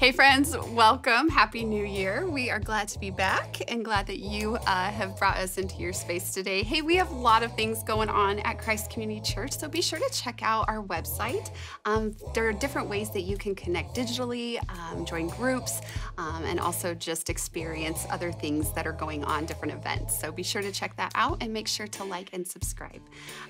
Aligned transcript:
Hey, 0.00 0.12
friends, 0.12 0.56
welcome. 0.68 1.28
Happy 1.28 1.62
New 1.62 1.84
Year. 1.84 2.26
We 2.26 2.48
are 2.48 2.58
glad 2.58 2.88
to 2.88 2.98
be 2.98 3.10
back 3.10 3.60
and 3.70 3.84
glad 3.84 4.06
that 4.06 4.20
you 4.20 4.56
uh, 4.56 4.90
have 4.90 5.18
brought 5.18 5.36
us 5.36 5.58
into 5.58 5.76
your 5.76 5.92
space 5.92 6.32
today. 6.32 6.62
Hey, 6.62 6.80
we 6.80 6.96
have 6.96 7.10
a 7.10 7.14
lot 7.14 7.42
of 7.42 7.54
things 7.54 7.82
going 7.82 8.08
on 8.08 8.38
at 8.38 8.58
Christ 8.58 8.90
Community 8.90 9.20
Church, 9.20 9.58
so 9.58 9.68
be 9.68 9.82
sure 9.82 9.98
to 9.98 10.08
check 10.10 10.40
out 10.42 10.66
our 10.70 10.82
website. 10.84 11.50
Um, 11.84 12.16
there 12.32 12.48
are 12.48 12.52
different 12.54 12.88
ways 12.88 13.10
that 13.10 13.24
you 13.24 13.36
can 13.36 13.54
connect 13.54 13.94
digitally, 13.94 14.58
um, 14.70 15.04
join 15.04 15.26
groups, 15.26 15.82
um, 16.16 16.46
and 16.46 16.58
also 16.58 16.94
just 16.94 17.28
experience 17.28 18.06
other 18.08 18.32
things 18.32 18.72
that 18.72 18.86
are 18.86 18.94
going 18.94 19.22
on, 19.24 19.44
different 19.44 19.74
events. 19.74 20.18
So 20.18 20.32
be 20.32 20.42
sure 20.42 20.62
to 20.62 20.72
check 20.72 20.96
that 20.96 21.12
out 21.14 21.42
and 21.42 21.52
make 21.52 21.68
sure 21.68 21.86
to 21.86 22.04
like 22.04 22.30
and 22.32 22.48
subscribe. 22.48 23.02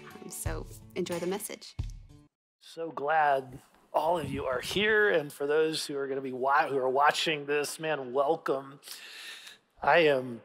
Um, 0.02 0.28
so 0.28 0.66
enjoy 0.96 1.20
the 1.20 1.28
message. 1.28 1.76
So 2.60 2.90
glad 2.90 3.60
all 3.92 4.18
of 4.18 4.30
you 4.30 4.44
are 4.44 4.60
here, 4.60 5.10
and 5.10 5.32
for 5.32 5.46
those 5.46 5.86
who 5.86 5.96
are 5.96 6.06
going 6.06 6.16
to 6.16 6.22
be 6.22 6.30
who 6.30 6.78
are 6.78 6.88
watching 6.88 7.46
this, 7.46 7.80
man, 7.80 8.12
welcome. 8.12 8.78
I 9.82 9.98
am 10.00 10.42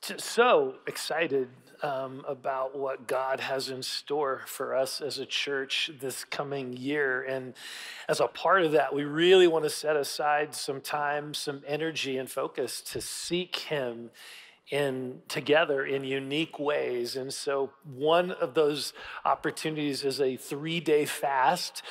so 0.00 0.76
excited 0.86 1.48
um, 1.82 2.24
about 2.26 2.78
what 2.78 3.06
God 3.06 3.40
has 3.40 3.68
in 3.68 3.82
store 3.82 4.42
for 4.46 4.74
us 4.74 5.02
as 5.02 5.18
a 5.18 5.26
church 5.26 5.90
this 6.00 6.24
coming 6.24 6.74
year. 6.74 7.22
And 7.22 7.52
as 8.08 8.20
a 8.20 8.28
part 8.28 8.62
of 8.62 8.72
that, 8.72 8.94
we 8.94 9.04
really 9.04 9.46
want 9.46 9.64
to 9.64 9.70
set 9.70 9.96
aside 9.96 10.54
some 10.54 10.80
time, 10.80 11.34
some 11.34 11.62
energy, 11.66 12.16
and 12.16 12.30
focus 12.30 12.80
to 12.92 13.00
seek 13.02 13.56
Him 13.56 14.10
in 14.70 15.20
together 15.28 15.84
in 15.84 16.04
unique 16.04 16.58
ways. 16.58 17.16
And 17.16 17.32
so 17.34 17.70
one 17.84 18.30
of 18.30 18.54
those 18.54 18.94
opportunities 19.24 20.04
is 20.04 20.20
a 20.20 20.38
3-day 20.38 21.04
fast 21.04 21.82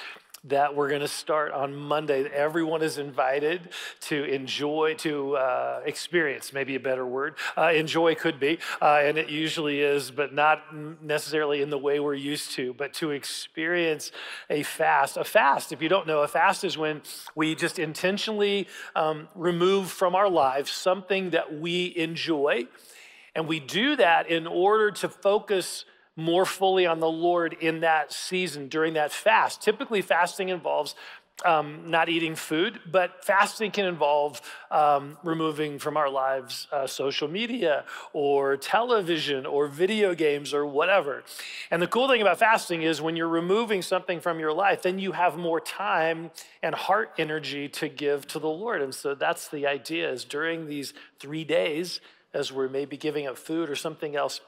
that 0.45 0.75
we're 0.75 0.89
going 0.89 1.01
to 1.01 1.07
start 1.07 1.53
on 1.53 1.73
Monday. 1.73 2.25
Everyone 2.25 2.81
is 2.81 2.97
invited 2.97 3.69
to 4.01 4.25
enjoy, 4.25 4.95
to 4.95 5.37
uh, 5.37 5.81
experience, 5.85 6.51
maybe 6.51 6.75
a 6.75 6.79
better 6.79 7.05
word. 7.05 7.35
Uh, 7.57 7.71
enjoy 7.73 8.13
could 8.13 8.39
be, 8.39 8.59
uh, 8.81 8.99
and 9.03 9.17
it 9.17 9.29
usually 9.29 9.79
is, 9.79 10.11
but 10.11 10.33
not 10.33 10.61
necessarily 11.01 11.61
in 11.61 11.69
the 11.69 11.77
way 11.77 11.99
we're 12.01 12.13
used 12.13 12.51
to, 12.51 12.73
but 12.73 12.93
to 12.93 13.11
experience 13.11 14.11
a 14.49 14.63
fast. 14.63 15.15
A 15.15 15.23
fast, 15.23 15.71
if 15.71 15.81
you 15.81 15.87
don't 15.87 16.07
know, 16.07 16.23
a 16.23 16.27
fast 16.27 16.65
is 16.65 16.77
when 16.77 17.01
we 17.35 17.55
just 17.55 17.79
intentionally 17.79 18.67
um, 18.95 19.29
remove 19.35 19.89
from 19.91 20.13
our 20.13 20.29
lives 20.29 20.71
something 20.71 21.29
that 21.29 21.59
we 21.59 21.93
enjoy. 21.95 22.67
And 23.35 23.47
we 23.47 23.59
do 23.59 23.95
that 23.95 24.29
in 24.29 24.45
order 24.45 24.91
to 24.91 25.09
focus 25.09 25.85
more 26.15 26.45
fully 26.45 26.85
on 26.85 26.99
the 26.99 27.09
Lord 27.09 27.55
in 27.59 27.79
that 27.81 28.13
season 28.13 28.67
during 28.67 28.93
that 28.93 29.11
fast. 29.11 29.61
Typically, 29.61 30.01
fasting 30.01 30.49
involves 30.49 30.95
um, 31.45 31.89
not 31.89 32.09
eating 32.09 32.35
food, 32.35 32.79
but 32.89 33.25
fasting 33.25 33.71
can 33.71 33.85
involve 33.85 34.41
um, 34.71 35.17
removing 35.23 35.79
from 35.79 35.97
our 35.97 36.09
lives 36.09 36.67
uh, 36.71 36.87
social 36.87 37.27
media 37.27 37.85
or 38.13 38.55
television 38.55 39.45
or 39.45 39.67
video 39.67 40.13
games 40.13 40.53
or 40.53 40.65
whatever. 40.65 41.23
And 41.71 41.81
the 41.81 41.87
cool 41.87 42.07
thing 42.07 42.21
about 42.21 42.39
fasting 42.39 42.83
is 42.83 43.01
when 43.01 43.15
you're 43.15 43.27
removing 43.27 43.81
something 43.81 44.19
from 44.19 44.39
your 44.39 44.53
life, 44.53 44.83
then 44.83 44.99
you 44.99 45.13
have 45.13 45.35
more 45.35 45.59
time 45.59 46.31
and 46.61 46.75
heart 46.75 47.11
energy 47.17 47.67
to 47.69 47.89
give 47.89 48.27
to 48.27 48.39
the 48.39 48.49
Lord. 48.49 48.81
And 48.81 48.93
so 48.93 49.15
that's 49.15 49.47
the 49.47 49.67
idea 49.67 50.09
is 50.11 50.23
during 50.23 50.67
these 50.67 50.93
three 51.19 51.43
days, 51.43 51.99
as 52.33 52.51
we're 52.51 52.69
maybe 52.69 52.95
giving 52.95 53.27
up 53.27 53.37
food 53.37 53.69
or 53.69 53.75
something 53.75 54.15
else, 54.15 54.39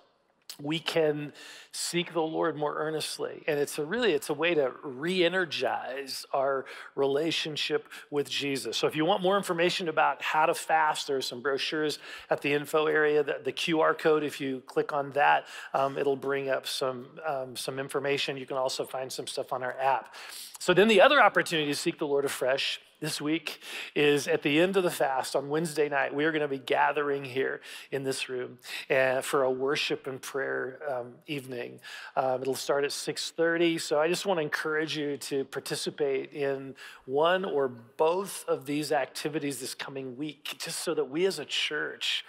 we 0.62 0.80
can 0.80 1.34
seek 1.72 2.14
the 2.14 2.22
lord 2.22 2.56
more 2.56 2.76
earnestly. 2.78 3.44
And 3.48 3.60
it's 3.60 3.78
a 3.78 3.86
really 3.86 4.14
it's 4.14 4.30
a 4.30 4.34
way 4.34 4.54
to 4.54 4.72
re-energize 4.84 6.26
our 6.34 6.66
relationship 6.96 7.88
with 8.10 8.30
jesus. 8.30 8.78
So 8.78 8.88
if 8.88 8.96
you 8.96 9.06
want 9.06 9.22
more 9.22 9.38
information 9.38 9.90
about 9.90 10.22
how 10.22 10.46
to 10.46 10.54
fast 10.54 11.08
there's 11.08 11.26
some 11.26 11.42
brochures 11.42 12.00
at 12.30 12.42
the 12.42 12.54
info 12.54 12.86
area 12.86 13.24
the, 13.24 13.40
the 13.44 13.52
qr 13.52 13.98
code 13.98 14.24
if 14.24 14.40
you 14.40 14.62
click 14.66 14.94
on 14.94 15.12
that 15.12 15.46
um, 15.74 15.98
it'll 15.98 16.16
bring 16.16 16.50
up 16.50 16.68
some 16.68 17.08
um, 17.26 17.56
some 17.56 17.80
information. 17.80 18.38
You 18.38 18.46
can 18.46 18.58
also 18.58 18.86
find 18.86 19.12
some 19.12 19.28
stuff 19.28 19.52
on 19.52 19.64
our 19.64 19.78
app. 19.80 20.14
So 20.60 20.74
then 20.74 20.88
the 20.88 21.02
other 21.02 21.22
opportunity 21.22 21.70
to 21.72 21.76
seek 21.76 22.00
the 22.00 22.08
lord 22.08 22.26
afresh 22.26 22.80
this 23.00 23.20
week 23.20 23.62
is 23.94 24.28
at 24.28 24.42
the 24.42 24.60
end 24.60 24.78
of 24.78 24.84
the 24.84 24.92
fast 24.92 25.36
on 25.36 25.50
Wednesday 25.50 25.90
night. 25.90 26.14
We 26.14 26.26
are 26.26 26.32
going 26.32 26.42
to 26.42 26.48
be 26.48 26.58
gathering 26.58 27.24
here 27.24 27.62
in 27.92 28.04
this 28.04 28.30
room 28.30 28.60
uh, 28.90 29.22
for 29.22 29.44
a 29.44 29.52
worship 29.52 30.08
and 30.08 30.22
prayer 30.22 30.80
um, 30.90 31.14
evening. 31.28 31.80
Um, 32.16 32.42
it'll 32.42 32.56
start 32.56 32.84
at 32.84 32.92
6:30. 32.92 33.80
So 33.80 34.00
I 34.00 34.08
just 34.08 34.26
want 34.26 34.38
to 34.38 34.42
encourage 34.42 34.98
you 34.98 35.18
to 35.18 35.46
participate 35.46 36.34
in 36.34 36.76
one 37.06 37.46
or 37.46 37.68
both 37.68 38.46
of 38.48 38.66
these 38.66 38.92
activities 38.92 39.60
this 39.60 39.74
coming 39.74 40.18
week, 40.18 40.56
just 40.58 40.80
so 40.80 40.94
that 40.94 41.10
we 41.10 41.26
as 41.26 41.40
a 41.40 41.46
church 41.46 42.26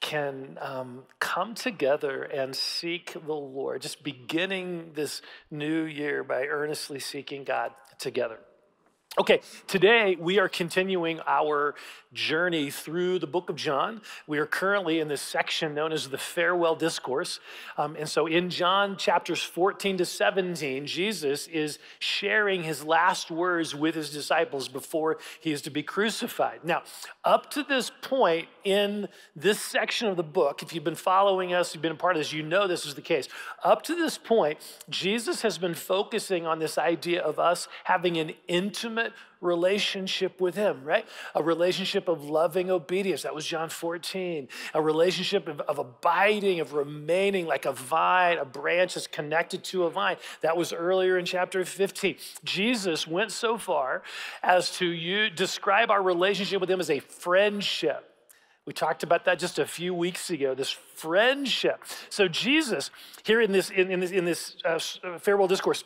can 0.00 0.58
um, 0.60 1.02
come 1.18 1.54
together 1.54 2.22
and 2.22 2.56
seek 2.56 3.12
the 3.12 3.34
Lord, 3.34 3.82
just 3.82 4.02
beginning 4.02 4.92
this 4.94 5.20
new 5.50 5.82
year 5.82 6.24
by 6.24 6.46
earnestly 6.46 6.98
seeking 6.98 7.44
God 7.44 7.72
together. 7.98 8.38
Okay, 9.18 9.40
today 9.66 10.16
we 10.20 10.38
are 10.38 10.48
continuing 10.48 11.18
our 11.26 11.74
journey 12.12 12.70
through 12.70 13.18
the 13.18 13.26
book 13.26 13.50
of 13.50 13.56
John. 13.56 14.02
We 14.28 14.38
are 14.38 14.46
currently 14.46 15.00
in 15.00 15.08
this 15.08 15.20
section 15.20 15.74
known 15.74 15.92
as 15.92 16.08
the 16.08 16.18
farewell 16.18 16.76
discourse. 16.76 17.40
Um, 17.76 17.96
and 17.96 18.08
so 18.08 18.26
in 18.26 18.50
John 18.50 18.96
chapters 18.96 19.42
14 19.42 19.98
to 19.98 20.04
17, 20.04 20.86
Jesus 20.86 21.48
is 21.48 21.80
sharing 21.98 22.62
his 22.62 22.84
last 22.84 23.32
words 23.32 23.74
with 23.74 23.96
his 23.96 24.10
disciples 24.10 24.68
before 24.68 25.18
he 25.40 25.50
is 25.50 25.62
to 25.62 25.70
be 25.70 25.82
crucified. 25.82 26.60
Now, 26.64 26.82
up 27.24 27.50
to 27.50 27.64
this 27.64 27.90
point 28.02 28.46
in 28.62 29.08
this 29.34 29.60
section 29.60 30.06
of 30.06 30.16
the 30.16 30.22
book, 30.22 30.62
if 30.62 30.72
you've 30.72 30.84
been 30.84 30.94
following 30.94 31.52
us, 31.52 31.74
you've 31.74 31.82
been 31.82 31.92
a 31.92 31.96
part 31.96 32.14
of 32.14 32.20
this, 32.20 32.32
you 32.32 32.44
know 32.44 32.68
this 32.68 32.86
is 32.86 32.94
the 32.94 33.02
case. 33.02 33.28
Up 33.64 33.82
to 33.82 33.96
this 33.96 34.18
point, 34.18 34.58
Jesus 34.88 35.42
has 35.42 35.58
been 35.58 35.74
focusing 35.74 36.46
on 36.46 36.60
this 36.60 36.78
idea 36.78 37.22
of 37.22 37.40
us 37.40 37.66
having 37.84 38.16
an 38.16 38.32
intimate 38.46 38.99
intimate 39.00 39.18
relationship 39.40 40.40
with 40.40 40.54
Him, 40.54 40.84
right? 40.84 41.06
A 41.34 41.42
relationship 41.42 42.08
of 42.08 42.24
loving 42.24 42.70
obedience. 42.70 43.22
That 43.22 43.34
was 43.34 43.46
John 43.46 43.68
14. 43.68 44.48
A 44.74 44.82
relationship 44.82 45.48
of, 45.48 45.60
of, 45.60 45.78
abiding, 45.78 46.60
of 46.60 46.74
remaining 46.74 47.46
like 47.46 47.64
a 47.64 47.72
vine, 47.72 48.38
a 48.38 48.44
branch 48.44 48.94
that's 48.94 49.06
connected 49.06 49.64
to 49.64 49.84
a 49.84 49.90
vine. 49.90 50.16
That 50.42 50.56
was 50.56 50.72
earlier 50.72 51.18
in 51.18 51.24
chapter 51.24 51.64
15. 51.64 52.16
Jesus 52.44 53.06
went 53.06 53.32
so 53.32 53.56
far 53.56 54.02
as 54.42 54.70
to 54.72 54.86
you, 54.86 55.30
describe 55.30 55.90
our 55.90 56.02
relationship 56.02 56.60
with 56.60 56.70
Him 56.70 56.80
as 56.80 56.90
a 56.90 57.00
friendship. 57.00 58.06
We 58.66 58.74
talked 58.74 59.02
about 59.02 59.24
that 59.24 59.38
just 59.38 59.58
a 59.58 59.66
few 59.66 59.94
weeks 59.94 60.30
ago, 60.30 60.54
this 60.54 60.70
friendship. 60.70 61.82
So 62.10 62.28
Jesus, 62.28 62.90
here 63.24 63.40
in 63.40 63.52
this, 63.52 63.70
in, 63.70 63.90
in 63.90 64.00
this, 64.00 64.10
in 64.10 64.24
this 64.26 64.56
uh, 64.64 64.78
farewell 65.18 65.48
discourse, 65.48 65.82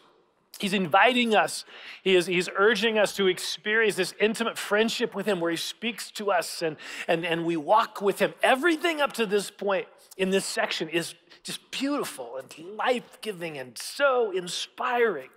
He's 0.58 0.72
inviting 0.72 1.34
us, 1.34 1.64
he 2.02 2.14
is, 2.14 2.26
he's 2.26 2.48
urging 2.56 2.98
us 2.98 3.14
to 3.16 3.26
experience 3.26 3.96
this 3.96 4.14
intimate 4.20 4.58
friendship 4.58 5.14
with 5.14 5.26
him 5.26 5.40
where 5.40 5.50
he 5.50 5.56
speaks 5.56 6.10
to 6.12 6.30
us 6.30 6.62
and, 6.62 6.76
and, 7.08 7.24
and 7.24 7.44
we 7.44 7.56
walk 7.56 8.00
with 8.00 8.18
him. 8.18 8.34
Everything 8.42 9.00
up 9.00 9.12
to 9.14 9.26
this 9.26 9.50
point 9.50 9.86
in 10.16 10.30
this 10.30 10.44
section 10.44 10.88
is 10.88 11.14
just 11.42 11.70
beautiful 11.70 12.38
and 12.38 12.76
life 12.76 13.18
giving 13.20 13.58
and 13.58 13.76
so 13.76 14.30
inspiring, 14.30 15.30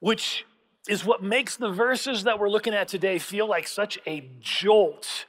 which 0.00 0.44
is 0.88 1.04
what 1.04 1.22
makes 1.22 1.56
the 1.56 1.70
verses 1.70 2.24
that 2.24 2.38
we're 2.38 2.50
looking 2.50 2.74
at 2.74 2.88
today 2.88 3.18
feel 3.18 3.48
like 3.48 3.66
such 3.66 3.98
a 4.06 4.28
jolt 4.40 5.26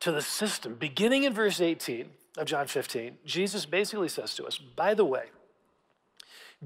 to 0.00 0.12
the 0.12 0.22
system. 0.22 0.74
Beginning 0.74 1.24
in 1.24 1.32
verse 1.32 1.60
18 1.60 2.10
of 2.38 2.46
John 2.46 2.66
15, 2.66 3.18
Jesus 3.24 3.66
basically 3.66 4.08
says 4.08 4.34
to 4.34 4.44
us, 4.44 4.58
by 4.58 4.94
the 4.94 5.04
way, 5.04 5.24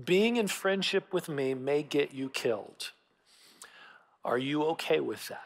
being 0.05 0.37
in 0.37 0.49
friendship 0.49 1.13
with 1.13 1.29
me 1.29 1.55
may 1.55 1.83
get 1.83 2.13
you 2.13 2.29
killed. 2.29 2.93
Are 4.25 4.39
you 4.39 4.65
okay 4.65 5.01
with 5.01 5.29
that? 5.29 5.43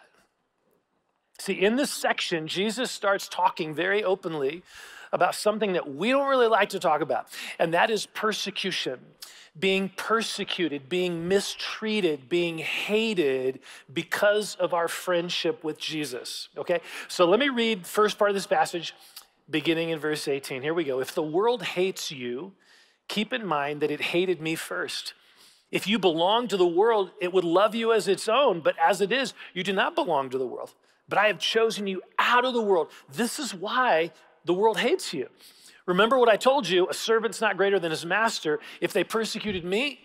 See, 1.38 1.54
in 1.54 1.76
this 1.76 1.90
section, 1.90 2.46
Jesus 2.46 2.90
starts 2.90 3.28
talking 3.28 3.74
very 3.74 4.04
openly 4.04 4.62
about 5.12 5.34
something 5.34 5.72
that 5.72 5.94
we 5.94 6.10
don't 6.10 6.28
really 6.28 6.46
like 6.46 6.70
to 6.70 6.78
talk 6.78 7.00
about, 7.00 7.26
and 7.58 7.74
that 7.74 7.90
is 7.90 8.06
persecution. 8.06 8.98
Being 9.58 9.90
persecuted, 9.96 10.88
being 10.88 11.28
mistreated, 11.28 12.30
being 12.30 12.56
hated 12.58 13.60
because 13.92 14.54
of 14.54 14.72
our 14.72 14.88
friendship 14.88 15.62
with 15.62 15.78
Jesus. 15.78 16.48
Okay? 16.56 16.80
So 17.08 17.26
let 17.26 17.38
me 17.38 17.50
read 17.50 17.86
first 17.86 18.18
part 18.18 18.30
of 18.30 18.34
this 18.34 18.46
passage 18.46 18.94
beginning 19.50 19.90
in 19.90 19.98
verse 19.98 20.26
18. 20.26 20.62
Here 20.62 20.72
we 20.72 20.84
go. 20.84 21.00
If 21.00 21.14
the 21.14 21.22
world 21.22 21.62
hates 21.62 22.10
you, 22.10 22.52
keep 23.08 23.32
in 23.32 23.46
mind 23.46 23.80
that 23.80 23.90
it 23.90 24.00
hated 24.00 24.40
me 24.40 24.54
first. 24.54 25.14
If 25.70 25.86
you 25.86 25.98
belong 25.98 26.48
to 26.48 26.56
the 26.56 26.66
world, 26.66 27.10
it 27.20 27.32
would 27.32 27.44
love 27.44 27.74
you 27.74 27.92
as 27.92 28.06
its 28.06 28.28
own, 28.28 28.60
but 28.60 28.76
as 28.78 29.00
it 29.00 29.10
is, 29.10 29.32
you 29.54 29.62
do 29.62 29.72
not 29.72 29.94
belong 29.94 30.28
to 30.30 30.38
the 30.38 30.46
world. 30.46 30.74
But 31.08 31.18
I 31.18 31.26
have 31.28 31.38
chosen 31.38 31.86
you 31.86 32.02
out 32.18 32.44
of 32.44 32.52
the 32.54 32.62
world. 32.62 32.90
This 33.12 33.38
is 33.38 33.54
why 33.54 34.12
the 34.44 34.54
world 34.54 34.78
hates 34.78 35.14
you. 35.14 35.28
Remember 35.86 36.18
what 36.18 36.28
I 36.28 36.36
told 36.36 36.68
you 36.68 36.88
a 36.88 36.94
servant's 36.94 37.40
not 37.40 37.56
greater 37.56 37.78
than 37.78 37.90
his 37.90 38.06
master. 38.06 38.60
If 38.80 38.92
they 38.92 39.02
persecuted 39.02 39.64
me, 39.64 40.00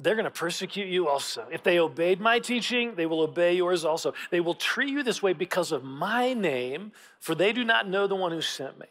they're 0.00 0.14
going 0.14 0.24
to 0.24 0.30
persecute 0.30 0.88
you 0.88 1.08
also. 1.08 1.46
If 1.50 1.62
they 1.62 1.78
obeyed 1.78 2.20
my 2.20 2.38
teaching, 2.38 2.94
they 2.94 3.06
will 3.06 3.20
obey 3.20 3.56
yours 3.56 3.84
also. 3.84 4.14
They 4.30 4.40
will 4.40 4.54
treat 4.54 4.90
you 4.90 5.02
this 5.02 5.22
way 5.22 5.32
because 5.32 5.72
of 5.72 5.82
my 5.82 6.34
name, 6.34 6.92
for 7.18 7.34
they 7.34 7.52
do 7.52 7.64
not 7.64 7.88
know 7.88 8.06
the 8.06 8.14
one 8.14 8.30
who 8.30 8.40
sent 8.40 8.78
me. 8.78 8.86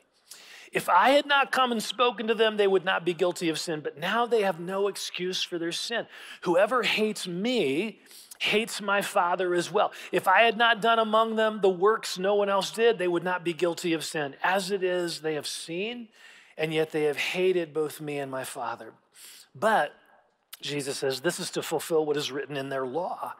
If 0.73 0.89
I 0.89 1.11
had 1.11 1.25
not 1.25 1.51
come 1.51 1.71
and 1.71 1.81
spoken 1.81 2.27
to 2.27 2.33
them, 2.33 2.57
they 2.57 2.67
would 2.67 2.85
not 2.85 3.05
be 3.05 3.13
guilty 3.13 3.49
of 3.49 3.59
sin, 3.59 3.79
but 3.81 3.97
now 3.97 4.25
they 4.25 4.41
have 4.41 4.59
no 4.59 4.87
excuse 4.87 5.43
for 5.43 5.57
their 5.57 5.71
sin. 5.71 6.07
Whoever 6.41 6.83
hates 6.83 7.27
me 7.27 7.99
hates 8.39 8.81
my 8.81 9.01
Father 9.01 9.53
as 9.53 9.71
well. 9.71 9.91
If 10.11 10.27
I 10.27 10.41
had 10.41 10.57
not 10.57 10.81
done 10.81 10.99
among 10.99 11.35
them 11.35 11.59
the 11.61 11.69
works 11.69 12.19
no 12.19 12.35
one 12.35 12.49
else 12.49 12.71
did, 12.71 12.97
they 12.97 13.07
would 13.07 13.23
not 13.23 13.43
be 13.43 13.53
guilty 13.53 13.93
of 13.93 14.03
sin. 14.03 14.35
As 14.43 14.71
it 14.71 14.83
is, 14.83 15.21
they 15.21 15.35
have 15.35 15.47
seen, 15.47 16.09
and 16.57 16.73
yet 16.73 16.91
they 16.91 17.03
have 17.03 17.17
hated 17.17 17.73
both 17.73 18.01
me 18.01 18.19
and 18.19 18.29
my 18.29 18.43
Father. 18.43 18.93
But 19.55 19.93
Jesus 20.61 20.97
says, 20.97 21.21
This 21.21 21.39
is 21.39 21.49
to 21.51 21.63
fulfill 21.63 22.05
what 22.05 22.17
is 22.17 22.31
written 22.31 22.57
in 22.57 22.69
their 22.69 22.85
law. 22.85 23.33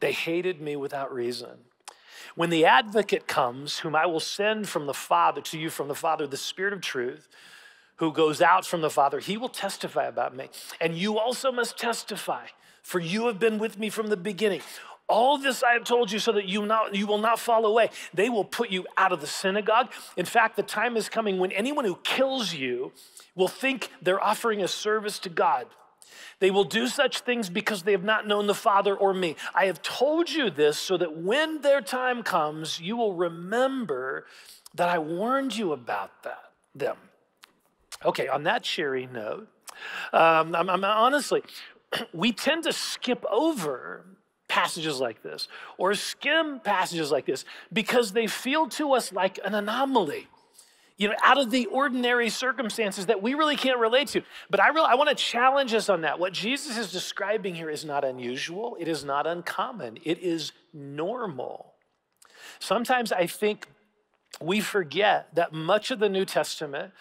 They 0.00 0.12
hated 0.12 0.60
me 0.60 0.76
without 0.76 1.14
reason. 1.14 1.58
When 2.34 2.50
the 2.50 2.64
advocate 2.64 3.26
comes, 3.26 3.80
whom 3.80 3.94
I 3.94 4.06
will 4.06 4.20
send 4.20 4.68
from 4.68 4.86
the 4.86 4.94
Father 4.94 5.40
to 5.42 5.58
you 5.58 5.70
from 5.70 5.88
the 5.88 5.94
Father, 5.94 6.26
the 6.26 6.36
Spirit 6.36 6.72
of 6.72 6.80
truth, 6.80 7.28
who 7.96 8.12
goes 8.12 8.40
out 8.40 8.66
from 8.66 8.80
the 8.80 8.90
Father, 8.90 9.20
he 9.20 9.36
will 9.36 9.48
testify 9.48 10.04
about 10.04 10.34
me. 10.34 10.48
And 10.80 10.96
you 10.96 11.18
also 11.18 11.52
must 11.52 11.78
testify, 11.78 12.46
for 12.82 12.98
you 12.98 13.26
have 13.26 13.38
been 13.38 13.58
with 13.58 13.78
me 13.78 13.90
from 13.90 14.08
the 14.08 14.16
beginning. 14.16 14.62
All 15.08 15.36
this 15.36 15.62
I 15.62 15.74
have 15.74 15.84
told 15.84 16.10
you 16.10 16.18
so 16.18 16.32
that 16.32 16.48
you, 16.48 16.64
not, 16.64 16.94
you 16.94 17.06
will 17.06 17.18
not 17.18 17.38
fall 17.38 17.66
away. 17.66 17.90
They 18.14 18.30
will 18.30 18.44
put 18.44 18.70
you 18.70 18.86
out 18.96 19.12
of 19.12 19.20
the 19.20 19.26
synagogue. 19.26 19.92
In 20.16 20.24
fact, 20.24 20.56
the 20.56 20.62
time 20.62 20.96
is 20.96 21.08
coming 21.08 21.38
when 21.38 21.52
anyone 21.52 21.84
who 21.84 21.98
kills 22.02 22.54
you 22.54 22.92
will 23.34 23.48
think 23.48 23.90
they're 24.00 24.22
offering 24.22 24.62
a 24.62 24.68
service 24.68 25.18
to 25.20 25.28
God. 25.28 25.66
They 26.38 26.50
will 26.50 26.64
do 26.64 26.88
such 26.88 27.20
things 27.20 27.48
because 27.48 27.82
they 27.82 27.92
have 27.92 28.04
not 28.04 28.26
known 28.26 28.46
the 28.46 28.54
Father 28.54 28.94
or 28.94 29.14
me. 29.14 29.36
I 29.54 29.66
have 29.66 29.82
told 29.82 30.30
you 30.30 30.50
this 30.50 30.78
so 30.78 30.96
that 30.96 31.16
when 31.16 31.60
their 31.60 31.80
time 31.80 32.22
comes, 32.22 32.80
you 32.80 32.96
will 32.96 33.14
remember 33.14 34.26
that 34.74 34.88
I 34.88 34.98
warned 34.98 35.56
you 35.56 35.72
about 35.72 36.22
that, 36.24 36.50
them. 36.74 36.96
Okay, 38.04 38.28
on 38.28 38.42
that 38.44 38.62
cheery 38.62 39.08
note, 39.12 39.48
um, 40.12 40.54
I'm, 40.54 40.68
I'm 40.68 40.84
honestly, 40.84 41.42
we 42.12 42.32
tend 42.32 42.64
to 42.64 42.72
skip 42.72 43.24
over 43.30 44.04
passages 44.48 45.00
like 45.00 45.22
this 45.22 45.48
or 45.78 45.94
skim 45.94 46.60
passages 46.60 47.10
like 47.10 47.24
this 47.24 47.44
because 47.72 48.12
they 48.12 48.26
feel 48.26 48.68
to 48.68 48.92
us 48.92 49.10
like 49.10 49.38
an 49.44 49.54
anomaly 49.54 50.28
you 51.02 51.08
know, 51.08 51.14
out 51.22 51.36
of 51.36 51.50
the 51.50 51.66
ordinary 51.66 52.30
circumstances 52.30 53.06
that 53.06 53.20
we 53.20 53.34
really 53.34 53.56
can't 53.56 53.80
relate 53.80 54.06
to. 54.08 54.22
But 54.50 54.60
I 54.60 54.68
really 54.68 54.86
I 54.88 54.94
want 54.94 55.10
to 55.10 55.16
challenge 55.16 55.74
us 55.74 55.88
on 55.88 56.02
that. 56.02 56.18
What 56.20 56.32
Jesus 56.32 56.78
is 56.78 56.92
describing 56.92 57.56
here 57.56 57.68
is 57.68 57.84
not 57.84 58.04
unusual, 58.04 58.76
it 58.78 58.86
is 58.86 59.04
not 59.04 59.26
uncommon, 59.26 59.98
it 60.04 60.20
is 60.20 60.52
normal. 60.72 61.74
Sometimes 62.60 63.10
I 63.10 63.26
think 63.26 63.66
we 64.40 64.60
forget 64.60 65.34
that 65.34 65.52
much 65.52 65.90
of 65.90 65.98
the 65.98 66.08
New 66.08 66.24
Testament 66.24 66.92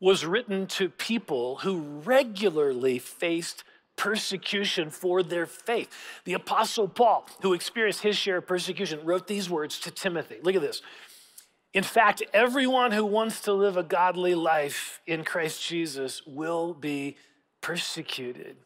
was 0.00 0.24
written 0.24 0.66
to 0.66 0.88
people 0.88 1.56
who 1.56 1.80
regularly 2.04 2.98
faced 2.98 3.62
persecution 3.96 4.90
for 4.90 5.22
their 5.22 5.46
faith. 5.46 5.88
The 6.24 6.32
Apostle 6.32 6.88
Paul, 6.88 7.26
who 7.42 7.52
experienced 7.52 8.02
his 8.02 8.16
share 8.16 8.38
of 8.38 8.46
persecution, 8.46 9.00
wrote 9.04 9.26
these 9.26 9.48
words 9.48 9.78
to 9.80 9.90
Timothy. 9.90 10.36
Look 10.42 10.56
at 10.56 10.62
this. 10.62 10.82
In 11.74 11.82
fact, 11.82 12.22
everyone 12.32 12.92
who 12.92 13.04
wants 13.04 13.40
to 13.42 13.52
live 13.52 13.76
a 13.76 13.82
godly 13.82 14.36
life 14.36 15.00
in 15.08 15.24
Christ 15.24 15.66
Jesus 15.66 16.22
will 16.24 16.72
be 16.72 17.16
persecuted. 17.60 18.56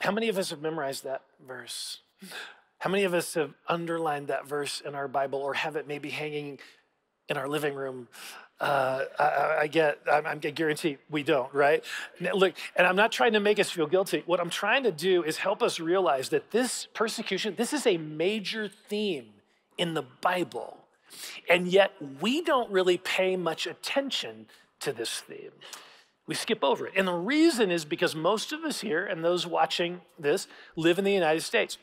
How 0.00 0.12
many 0.12 0.28
of 0.28 0.38
us 0.38 0.50
have 0.50 0.62
memorized 0.62 1.02
that 1.02 1.22
verse? 1.44 1.98
How 2.78 2.90
many 2.90 3.02
of 3.02 3.12
us 3.12 3.34
have 3.34 3.54
underlined 3.66 4.28
that 4.28 4.46
verse 4.46 4.80
in 4.80 4.94
our 4.94 5.08
Bible 5.08 5.40
or 5.40 5.54
have 5.54 5.74
it 5.74 5.88
maybe 5.88 6.10
hanging 6.10 6.60
in 7.28 7.36
our 7.36 7.48
living 7.48 7.74
room? 7.74 8.06
Uh, 8.60 9.04
I, 9.18 9.56
I, 9.62 9.66
get, 9.66 9.98
I'm, 10.10 10.26
I'm 10.26 10.38
guarantee 10.38 10.98
we 11.10 11.24
don't, 11.24 11.52
right? 11.52 11.82
Look, 12.20 12.54
and 12.76 12.86
I'm 12.86 12.96
not 12.96 13.10
trying 13.10 13.32
to 13.32 13.40
make 13.40 13.58
us 13.58 13.68
feel 13.68 13.88
guilty. 13.88 14.22
What 14.26 14.38
I'm 14.38 14.48
trying 14.48 14.84
to 14.84 14.92
do 14.92 15.24
is 15.24 15.38
help 15.38 15.60
us 15.60 15.80
realize 15.80 16.28
that 16.28 16.52
this 16.52 16.86
persecution, 16.94 17.54
this 17.56 17.72
is 17.72 17.84
a 17.84 17.96
major 17.96 18.68
theme 18.68 19.26
in 19.76 19.94
the 19.94 20.04
Bible. 20.20 20.85
And 21.48 21.68
yet, 21.68 21.92
we 22.20 22.42
don't 22.42 22.70
really 22.70 22.98
pay 22.98 23.36
much 23.36 23.66
attention 23.66 24.46
to 24.80 24.92
this 24.92 25.20
theme. 25.20 25.52
We 26.26 26.34
skip 26.34 26.64
over 26.64 26.86
it. 26.86 26.94
And 26.96 27.06
the 27.06 27.14
reason 27.14 27.70
is 27.70 27.84
because 27.84 28.16
most 28.16 28.52
of 28.52 28.64
us 28.64 28.80
here 28.80 29.06
and 29.06 29.24
those 29.24 29.46
watching 29.46 30.00
this 30.18 30.48
live 30.74 30.98
in 30.98 31.04
the 31.04 31.12
United 31.12 31.42
States, 31.42 31.78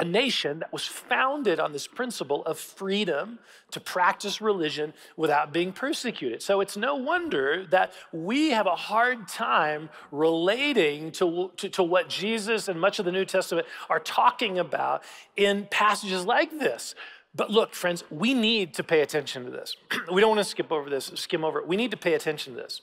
a 0.00 0.04
nation 0.04 0.58
that 0.58 0.72
was 0.72 0.84
founded 0.84 1.60
on 1.60 1.72
this 1.72 1.86
principle 1.86 2.44
of 2.46 2.58
freedom 2.58 3.38
to 3.70 3.78
practice 3.78 4.40
religion 4.40 4.92
without 5.16 5.52
being 5.52 5.72
persecuted. 5.72 6.42
So 6.42 6.60
it's 6.60 6.76
no 6.76 6.96
wonder 6.96 7.64
that 7.70 7.92
we 8.12 8.50
have 8.50 8.66
a 8.66 8.74
hard 8.74 9.28
time 9.28 9.88
relating 10.10 11.12
to, 11.12 11.52
to, 11.58 11.68
to 11.68 11.82
what 11.82 12.08
Jesus 12.08 12.66
and 12.66 12.80
much 12.80 12.98
of 12.98 13.04
the 13.04 13.12
New 13.12 13.24
Testament 13.24 13.68
are 13.88 14.00
talking 14.00 14.58
about 14.58 15.04
in 15.36 15.68
passages 15.70 16.24
like 16.24 16.50
this. 16.58 16.96
But 17.34 17.50
look, 17.50 17.74
friends, 17.74 18.04
we 18.10 18.32
need 18.32 18.74
to 18.74 18.84
pay 18.84 19.00
attention 19.00 19.44
to 19.44 19.50
this. 19.50 19.76
we 20.12 20.20
don't 20.20 20.30
want 20.30 20.40
to 20.40 20.44
skip 20.44 20.70
over 20.70 20.88
this, 20.88 21.10
skim 21.14 21.44
over 21.44 21.58
it. 21.58 21.66
We 21.66 21.76
need 21.76 21.90
to 21.90 21.96
pay 21.96 22.14
attention 22.14 22.54
to 22.54 22.60
this. 22.60 22.82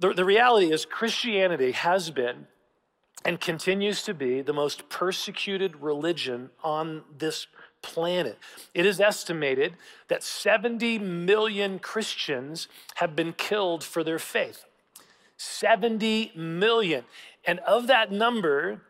The, 0.00 0.12
the 0.12 0.24
reality 0.24 0.72
is, 0.72 0.84
Christianity 0.84 1.72
has 1.72 2.10
been 2.10 2.46
and 3.24 3.40
continues 3.40 4.02
to 4.02 4.14
be 4.14 4.42
the 4.42 4.52
most 4.52 4.88
persecuted 4.88 5.76
religion 5.82 6.50
on 6.62 7.02
this 7.18 7.46
planet. 7.82 8.38
It 8.74 8.84
is 8.84 9.00
estimated 9.00 9.74
that 10.08 10.22
70 10.22 10.98
million 10.98 11.78
Christians 11.78 12.68
have 12.96 13.16
been 13.16 13.32
killed 13.32 13.82
for 13.82 14.04
their 14.04 14.18
faith. 14.18 14.64
70 15.38 16.32
million. 16.34 17.04
And 17.44 17.60
of 17.60 17.86
that 17.86 18.10
number, 18.10 18.80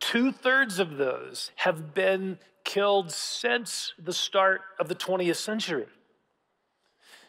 two 0.00 0.32
thirds 0.32 0.78
of 0.78 0.96
those 0.96 1.50
have 1.56 1.94
been 1.94 2.38
killed 2.64 3.12
since 3.12 3.92
the 3.98 4.12
start 4.12 4.60
of 4.78 4.88
the 4.88 4.94
20th 4.94 5.36
century. 5.36 5.86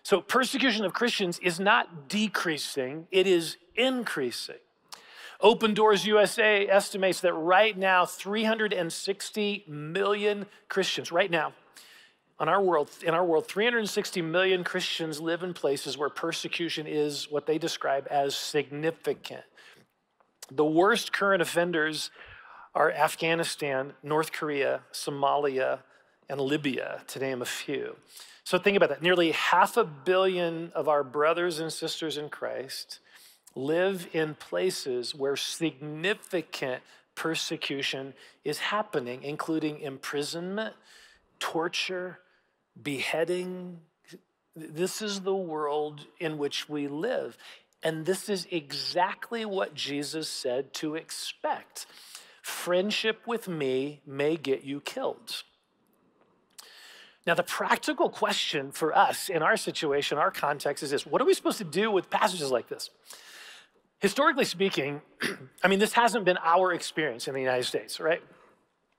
So, 0.04 0.22
persecution 0.22 0.86
of 0.86 0.94
Christians 0.94 1.38
is 1.40 1.60
not 1.60 2.08
decreasing, 2.08 3.08
it 3.12 3.28
is 3.28 3.58
increasing. 3.76 4.56
Open 5.40 5.74
Doors 5.74 6.06
USA 6.06 6.68
estimates 6.68 7.20
that 7.22 7.34
right 7.34 7.78
now, 7.78 8.06
360 8.06 9.66
million 9.68 10.46
Christians, 10.68 11.12
right 11.12 11.30
now, 11.30 11.54
on 12.40 12.50
our 12.50 12.62
world, 12.62 12.90
in 13.04 13.14
our 13.14 13.26
world, 13.26 13.48
360 13.48 14.22
million 14.22 14.64
Christians 14.64 15.20
live 15.20 15.44
in 15.44 15.54
places 15.54 15.98
where 15.98 16.10
persecution 16.10 16.88
is 16.88 17.30
what 17.30 17.46
they 17.46 17.58
describe 17.58 18.08
as 18.10 18.36
significant. 18.36 19.44
The 20.52 20.66
worst 20.66 21.12
current 21.12 21.42
offenders 21.42 22.12
are 22.78 22.92
Afghanistan, 22.92 23.94
North 24.04 24.32
Korea, 24.32 24.82
Somalia, 24.94 25.80
and 26.30 26.40
Libya, 26.40 27.02
to 27.08 27.18
name 27.18 27.42
a 27.42 27.46
few. 27.46 27.96
So 28.44 28.60
think 28.60 28.78
about 28.78 28.90
that. 28.90 29.02
Nearly 29.02 29.32
half 29.32 29.78
a 29.78 29.84
billion 29.84 30.72
of 30.76 30.88
our 30.88 31.04
brothers 31.04 31.60
and 31.60 31.74
sisters 31.74 32.18
in 32.18 32.30
Christ 32.30 33.00
live 33.56 34.08
in 34.14 34.36
places 34.36 35.16
where 35.16 35.36
significant 35.36 36.84
persecution 37.16 38.14
is 38.44 38.60
happening, 38.60 39.24
including 39.24 39.80
imprisonment, 39.80 40.76
torture, 41.40 42.20
beheading. 42.80 43.80
This 44.56 45.02
is 45.02 45.22
the 45.22 45.36
world 45.36 46.06
in 46.20 46.38
which 46.38 46.70
we 46.70 46.88
live. 46.88 47.40
And 47.82 48.06
this 48.06 48.30
is 48.30 48.48
exactly 48.52 49.46
what 49.46 49.74
Jesus 49.74 50.30
said 50.30 50.76
to 50.76 50.94
expect 50.94 51.88
friendship 52.48 53.22
with 53.28 53.48
me 53.48 54.02
may 54.06 54.38
get 54.38 54.64
you 54.64 54.80
killed. 54.80 55.44
Now, 57.26 57.34
the 57.34 57.44
practical 57.44 58.10
question 58.10 58.72
for 58.72 58.98
us 58.98 59.28
in 59.28 59.44
our 59.44 59.58
situation, 59.58 60.18
our 60.18 60.32
context 60.32 60.82
is 60.82 60.92
this 60.92 61.06
what 61.06 61.22
are 61.22 61.26
we 61.26 61.34
supposed 61.34 61.58
to 61.58 61.66
do 61.66 61.92
with 61.92 62.10
passages 62.10 62.50
like 62.50 62.70
this? 62.70 62.90
Historically 64.00 64.46
speaking, 64.46 65.02
I 65.64 65.68
mean, 65.68 65.80
this 65.80 65.92
hasn't 65.94 66.24
been 66.24 66.38
our 66.42 66.72
experience 66.72 67.28
in 67.28 67.34
the 67.34 67.42
United 67.42 67.66
States, 67.66 68.00
right? 68.00 68.22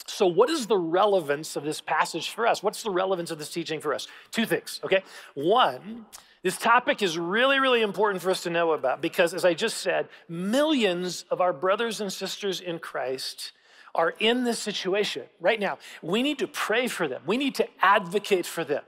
So, 0.07 0.27
what 0.27 0.51
is 0.51 0.67
the 0.67 0.77
relevance 0.77 1.57
of 1.57 1.65
this 1.65 1.81
passage 1.81 2.31
for 2.31 2.47
us? 2.47 2.63
What's 2.63 2.83
the 2.83 2.91
relevance 2.91 3.31
of 3.31 3.39
this 3.39 3.51
teaching 3.51 3.81
for 3.81 3.95
us? 3.95 4.09
Two 4.31 4.45
things, 4.45 4.79
okay? 4.85 5.03
One, 5.35 6.05
this 6.43 6.57
topic 6.57 7.03
is 7.03 7.19
really, 7.19 7.59
really 7.59 7.83
important 7.83 8.23
for 8.23 8.31
us 8.31 8.43
to 8.45 8.51
know 8.51 8.73
about 8.73 9.01
because, 9.01 9.35
as 9.35 9.45
I 9.45 9.55
just 9.55 9.79
said, 9.79 10.09
millions 10.29 11.25
of 11.31 11.41
our 11.41 11.53
brothers 11.53 12.01
and 12.01 12.13
sisters 12.13 12.61
in 12.61 12.79
Christ 12.79 13.53
are 13.95 14.15
in 14.21 14.45
this 14.45 14.59
situation 14.59 15.25
right 15.41 15.59
now. 15.59 15.79
We 16.03 16.23
need 16.23 16.39
to 16.39 16.47
pray 16.47 16.89
for 16.89 17.09
them, 17.09 17.23
we 17.27 17.37
need 17.37 17.55
to 17.57 17.69
advocate 17.81 18.47
for 18.47 18.65
them. 18.65 18.85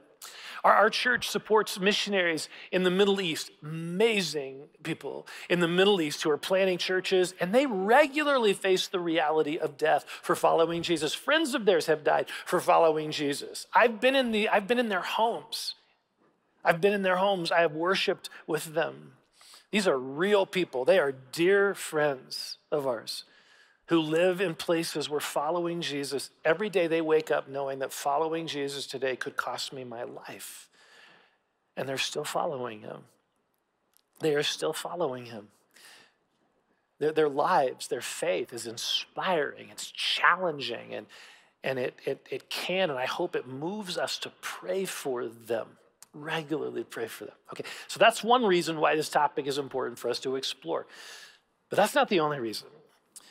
Our, 0.62 0.75
our 0.75 0.90
church 0.90 1.28
supports 1.28 1.80
missionaries 1.80 2.49
in 2.71 2.83
the 2.83 2.90
Middle 2.90 3.21
East, 3.21 3.50
amazing 3.62 4.64
people 4.83 5.26
in 5.49 5.61
the 5.61 5.69
Middle 5.69 6.00
East 6.00 6.23
who 6.23 6.30
are 6.30 6.38
planting 6.38 6.78
churches, 6.78 7.35
and 7.40 7.54
they 7.54 7.66
regularly 7.66 8.52
face 8.52 8.87
the 8.87 9.00
reality 9.00 9.59
of 9.59 9.76
death 9.76 10.04
for 10.23 10.37
following 10.37 10.83
Jesus. 10.83 11.14
Friends 11.14 11.54
of 11.54 11.64
theirs 11.64 11.87
have 11.87 12.04
died 12.04 12.26
for 12.45 12.61
following 12.61 13.11
Jesus. 13.11 13.66
I've 13.73 14.00
been 14.00 14.14
in, 14.14 14.33
the, 14.33 14.49
I've 14.49 14.66
been 14.66 14.78
in 14.78 14.88
their 14.88 15.00
homes. 15.00 15.75
I've 16.64 16.81
been 16.81 16.93
in 16.93 17.02
their 17.02 17.17
homes. 17.17 17.50
I 17.50 17.61
have 17.61 17.73
worshiped 17.73 18.29
with 18.47 18.75
them. 18.75 19.12
These 19.71 19.87
are 19.87 19.99
real 19.99 20.47
people. 20.47 20.85
They 20.85 20.99
are 20.99 21.12
dear 21.33 21.75
friends 21.75 22.59
of 22.71 22.87
ours 22.87 23.25
who 23.87 24.00
live 24.00 24.40
in 24.40 24.55
places 24.55 25.09
where 25.11 25.21
following 25.21 25.81
Jesus, 25.81 26.31
every 26.45 26.71
day 26.71 26.87
they 26.87 27.00
wake 27.00 27.31
up 27.31 27.49
knowing 27.49 27.81
that 27.81 27.93
following 27.93 28.47
Jesus 28.47 28.87
today 28.87 29.17
could 29.17 29.37
cost 29.37 29.73
me 29.73 29.83
my 29.83 30.05
life. 30.05 30.69
And 31.76 31.88
they're 31.88 31.99
still 31.99 32.25
following 32.25 32.83
him. 32.83 32.99
They 34.21 34.35
are 34.35 34.45
still 34.45 34.73
following 34.73 35.26
him. 35.26 35.49
Their, 37.00 37.12
their 37.12 37.29
lives, 37.29 37.88
their 37.88 38.00
faith 38.00 38.52
is 38.52 38.67
inspiring, 38.67 39.71
it's 39.71 39.90
challenging, 39.90 40.95
and, 40.95 41.07
and 41.64 41.79
it, 41.79 41.95
it, 42.05 42.26
it 42.31 42.50
can, 42.50 42.90
and 42.90 42.99
I 42.99 43.07
hope 43.07 43.35
it 43.35 43.49
moves 43.49 43.97
us 43.99 44.19
to 44.19 44.31
pray 44.40 44.85
for 44.85 45.26
them 45.26 45.67
regularly 46.12 46.85
pray 46.85 47.07
for 47.07 47.26
them. 47.26 47.35
Okay, 47.52 47.64
so 47.87 47.99
that's 47.99 48.23
one 48.25 48.45
reason 48.45 48.81
why 48.81 48.97
this 48.97 49.09
topic 49.09 49.47
is 49.47 49.59
important 49.59 49.99
for 49.99 50.09
us 50.11 50.21
to 50.21 50.37
explore. 50.37 50.87
But 51.69 51.76
that's 51.76 51.95
not 51.95 52.09
the 52.09 52.21
only 52.21 52.40
reason. 52.40 52.69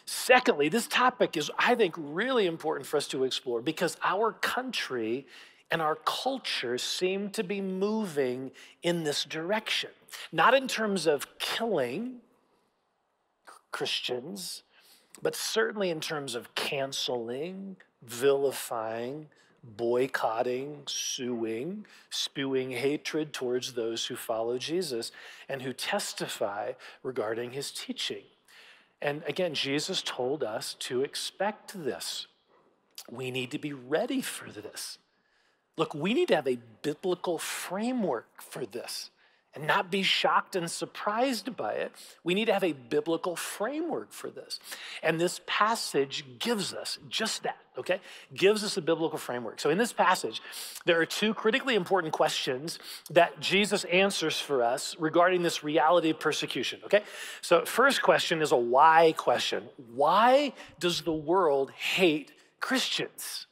Secondly, 0.05 0.69
this 0.69 0.88
topic 0.88 1.38
is, 1.38 1.51
I 1.59 1.75
think, 1.75 1.93
really 1.98 2.48
important 2.48 2.88
for 2.88 2.98
us 2.98 3.07
to 3.09 3.25
explore 3.25 3.62
because 3.62 3.98
our 4.03 4.31
country 4.31 5.27
and 5.71 5.81
our 5.81 5.95
culture 5.95 6.77
seem 6.77 7.29
to 7.31 7.43
be 7.43 7.62
moving 7.62 8.51
in 8.81 9.03
this 9.03 9.24
direction. 9.24 9.91
Not 10.31 10.55
in 10.55 10.67
terms 10.67 11.05
of 11.05 11.38
killing 11.38 12.21
Christians, 13.71 14.63
but 15.21 15.36
certainly 15.36 15.89
in 15.89 16.00
terms 16.00 16.33
of 16.33 16.55
canceling, 16.55 17.75
vilifying, 18.01 19.27
boycotting, 19.63 20.83
suing, 20.85 21.85
spewing 22.09 22.71
hatred 22.71 23.33
towards 23.33 23.73
those 23.73 24.05
who 24.05 24.15
follow 24.15 24.57
Jesus 24.57 25.11
and 25.47 25.61
who 25.61 25.73
testify 25.73 26.73
regarding 27.03 27.51
his 27.51 27.71
teaching. 27.71 28.23
And 29.01 29.23
again, 29.27 29.53
Jesus 29.53 30.01
told 30.01 30.43
us 30.43 30.75
to 30.79 31.03
expect 31.03 31.83
this. 31.83 32.27
We 33.09 33.31
need 33.31 33.51
to 33.51 33.59
be 33.59 33.73
ready 33.73 34.21
for 34.21 34.51
this. 34.51 34.97
Look, 35.77 35.93
we 35.93 36.13
need 36.13 36.27
to 36.27 36.35
have 36.35 36.47
a 36.47 36.59
biblical 36.81 37.37
framework 37.37 38.27
for 38.41 38.65
this 38.65 39.11
and 39.59 39.67
not 39.67 39.91
be 39.91 40.01
shocked 40.01 40.55
and 40.55 40.71
surprised 40.71 41.55
by 41.57 41.73
it. 41.73 41.91
We 42.23 42.33
need 42.33 42.45
to 42.45 42.53
have 42.53 42.63
a 42.63 42.71
biblical 42.71 43.35
framework 43.35 44.13
for 44.13 44.29
this. 44.29 44.59
And 45.03 45.19
this 45.19 45.41
passage 45.45 46.23
gives 46.39 46.73
us 46.73 46.97
just 47.09 47.43
that, 47.43 47.57
okay? 47.77 47.99
Gives 48.33 48.63
us 48.63 48.77
a 48.77 48.81
biblical 48.81 49.17
framework. 49.17 49.59
So 49.59 49.69
in 49.69 49.77
this 49.77 49.91
passage, 49.91 50.41
there 50.85 50.99
are 50.99 51.05
two 51.05 51.33
critically 51.33 51.75
important 51.75 52.13
questions 52.13 52.79
that 53.09 53.39
Jesus 53.41 53.83
answers 53.85 54.39
for 54.39 54.63
us 54.63 54.95
regarding 54.97 55.43
this 55.43 55.61
reality 55.61 56.11
of 56.11 56.19
persecution, 56.19 56.79
okay? 56.85 57.03
So 57.41 57.65
first 57.65 58.01
question 58.01 58.41
is 58.41 58.53
a 58.53 58.57
why 58.57 59.13
question. 59.17 59.65
Why 59.93 60.53
does 60.79 61.01
the 61.01 61.13
world 61.13 61.71
hate 61.71 62.31
Christians? 62.61 63.45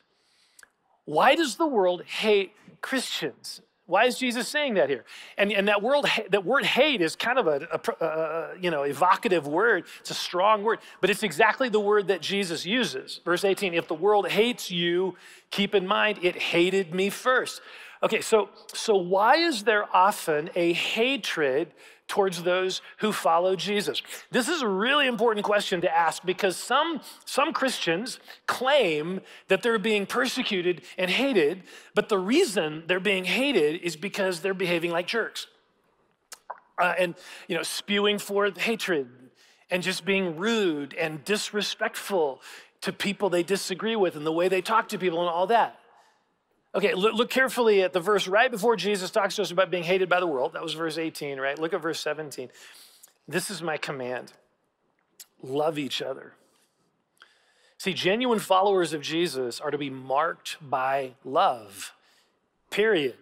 Why 1.04 1.36
does 1.36 1.58
the 1.58 1.68
world 1.68 2.04
hate 2.04 2.54
Christians? 2.82 3.62
Why 3.88 4.04
is 4.04 4.18
Jesus 4.20 4.50
saying 4.50 4.74
that 4.76 4.90
here? 4.90 5.06
And, 5.38 5.52
and 5.52 5.70
that, 5.70 5.82
world, 5.82 6.06
that 6.30 6.46
word 6.46 6.66
hate 6.66 7.02
is 7.02 7.16
kind 7.16 7.40
of 7.40 7.48
a, 7.48 7.68
a, 7.72 8.06
a, 8.06 8.50
you 8.60 8.70
know, 8.70 8.84
evocative 8.84 9.48
word. 9.48 9.86
It's 10.02 10.12
a 10.12 10.14
strong 10.14 10.62
word, 10.64 10.80
but 11.00 11.10
it's 11.10 11.24
exactly 11.24 11.70
the 11.70 11.80
word 11.80 12.10
that 12.10 12.22
Jesus 12.22 12.66
uses. 12.66 13.22
Verse 13.24 13.46
18 13.46 13.74
If 13.74 13.88
the 13.88 13.96
world 13.96 14.28
hates 14.28 14.70
you, 14.70 15.16
keep 15.52 15.74
in 15.74 15.88
mind 15.88 16.20
it 16.22 16.36
hated 16.36 16.94
me 16.94 17.10
first. 17.10 17.62
Okay, 18.04 18.22
so, 18.22 18.50
so 18.74 18.96
why 18.96 19.38
is 19.38 19.64
there 19.64 19.86
often 19.96 20.50
a 20.54 20.74
hatred 20.74 21.72
towards 22.08 22.44
those 22.44 22.82
who 23.00 23.12
follow 23.12 23.56
Jesus? 23.56 24.02
This 24.32 24.48
is 24.48 24.62
a 24.62 24.68
really 24.68 25.08
important 25.08 25.46
question 25.46 25.82
to 25.82 25.96
ask 25.96 26.24
because 26.24 26.58
some, 26.58 27.02
some 27.26 27.54
Christians 27.54 28.20
claim 28.46 29.22
that 29.48 29.62
they're 29.62 29.80
being 29.80 30.06
persecuted 30.06 30.82
and 30.98 31.10
hated, 31.12 31.64
but 31.94 32.10
the 32.10 32.18
reason 32.18 32.84
they're 32.88 33.00
being 33.00 33.26
hated 33.26 33.82
is 33.82 33.96
because 33.96 34.42
they're 34.42 34.54
behaving 34.54 34.92
like 34.92 35.08
jerks. 35.08 35.48
Uh, 36.80 36.94
and 37.00 37.16
you 37.48 37.56
know, 37.56 37.64
spewing 37.64 38.20
forth 38.20 38.58
hatred 38.58 39.08
and 39.70 39.84
just 39.84 40.06
being 40.06 40.38
rude 40.38 40.94
and 40.94 41.24
disrespectful 41.26 42.42
to 42.82 42.94
people 42.94 43.30
they 43.30 43.44
disagree 43.44 43.96
with 43.96 44.16
and 44.16 44.26
the 44.26 44.32
way 44.32 44.48
they 44.48 44.62
talk 44.62 44.90
to 44.90 44.98
people 44.98 45.20
and 45.20 45.30
all 45.30 45.48
that. 45.48 45.80
Okay, 46.76 46.94
look, 46.94 47.30
carefully 47.30 47.82
at 47.82 47.94
the 47.94 48.00
verse 48.00 48.28
right 48.28 48.52
before 48.52 48.76
Jesus 48.76 49.10
talks 49.10 49.36
to 49.38 49.42
us 49.42 49.52
about 49.52 49.72
being 49.72 49.84
hated 49.84 50.10
by 50.10 50.20
the 50.20 50.28
world. 50.28 50.54
That 50.54 50.62
was 50.62 50.74
verse 50.74 50.98
18, 50.98 51.40
right? 51.40 51.58
Look 51.58 51.74
at 51.74 51.82
verse 51.82 52.00
17. 52.00 52.50
This 53.28 53.50
is 53.50 53.62
my 53.62 53.78
command 53.78 54.34
love 55.44 55.78
each 55.78 56.02
other. 56.02 56.34
See, 57.78 57.94
genuine 57.94 58.40
followers 58.40 58.92
of 58.94 59.02
Jesus 59.02 59.60
are 59.60 59.70
to 59.70 59.78
be 59.78 59.90
marked 59.90 60.58
by 60.62 61.14
love, 61.24 61.94
period. 62.72 63.16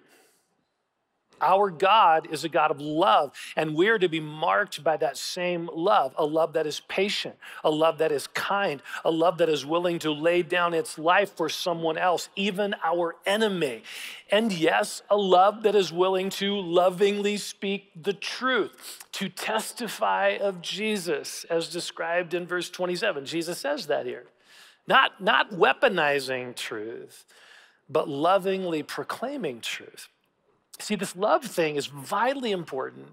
Our 1.42 1.70
God 1.70 2.28
is 2.32 2.44
a 2.44 2.50
God 2.50 2.72
of 2.72 2.80
love, 2.80 3.34
and 3.56 3.76
we're 3.76 4.00
to 4.00 4.08
be 4.08 4.20
marked 4.20 4.84
by 4.84 4.98
that 4.98 5.18
same 5.18 5.70
love 5.74 6.14
a 6.18 6.26
love 6.26 6.54
that 6.54 6.66
is 6.66 6.82
patient, 6.88 7.36
a 7.64 7.70
love 7.70 7.98
that 7.98 8.12
is 8.12 8.28
kind, 8.28 8.82
a 9.04 9.12
love 9.12 9.38
that 9.38 9.50
is 9.50 9.66
willing 9.66 10.00
to 10.00 10.12
lay 10.12 10.42
down 10.42 10.74
its 10.74 10.98
life 10.98 11.36
for 11.36 11.50
someone 11.50 11.98
else, 11.98 12.30
even 12.36 12.76
our 12.84 13.16
enemy. 13.26 13.84
And 14.32 14.52
yes, 14.52 15.02
a 15.10 15.18
love 15.18 15.64
that 15.64 15.76
is 15.76 15.92
willing 15.92 16.30
to 16.32 16.56
lovingly 16.60 17.38
speak 17.38 17.92
the 18.02 18.14
truth, 18.14 19.06
to 19.14 19.30
testify 19.30 20.38
of 20.42 20.62
Jesus, 20.62 21.46
as 21.50 21.70
described 21.70 22.34
in 22.34 22.46
verse 22.48 22.70
27. 22.70 23.26
Jesus 23.26 23.60
says 23.60 23.88
that 23.88 24.06
here. 24.06 24.26
Not, 24.88 25.22
not 25.22 25.52
weaponizing 25.52 26.56
truth, 26.56 27.26
but 27.90 28.08
lovingly 28.08 28.84
proclaiming 28.84 29.62
truth. 29.62 30.10
See, 30.80 30.96
this 30.96 31.16
love 31.16 31.44
thing 31.44 31.76
is 31.76 31.88
vitally 31.88 32.52
important 32.52 33.08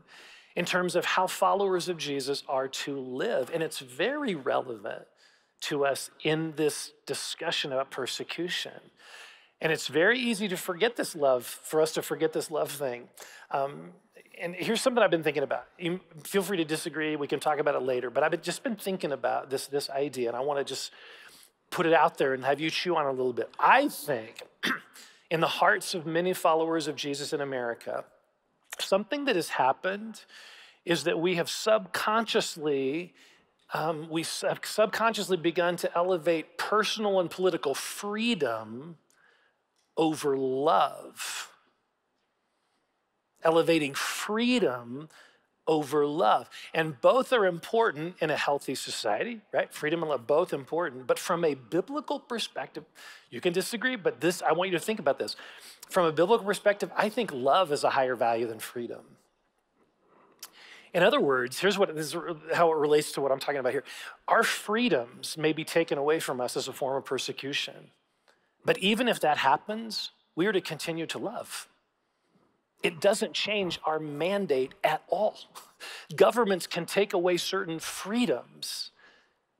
in 0.54 0.64
terms 0.64 0.96
of 0.96 1.04
how 1.04 1.26
followers 1.26 1.88
of 1.88 1.96
Jesus 1.96 2.42
are 2.48 2.68
to 2.68 2.98
live. 2.98 3.50
And 3.52 3.62
it's 3.62 3.78
very 3.78 4.34
relevant 4.34 5.06
to 5.62 5.86
us 5.86 6.10
in 6.22 6.54
this 6.56 6.92
discussion 7.06 7.72
about 7.72 7.90
persecution. 7.90 8.72
And 9.60 9.72
it's 9.72 9.86
very 9.86 10.18
easy 10.18 10.48
to 10.48 10.56
forget 10.56 10.96
this 10.96 11.14
love, 11.14 11.46
for 11.46 11.80
us 11.80 11.92
to 11.92 12.02
forget 12.02 12.32
this 12.32 12.50
love 12.50 12.70
thing. 12.70 13.08
Um, 13.50 13.92
and 14.40 14.56
here's 14.56 14.80
something 14.80 15.02
I've 15.02 15.10
been 15.10 15.22
thinking 15.22 15.44
about. 15.44 15.66
You 15.78 16.00
feel 16.24 16.42
free 16.42 16.56
to 16.56 16.64
disagree. 16.64 17.14
We 17.14 17.28
can 17.28 17.38
talk 17.38 17.58
about 17.58 17.76
it 17.76 17.82
later. 17.82 18.10
But 18.10 18.24
I've 18.24 18.42
just 18.42 18.64
been 18.64 18.74
thinking 18.74 19.12
about 19.12 19.50
this, 19.50 19.68
this 19.68 19.88
idea, 19.88 20.28
and 20.28 20.36
I 20.36 20.40
want 20.40 20.58
to 20.58 20.64
just 20.64 20.90
put 21.70 21.86
it 21.86 21.92
out 21.92 22.18
there 22.18 22.34
and 22.34 22.44
have 22.44 22.60
you 22.60 22.70
chew 22.70 22.96
on 22.96 23.06
it 23.06 23.08
a 23.08 23.12
little 23.12 23.32
bit. 23.32 23.50
I 23.58 23.88
think 23.88 24.42
in 25.32 25.40
the 25.40 25.48
hearts 25.48 25.94
of 25.94 26.04
many 26.04 26.34
followers 26.34 26.86
of 26.86 26.94
Jesus 26.94 27.32
in 27.32 27.40
America, 27.40 28.04
something 28.78 29.24
that 29.24 29.34
has 29.34 29.48
happened 29.48 30.20
is 30.84 31.04
that 31.04 31.18
we 31.18 31.36
have 31.36 31.48
subconsciously 31.48 33.14
um, 33.74 34.10
we 34.10 34.22
have 34.42 34.60
subconsciously 34.62 35.38
begun 35.38 35.76
to 35.76 35.96
elevate 35.96 36.58
personal 36.58 37.18
and 37.20 37.30
political 37.30 37.74
freedom 37.74 38.98
over 39.96 40.36
love. 40.36 41.50
Elevating 43.42 43.94
freedom 43.94 45.08
over 45.66 46.06
love. 46.06 46.48
And 46.74 47.00
both 47.00 47.32
are 47.32 47.46
important 47.46 48.16
in 48.20 48.30
a 48.30 48.36
healthy 48.36 48.74
society, 48.74 49.40
right? 49.52 49.72
Freedom 49.72 50.02
and 50.02 50.10
love, 50.10 50.26
both 50.26 50.52
important. 50.52 51.06
But 51.06 51.18
from 51.18 51.44
a 51.44 51.54
biblical 51.54 52.18
perspective, 52.18 52.84
you 53.30 53.40
can 53.40 53.52
disagree, 53.52 53.96
but 53.96 54.20
this, 54.20 54.42
I 54.42 54.52
want 54.52 54.70
you 54.70 54.78
to 54.78 54.84
think 54.84 54.98
about 54.98 55.18
this. 55.18 55.36
From 55.88 56.06
a 56.06 56.12
biblical 56.12 56.44
perspective, 56.44 56.90
I 56.96 57.08
think 57.08 57.32
love 57.32 57.72
is 57.72 57.84
a 57.84 57.90
higher 57.90 58.16
value 58.16 58.46
than 58.46 58.58
freedom. 58.58 59.00
In 60.94 61.02
other 61.02 61.20
words, 61.20 61.58
here's 61.58 61.78
what 61.78 61.94
this 61.94 62.14
is 62.14 62.16
how 62.52 62.70
it 62.70 62.76
relates 62.76 63.12
to 63.12 63.22
what 63.22 63.32
I'm 63.32 63.38
talking 63.38 63.60
about 63.60 63.72
here. 63.72 63.84
Our 64.28 64.42
freedoms 64.42 65.38
may 65.38 65.54
be 65.54 65.64
taken 65.64 65.96
away 65.96 66.20
from 66.20 66.38
us 66.40 66.54
as 66.56 66.68
a 66.68 66.72
form 66.72 66.96
of 66.96 67.04
persecution. 67.04 67.90
But 68.64 68.78
even 68.78 69.08
if 69.08 69.18
that 69.20 69.38
happens, 69.38 70.10
we 70.36 70.46
are 70.46 70.52
to 70.52 70.60
continue 70.60 71.06
to 71.06 71.18
love 71.18 71.68
it 72.82 73.00
doesn't 73.00 73.32
change 73.32 73.80
our 73.84 73.98
mandate 73.98 74.72
at 74.82 75.02
all. 75.08 75.36
Governments 76.14 76.66
can 76.66 76.86
take 76.86 77.12
away 77.12 77.36
certain 77.36 77.78
freedoms, 77.78 78.90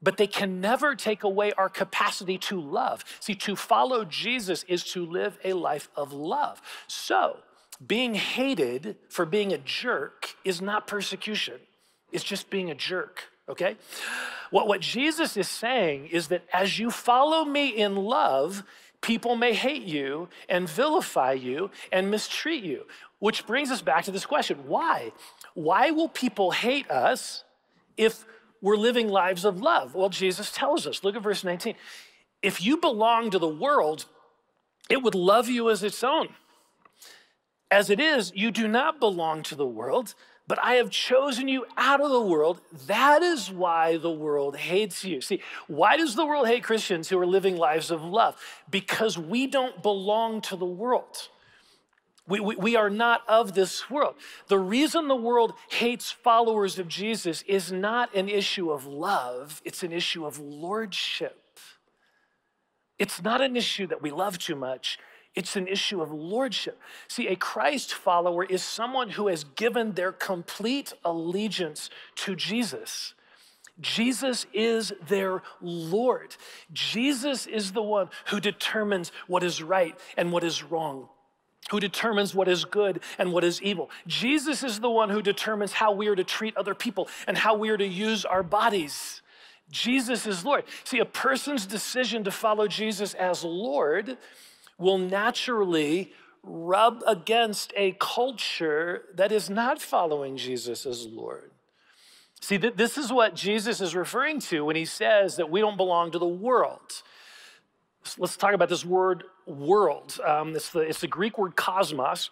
but 0.00 0.16
they 0.16 0.26
can 0.26 0.60
never 0.60 0.94
take 0.94 1.22
away 1.22 1.52
our 1.52 1.68
capacity 1.68 2.38
to 2.38 2.60
love. 2.60 3.04
See, 3.20 3.34
to 3.36 3.56
follow 3.56 4.04
Jesus 4.04 4.64
is 4.68 4.84
to 4.92 5.04
live 5.04 5.38
a 5.44 5.52
life 5.52 5.88
of 5.96 6.12
love. 6.12 6.60
So, 6.86 7.38
being 7.84 8.14
hated 8.14 8.96
for 9.08 9.24
being 9.24 9.52
a 9.52 9.58
jerk 9.58 10.34
is 10.44 10.60
not 10.60 10.86
persecution, 10.86 11.60
it's 12.10 12.24
just 12.24 12.50
being 12.50 12.70
a 12.70 12.74
jerk, 12.74 13.24
okay? 13.48 13.76
What, 14.50 14.68
what 14.68 14.80
Jesus 14.80 15.36
is 15.36 15.48
saying 15.48 16.08
is 16.08 16.28
that 16.28 16.42
as 16.52 16.78
you 16.78 16.90
follow 16.90 17.44
me 17.44 17.68
in 17.68 17.96
love, 17.96 18.64
people 19.00 19.34
may 19.34 19.54
hate 19.54 19.82
you 19.82 20.28
and 20.48 20.68
vilify 20.68 21.32
you 21.32 21.70
and 21.90 22.10
mistreat 22.10 22.62
you. 22.62 22.84
Which 23.22 23.46
brings 23.46 23.70
us 23.70 23.82
back 23.82 24.02
to 24.06 24.10
this 24.10 24.26
question 24.26 24.66
why? 24.66 25.12
Why 25.54 25.92
will 25.92 26.08
people 26.08 26.50
hate 26.50 26.90
us 26.90 27.44
if 27.96 28.24
we're 28.60 28.76
living 28.76 29.06
lives 29.06 29.44
of 29.44 29.60
love? 29.60 29.94
Well, 29.94 30.08
Jesus 30.08 30.50
tells 30.50 30.88
us. 30.88 31.04
Look 31.04 31.14
at 31.14 31.22
verse 31.22 31.44
19. 31.44 31.76
If 32.42 32.60
you 32.60 32.78
belong 32.78 33.30
to 33.30 33.38
the 33.38 33.46
world, 33.46 34.06
it 34.90 35.04
would 35.04 35.14
love 35.14 35.48
you 35.48 35.70
as 35.70 35.84
its 35.84 36.02
own. 36.02 36.30
As 37.70 37.90
it 37.90 38.00
is, 38.00 38.32
you 38.34 38.50
do 38.50 38.66
not 38.66 38.98
belong 38.98 39.44
to 39.44 39.54
the 39.54 39.68
world, 39.68 40.16
but 40.48 40.58
I 40.60 40.74
have 40.74 40.90
chosen 40.90 41.46
you 41.46 41.64
out 41.76 42.00
of 42.00 42.10
the 42.10 42.20
world. 42.20 42.60
That 42.88 43.22
is 43.22 43.52
why 43.52 43.98
the 43.98 44.10
world 44.10 44.56
hates 44.56 45.04
you. 45.04 45.20
See, 45.20 45.40
why 45.68 45.96
does 45.96 46.16
the 46.16 46.26
world 46.26 46.48
hate 46.48 46.64
Christians 46.64 47.08
who 47.08 47.20
are 47.20 47.26
living 47.26 47.56
lives 47.56 47.92
of 47.92 48.02
love? 48.02 48.34
Because 48.68 49.16
we 49.16 49.46
don't 49.46 49.80
belong 49.80 50.40
to 50.40 50.56
the 50.56 50.66
world. 50.66 51.28
We, 52.28 52.38
we, 52.38 52.54
we, 52.54 52.76
are 52.76 52.90
not 52.90 53.22
of 53.28 53.54
this 53.54 53.90
world. 53.90 54.14
The 54.46 54.58
reason 54.58 55.08
the 55.08 55.16
world 55.16 55.54
hates 55.70 56.12
followers 56.12 56.78
of 56.78 56.86
Jesus 56.86 57.42
is 57.48 57.72
not 57.72 58.14
an 58.14 58.28
issue 58.28 58.70
of 58.70 58.86
love, 58.86 59.60
it's 59.64 59.82
an 59.82 59.92
issue 59.92 60.24
of 60.24 60.38
lordship. 60.38 61.38
It's 62.98 63.20
not 63.22 63.40
an 63.40 63.56
issue 63.56 63.88
that 63.88 64.00
we 64.00 64.12
love 64.12 64.38
too 64.38 64.54
much, 64.54 65.00
it's 65.34 65.56
an 65.56 65.66
issue 65.66 66.00
of 66.00 66.12
lordship. 66.12 66.78
See, 67.08 67.26
a 67.26 67.34
Christ 67.34 67.92
follower 67.92 68.44
is 68.44 68.62
someone 68.62 69.10
who 69.10 69.26
has 69.26 69.42
given 69.42 69.92
their 69.92 70.12
complete 70.12 70.92
allegiance 71.04 71.90
to 72.16 72.36
Jesus. 72.36 73.14
Jesus 73.80 74.46
is 74.52 74.92
their 75.08 75.42
Lord. 75.60 76.36
Jesus 76.72 77.46
is 77.46 77.72
the 77.72 77.82
one 77.82 78.10
who 78.26 78.38
determines 78.38 79.10
what 79.26 79.42
is 79.42 79.60
right 79.60 79.98
and 80.16 80.30
what 80.30 80.44
is 80.44 80.62
wrong 80.62 81.08
who 81.70 81.80
determines 81.80 82.34
what 82.34 82.48
is 82.48 82.64
good 82.64 83.00
and 83.18 83.32
what 83.32 83.44
is 83.44 83.62
evil. 83.62 83.90
Jesus 84.06 84.62
is 84.62 84.80
the 84.80 84.90
one 84.90 85.10
who 85.10 85.22
determines 85.22 85.72
how 85.72 85.92
we 85.92 86.08
are 86.08 86.16
to 86.16 86.24
treat 86.24 86.56
other 86.56 86.74
people 86.74 87.08
and 87.26 87.38
how 87.38 87.54
we 87.54 87.70
are 87.70 87.76
to 87.76 87.86
use 87.86 88.24
our 88.24 88.42
bodies. 88.42 89.22
Jesus 89.70 90.26
is 90.26 90.44
Lord. 90.44 90.64
See, 90.84 90.98
a 90.98 91.04
person's 91.04 91.64
decision 91.66 92.24
to 92.24 92.30
follow 92.30 92.68
Jesus 92.68 93.14
as 93.14 93.42
Lord 93.42 94.18
will 94.78 94.98
naturally 94.98 96.12
rub 96.42 97.02
against 97.06 97.72
a 97.76 97.96
culture 97.98 99.04
that 99.14 99.32
is 99.32 99.48
not 99.48 99.80
following 99.80 100.36
Jesus 100.36 100.84
as 100.84 101.06
Lord. 101.06 101.52
See, 102.40 102.56
this 102.56 102.98
is 102.98 103.12
what 103.12 103.36
Jesus 103.36 103.80
is 103.80 103.94
referring 103.94 104.40
to 104.40 104.64
when 104.64 104.74
he 104.74 104.84
says 104.84 105.36
that 105.36 105.48
we 105.48 105.60
don't 105.60 105.76
belong 105.76 106.10
to 106.10 106.18
the 106.18 106.26
world. 106.26 107.02
Let's 108.18 108.36
talk 108.36 108.54
about 108.54 108.68
this 108.68 108.84
word 108.84 109.24
world. 109.46 110.18
Um, 110.24 110.54
it's, 110.54 110.70
the, 110.70 110.80
it's 110.80 111.00
the 111.00 111.06
Greek 111.06 111.38
word 111.38 111.56
cosmos. 111.56 112.30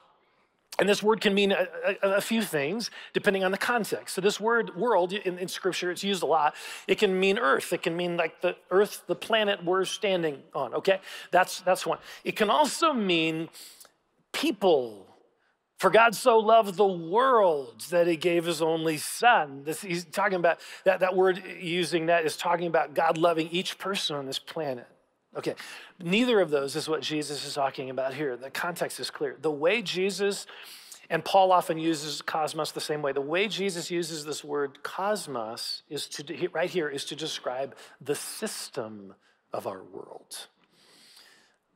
And 0.78 0.88
this 0.88 1.02
word 1.02 1.20
can 1.20 1.34
mean 1.34 1.52
a, 1.52 1.66
a, 2.02 2.08
a, 2.16 2.20
few 2.20 2.42
things 2.42 2.90
depending 3.12 3.44
on 3.44 3.50
the 3.50 3.58
context. 3.58 4.14
So, 4.14 4.20
this 4.20 4.40
word 4.40 4.74
world 4.76 5.12
in, 5.12 5.38
in, 5.38 5.48
scripture, 5.48 5.90
it's 5.90 6.02
used 6.02 6.22
a 6.22 6.26
lot. 6.26 6.54
It 6.86 6.96
can 6.96 7.18
mean 7.18 7.38
earth. 7.38 7.72
It 7.72 7.82
can 7.82 7.96
mean 7.96 8.16
like 8.16 8.40
the 8.40 8.56
earth, 8.70 9.02
the 9.06 9.16
planet 9.16 9.62
we're 9.62 9.84
standing 9.84 10.42
on, 10.54 10.72
okay? 10.74 11.00
That's, 11.32 11.60
that's 11.60 11.84
one. 11.84 11.98
It 12.24 12.36
can 12.36 12.48
also 12.48 12.92
mean 12.92 13.50
people. 14.32 15.06
For 15.78 15.90
God 15.90 16.14
so 16.14 16.38
loved 16.38 16.76
the 16.76 16.86
world 16.86 17.80
that 17.90 18.06
he 18.06 18.16
gave 18.16 18.44
his 18.44 18.62
only 18.62 18.98
son. 18.98 19.64
This, 19.64 19.80
he's 19.80 20.04
talking 20.04 20.36
about 20.36 20.60
that, 20.84 21.00
that 21.00 21.16
word 21.16 21.42
using 21.58 22.06
that 22.06 22.24
is 22.24 22.36
talking 22.36 22.66
about 22.66 22.94
God 22.94 23.16
loving 23.16 23.48
each 23.48 23.78
person 23.78 24.14
on 24.16 24.26
this 24.26 24.38
planet. 24.38 24.86
Okay, 25.36 25.54
neither 26.02 26.40
of 26.40 26.50
those 26.50 26.74
is 26.74 26.88
what 26.88 27.02
Jesus 27.02 27.46
is 27.46 27.54
talking 27.54 27.88
about 27.88 28.14
here. 28.14 28.36
The 28.36 28.50
context 28.50 28.98
is 28.98 29.10
clear. 29.10 29.36
The 29.40 29.50
way 29.50 29.80
Jesus, 29.80 30.46
and 31.08 31.24
Paul 31.24 31.52
often 31.52 31.78
uses 31.78 32.20
cosmos 32.20 32.72
the 32.72 32.80
same 32.80 33.00
way, 33.00 33.12
the 33.12 33.20
way 33.20 33.46
Jesus 33.46 33.90
uses 33.92 34.24
this 34.24 34.42
word 34.42 34.82
cosmos 34.82 35.82
is 35.88 36.08
to, 36.08 36.48
right 36.52 36.68
here, 36.68 36.88
is 36.88 37.04
to 37.06 37.16
describe 37.16 37.76
the 38.00 38.16
system 38.16 39.14
of 39.52 39.68
our 39.68 39.84
world. 39.84 40.48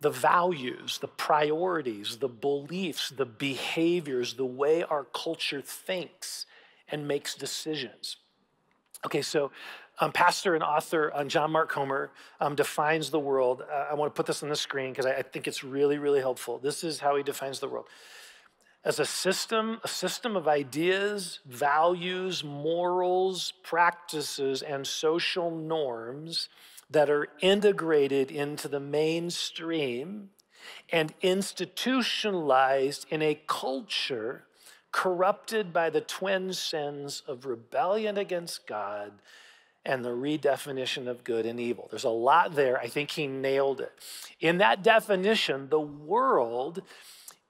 The 0.01 0.11
values, 0.11 0.99
the 0.99 1.09
priorities, 1.09 2.17
the 2.17 2.29
beliefs, 2.29 3.11
the 3.11 3.25
behaviors, 3.25 4.35
the 4.35 4.45
way 4.45 4.83
our 4.83 5.05
culture 5.05 5.63
thinks 5.63 6.47
and 6.89 7.07
makes 7.07 7.37
decisions. 7.37 8.17
Okay, 9.07 9.23
so 9.23 9.51
um, 10.01 10.13
pastor 10.13 10.55
and 10.55 10.63
author 10.65 11.13
um, 11.15 11.29
John 11.29 11.53
Mark 11.53 11.71
Comer 11.71 12.11
um, 12.41 12.55
defines 12.55 13.11
the 13.11 13.21
world. 13.21 13.63
Uh, 13.63 13.87
I 13.91 13.95
want 13.95 14.15
to 14.15 14.17
put 14.17 14.27
this 14.27 14.43
on 14.43 14.49
the 14.49 14.57
screen 14.57 14.91
because 14.91 15.07
I, 15.07 15.13
I 15.13 15.23
think 15.23 15.47
it's 15.47 15.63
really, 15.63 15.99
really 15.99 16.21
helpful. 16.21 16.59
This 16.59 16.83
is 16.83 17.01
how 17.01 17.17
he 17.17 17.23
defines 17.23 17.61
the 17.61 17.69
world 17.69 17.87
as 18.85 19.01
a 19.01 19.07
system, 19.07 19.81
a 19.83 19.89
system 19.89 20.37
of 20.37 20.47
ideas, 20.47 21.41
values, 21.47 22.45
morals, 22.45 23.53
practices, 23.63 24.61
and 24.61 24.87
social 24.87 25.51
norms 25.51 26.51
that 26.91 27.09
are 27.09 27.29
integrated 27.41 28.31
into 28.31 28.69
the 28.69 28.81
mainstream 28.81 30.29
and 30.93 31.15
institutionalized 31.23 33.07
in 33.09 33.23
a 33.23 33.41
culture 33.47 34.45
corrupted 34.93 35.73
by 35.73 35.89
the 35.89 36.01
twin 36.03 36.53
sins 36.53 37.23
of 37.27 37.47
rebellion 37.47 38.19
against 38.19 38.67
God 38.67 39.13
and 39.85 40.05
the 40.05 40.11
redefinition 40.11 41.07
of 41.07 41.25
good 41.25 41.47
and 41.47 41.61
evil. 41.61 41.89
There's 41.91 42.05
a 42.05 42.11
lot 42.11 42.55
there. 42.55 42.79
I 42.79 42.89
think 42.89 43.11
he 43.11 43.27
nailed 43.27 43.81
it. 43.81 43.93
In 44.41 44.59
that 44.59 44.83
definition, 44.83 45.69
the 45.69 45.81
world 45.81 46.83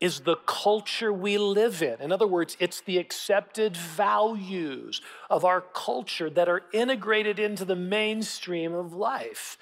is 0.00 0.20
the 0.20 0.36
culture 0.44 1.12
we 1.12 1.38
live 1.38 1.80
in. 1.82 2.00
In 2.00 2.12
other 2.12 2.26
words, 2.26 2.56
it's 2.60 2.80
the 2.82 2.98
accepted 2.98 3.76
values 3.76 5.00
of 5.30 5.44
our 5.44 5.60
culture 5.60 6.28
that 6.28 6.48
are 6.48 6.62
integrated 6.72 7.38
into 7.38 7.64
the 7.64 7.76
mainstream 7.76 8.74
of 8.74 8.92
life. 8.92 9.56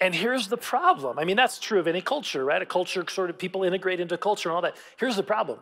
And 0.00 0.14
here's 0.14 0.48
the 0.48 0.56
problem. 0.56 1.18
I 1.18 1.24
mean, 1.24 1.36
that's 1.36 1.58
true 1.58 1.78
of 1.78 1.86
any 1.86 2.02
culture, 2.02 2.44
right? 2.44 2.60
A 2.60 2.66
culture 2.66 3.04
sort 3.08 3.30
of 3.30 3.38
people 3.38 3.62
integrate 3.62 4.00
into 4.00 4.18
culture 4.18 4.48
and 4.48 4.56
all 4.56 4.62
that. 4.62 4.76
Here's 4.98 5.16
the 5.16 5.22
problem 5.22 5.60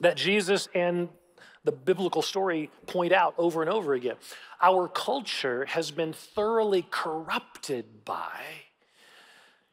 that 0.00 0.16
Jesus 0.16 0.68
and 0.74 1.10
the 1.64 1.72
biblical 1.72 2.22
story 2.22 2.70
point 2.86 3.12
out 3.12 3.34
over 3.38 3.62
and 3.62 3.70
over 3.70 3.94
again. 3.94 4.16
Our 4.60 4.88
culture 4.88 5.64
has 5.66 5.90
been 5.90 6.12
thoroughly 6.12 6.86
corrupted 6.90 8.04
by 8.04 8.40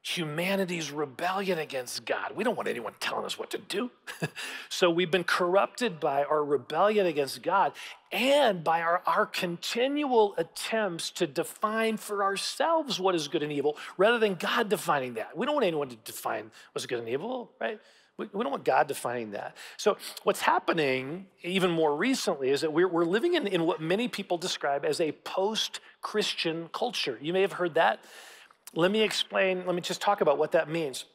humanity's 0.02 0.92
rebellion 0.92 1.60
against 1.60 2.06
God. 2.06 2.36
We 2.36 2.44
don't 2.44 2.56
want 2.56 2.70
anyone 2.70 2.94
telling 3.00 3.26
us 3.26 3.38
what 3.38 3.52
to 3.52 3.58
do. 3.58 3.92
so 4.70 4.90
we've 4.90 5.12
been 5.12 5.26
corrupted 5.26 6.00
by 6.00 6.24
our 6.24 6.44
rebellion 6.44 7.06
against 7.06 7.44
God 7.44 7.74
and 8.12 8.64
by 8.64 8.82
our, 8.82 9.04
our 9.06 9.26
continual 9.26 10.34
attempts 10.38 11.12
to 11.12 11.28
define 11.28 11.98
for 11.98 12.24
ourselves 12.24 13.00
what 13.00 13.14
is 13.14 13.28
good 13.28 13.44
and 13.44 13.52
evil 13.52 13.78
rather 13.98 14.18
than 14.18 14.36
God 14.36 14.70
defining 14.70 15.16
that. 15.16 15.38
We 15.38 15.46
don't 15.46 15.56
want 15.56 15.68
anyone 15.68 15.90
to 15.90 15.98
define 15.98 16.50
what's 16.72 16.86
good 16.86 17.00
and 17.00 17.10
evil, 17.10 17.52
right? 17.60 17.80
We, 18.20 18.44
don't 18.44 18.52
want 18.52 18.66
God 18.66 18.88
defining 18.88 19.32
that. 19.32 19.56
So, 19.78 19.98
what's 20.24 20.42
happening 20.42 21.28
even 21.42 21.72
more 21.72 21.96
recently 21.96 22.50
is 22.50 22.62
that 22.62 22.74
we're, 22.74 22.88
we're 22.88 23.06
living 23.06 23.36
in, 23.36 23.48
in 23.48 23.66
what 23.66 23.80
many 23.80 24.10
people 24.10 24.38
describe 24.38 24.84
as 24.84 25.00
a 25.00 25.14
post 25.14 25.80
Christian 26.02 26.70
culture. 26.74 27.18
You 27.22 27.32
may 27.32 27.42
have 27.42 27.54
heard 27.54 27.76
that. 27.76 28.00
Let 28.74 28.92
me 28.92 29.02
explain, 29.02 29.66
let 29.66 29.74
me 29.74 29.82
just 29.82 30.02
talk 30.02 30.22
about 30.22 30.38
what 30.38 30.52
that 30.52 30.70
means. 30.70 31.06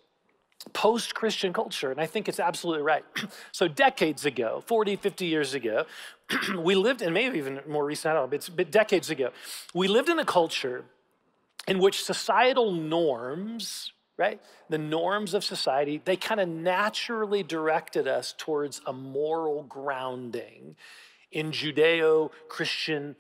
Post 0.73 1.15
Christian 1.15 1.53
culture, 1.53 1.91
and 1.91 2.01
I 2.01 2.07
think 2.07 2.27
it's 2.27 2.41
absolutely 2.41 2.83
right. 2.83 3.05
so, 3.53 3.69
decades 3.69 4.25
ago, 4.25 4.63
40, 4.67 4.97
50 4.97 5.27
years 5.27 5.53
ago, 5.53 5.85
we 6.59 6.75
lived, 6.75 7.03
and 7.03 7.13
maybe 7.13 7.37
even 7.37 7.61
more 7.69 7.85
recent, 7.85 8.13
I 8.13 8.15
don't 8.15 8.23
know, 8.25 8.39
but 8.39 8.65
it's 8.65 8.71
decades 8.71 9.11
ago, 9.11 9.31
we 9.75 9.89
lived 9.89 10.09
in 10.09 10.19
a 10.19 10.25
culture 10.25 10.85
in 11.69 11.79
which 11.79 12.03
societal 12.03 12.73
norms 12.73 13.93
right? 14.17 14.41
The 14.69 14.79
norms 14.79 15.35
of 15.35 15.45
society, 15.45 16.01
they 16.05 16.17
kind 16.17 16.41
of 16.41 16.49
naturally 16.49 17.43
directed 17.43 18.07
us 18.07 18.35
towards 18.37 18.81
a 18.87 18.93
moral 18.93 19.65
grounding 19.65 20.77
in 21.33 21.51
Judeo 21.51 22.31
Christian 22.49 23.17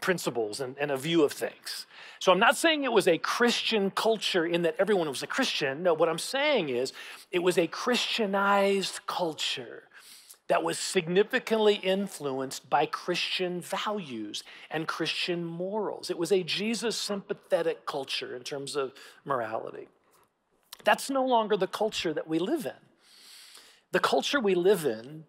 principles 0.00 0.60
and, 0.60 0.76
and, 0.80 0.90
a 0.90 0.96
view 0.96 1.22
of 1.22 1.32
things. 1.32 1.86
So 2.18 2.32
I'm 2.32 2.40
not 2.40 2.56
saying 2.56 2.82
it 2.82 2.92
was 2.92 3.06
a 3.06 3.18
Christian 3.18 3.90
culture 3.92 4.44
in 4.44 4.62
that 4.62 4.74
everyone 4.80 5.08
was 5.08 5.22
a 5.22 5.28
Christian. 5.28 5.84
No, 5.84 5.94
what 5.94 6.08
I'm 6.08 6.18
saying 6.18 6.70
is 6.70 6.92
it 7.30 7.38
was 7.40 7.56
a 7.56 7.68
Christianized 7.68 9.00
culture 9.06 9.84
that 10.48 10.62
was 10.62 10.78
significantly 10.78 11.74
influenced 11.74 12.70
by 12.70 12.86
Christian 12.86 13.60
values 13.60 14.44
and 14.70 14.86
Christian 14.86 15.44
morals. 15.44 16.08
It 16.08 16.18
was 16.18 16.30
a 16.30 16.42
Jesus 16.42 16.96
sympathetic 16.96 17.84
culture 17.84 18.36
in 18.36 18.42
terms 18.42 18.76
of 18.76 18.92
morality. 19.24 19.88
That's 20.84 21.10
no 21.10 21.24
longer 21.24 21.56
the 21.56 21.66
culture 21.66 22.12
that 22.12 22.28
we 22.28 22.38
live 22.38 22.64
in. 22.64 22.72
The 23.90 23.98
culture 23.98 24.38
we 24.38 24.54
live 24.54 24.84
in, 24.84 25.24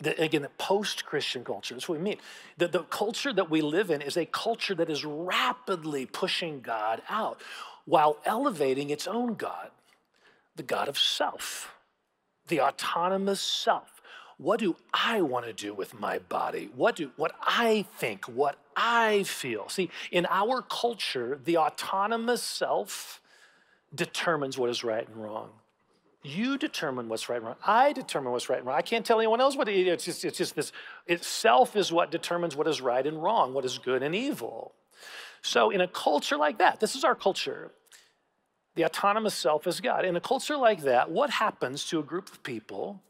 the, 0.00 0.20
again, 0.20 0.42
the 0.42 0.48
post 0.58 1.06
Christian 1.06 1.44
culture, 1.44 1.74
that's 1.74 1.88
what 1.88 1.98
we 1.98 2.04
mean. 2.04 2.18
The, 2.58 2.66
the 2.66 2.82
culture 2.82 3.32
that 3.32 3.50
we 3.50 3.60
live 3.60 3.90
in 3.90 4.02
is 4.02 4.16
a 4.16 4.26
culture 4.26 4.74
that 4.74 4.90
is 4.90 5.04
rapidly 5.04 6.06
pushing 6.06 6.60
God 6.60 7.02
out 7.08 7.40
while 7.84 8.18
elevating 8.24 8.90
its 8.90 9.06
own 9.06 9.34
God, 9.34 9.70
the 10.56 10.62
God 10.62 10.88
of 10.88 10.98
self, 10.98 11.72
the 12.48 12.60
autonomous 12.60 13.40
self. 13.40 13.93
What 14.38 14.60
do 14.60 14.76
I 14.92 15.22
want 15.22 15.46
to 15.46 15.52
do 15.52 15.74
with 15.74 15.98
my 15.98 16.18
body? 16.18 16.70
What 16.74 16.96
do 16.96 17.12
what 17.16 17.32
I 17.40 17.86
think, 17.98 18.24
what 18.24 18.58
I 18.76 19.22
feel? 19.22 19.68
See, 19.68 19.90
in 20.10 20.26
our 20.28 20.62
culture, 20.62 21.38
the 21.44 21.58
autonomous 21.58 22.42
self 22.42 23.20
determines 23.94 24.58
what 24.58 24.70
is 24.70 24.82
right 24.82 25.06
and 25.06 25.16
wrong. 25.16 25.50
You 26.22 26.56
determine 26.56 27.08
what's 27.08 27.28
right 27.28 27.36
and 27.36 27.46
wrong. 27.46 27.56
I 27.64 27.92
determine 27.92 28.32
what's 28.32 28.48
right 28.48 28.58
and 28.58 28.66
wrong. 28.66 28.76
I 28.76 28.82
can't 28.82 29.04
tell 29.04 29.20
anyone 29.20 29.40
else 29.40 29.56
what 29.56 29.68
it 29.68 29.86
is. 29.86 29.92
It's 29.92 30.04
just, 30.04 30.24
it's 30.24 30.38
just 30.38 30.56
this. 30.56 30.72
Itself 31.06 31.76
is 31.76 31.92
what 31.92 32.10
determines 32.10 32.56
what 32.56 32.66
is 32.66 32.80
right 32.80 33.06
and 33.06 33.22
wrong, 33.22 33.52
what 33.52 33.64
is 33.64 33.78
good 33.78 34.02
and 34.02 34.14
evil. 34.14 34.72
So, 35.42 35.70
in 35.70 35.82
a 35.82 35.86
culture 35.88 36.38
like 36.38 36.58
that, 36.58 36.80
this 36.80 36.96
is 36.96 37.04
our 37.04 37.14
culture. 37.14 37.72
The 38.74 38.86
autonomous 38.86 39.34
self 39.34 39.66
is 39.66 39.80
God. 39.80 40.06
In 40.06 40.16
a 40.16 40.20
culture 40.20 40.56
like 40.56 40.82
that, 40.82 41.10
what 41.10 41.28
happens 41.28 41.84
to 41.86 42.00
a 42.00 42.02
group 42.02 42.32
of 42.32 42.42
people 42.42 43.02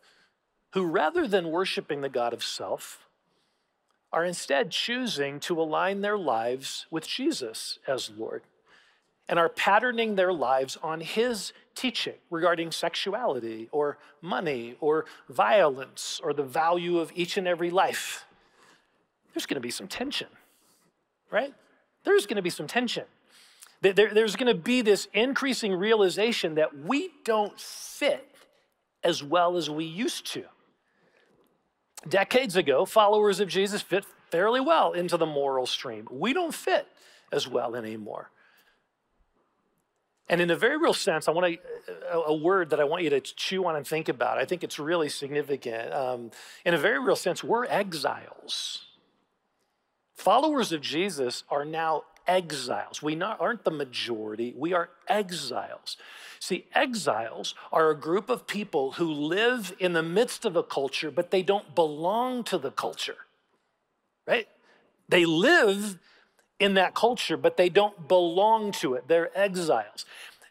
who, 0.75 0.85
rather 0.85 1.29
than 1.29 1.53
worshiping 1.53 2.01
the 2.01 2.09
God 2.09 2.33
of 2.33 2.43
self, 2.43 3.07
are 4.13 4.25
instead 4.25 4.73
choosing 4.73 5.39
to 5.39 5.61
align 5.61 6.01
their 6.01 6.19
lives 6.19 6.87
with 6.91 7.07
Jesus 7.07 7.79
as 7.87 8.11
Lord 8.17 8.43
and 9.29 9.39
are 9.39 9.49
patterning 9.49 10.17
their 10.17 10.33
lives 10.33 10.77
on 10.83 11.01
His 11.01 11.53
teaching 11.77 12.15
regarding 12.29 12.73
sexuality 12.73 13.69
or 13.71 13.99
money 14.21 14.77
or 14.81 15.05
violence 15.29 16.21
or 16.25 16.33
the 16.33 16.43
value 16.43 16.99
of 16.99 17.13
each 17.15 17.37
and 17.37 17.47
every 17.47 17.71
life? 17.71 18.25
There's 19.33 19.47
going 19.47 19.55
to 19.57 19.61
be 19.61 19.71
some 19.71 19.87
tension, 19.87 20.29
right? 21.31 21.55
There's 22.03 22.27
going 22.27 22.37
to 22.37 22.43
be 22.43 22.51
some 22.51 22.67
tension. 22.67 23.05
There's 23.81 24.35
going 24.35 24.53
to 24.53 24.61
be 24.61 24.83
this 24.83 25.07
increasing 25.13 25.73
realization 25.73 26.57
that 26.57 26.77
we 26.77 27.11
don't 27.25 27.59
fit 27.61 28.29
as 29.05 29.23
well 29.23 29.57
as 29.57 29.71
we 29.71 29.85
used 29.85 30.27
to. 30.33 30.43
Decades 32.09 32.57
ago, 32.57 32.85
followers 32.85 33.41
of 33.41 33.49
Jesus 33.49 33.83
fit 33.83 34.05
fairly 34.31 34.61
well 34.61 34.93
into 34.93 35.17
the 35.17 35.27
moral 35.27 35.67
stream. 35.67 36.07
We 36.11 36.33
don't 36.33 36.55
fit 36.55 36.87
as 37.33 37.49
well 37.49 37.75
anymore. 37.75 38.31
And 40.29 40.41
in 40.41 40.51
a 40.51 40.57
very 40.57 40.79
real 40.79 40.95
sense, 40.95 41.29
I 41.29 41.33
want 41.33 41.55
to, 41.55 42.13
a, 42.13 42.35
word 42.35 42.71
that 42.71 42.81
I 42.81 42.85
want 42.85 43.03
you 43.03 43.11
to 43.11 43.21
chew 43.21 43.67
on 43.67 43.77
and 43.77 43.87
think 43.87 44.09
about. 44.09 44.39
I 44.39 44.47
think 44.47 44.65
it's 44.65 44.79
really 44.79 45.11
significant. 45.11 45.93
Um, 45.93 46.31
in 46.65 46.73
a 46.73 46.79
very 46.79 46.99
real 46.99 47.17
sense, 47.17 47.45
we're 47.45 47.67
exiles. 47.67 48.87
Followers 50.15 50.73
of 50.73 50.81
Jesus 50.81 51.45
are 51.51 51.65
now 51.65 52.05
exiles. 52.27 53.03
We 53.03 53.15
not, 53.15 53.41
aren't 53.41 53.65
the 53.65 53.71
majority, 53.71 54.55
we 54.57 54.73
are 54.73 54.91
exiles. 55.09 55.97
See, 56.41 56.67
exiles 56.75 57.55
are 57.73 57.91
a 57.91 57.97
group 57.97 58.29
of 58.29 58.47
people 58.47 58.93
who 58.93 59.11
live 59.11 59.75
in 59.79 59.93
the 59.93 60.03
midst 60.03 60.45
of 60.45 60.57
a 60.57 60.63
culture, 60.63 61.11
but 61.11 61.31
they 61.31 61.43
don't 61.43 61.75
belong 61.75 62.45
to 62.45 62.59
the 62.59 62.71
culture, 62.71 63.17
right? 64.27 64.49
They 65.09 65.25
live 65.25 65.99
in 66.59 66.75
that 66.75 66.95
culture, 66.95 67.37
but 67.37 67.57
they 67.57 67.69
don't 67.69 68.09
belong 68.09 68.73
to 68.73 68.95
it. 68.95 69.09
They're 69.09 69.37
exiles. 69.37 70.05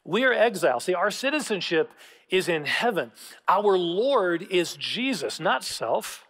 We 0.04 0.24
are 0.26 0.34
exiles. 0.34 0.84
See, 0.84 0.94
our 0.94 1.12
citizenship 1.12 1.92
is 2.30 2.50
in 2.50 2.66
heaven. 2.66 3.12
Our 3.48 3.78
Lord 3.78 4.44
is 4.50 4.76
Jesus, 4.76 5.40
not 5.40 5.64
self, 5.64 6.26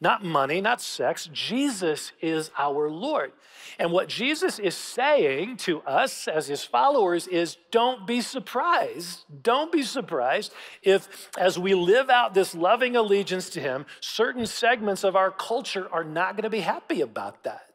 not 0.00 0.24
money, 0.24 0.60
not 0.60 0.80
sex. 0.80 1.28
Jesus 1.32 2.12
is 2.20 2.50
our 2.56 2.88
Lord. 2.88 3.32
And 3.78 3.92
what 3.92 4.08
Jesus 4.08 4.58
is 4.58 4.76
saying 4.76 5.56
to 5.58 5.80
us 5.82 6.28
as 6.28 6.46
his 6.46 6.64
followers 6.64 7.26
is 7.26 7.56
don't 7.70 8.06
be 8.06 8.20
surprised. 8.20 9.24
Don't 9.42 9.72
be 9.72 9.82
surprised 9.82 10.52
if, 10.82 11.28
as 11.36 11.58
we 11.58 11.74
live 11.74 12.10
out 12.10 12.34
this 12.34 12.54
loving 12.54 12.96
allegiance 12.96 13.50
to 13.50 13.60
him, 13.60 13.86
certain 14.00 14.46
segments 14.46 15.04
of 15.04 15.16
our 15.16 15.30
culture 15.30 15.88
are 15.92 16.04
not 16.04 16.36
going 16.36 16.44
to 16.44 16.50
be 16.50 16.60
happy 16.60 17.00
about 17.00 17.42
that. 17.44 17.66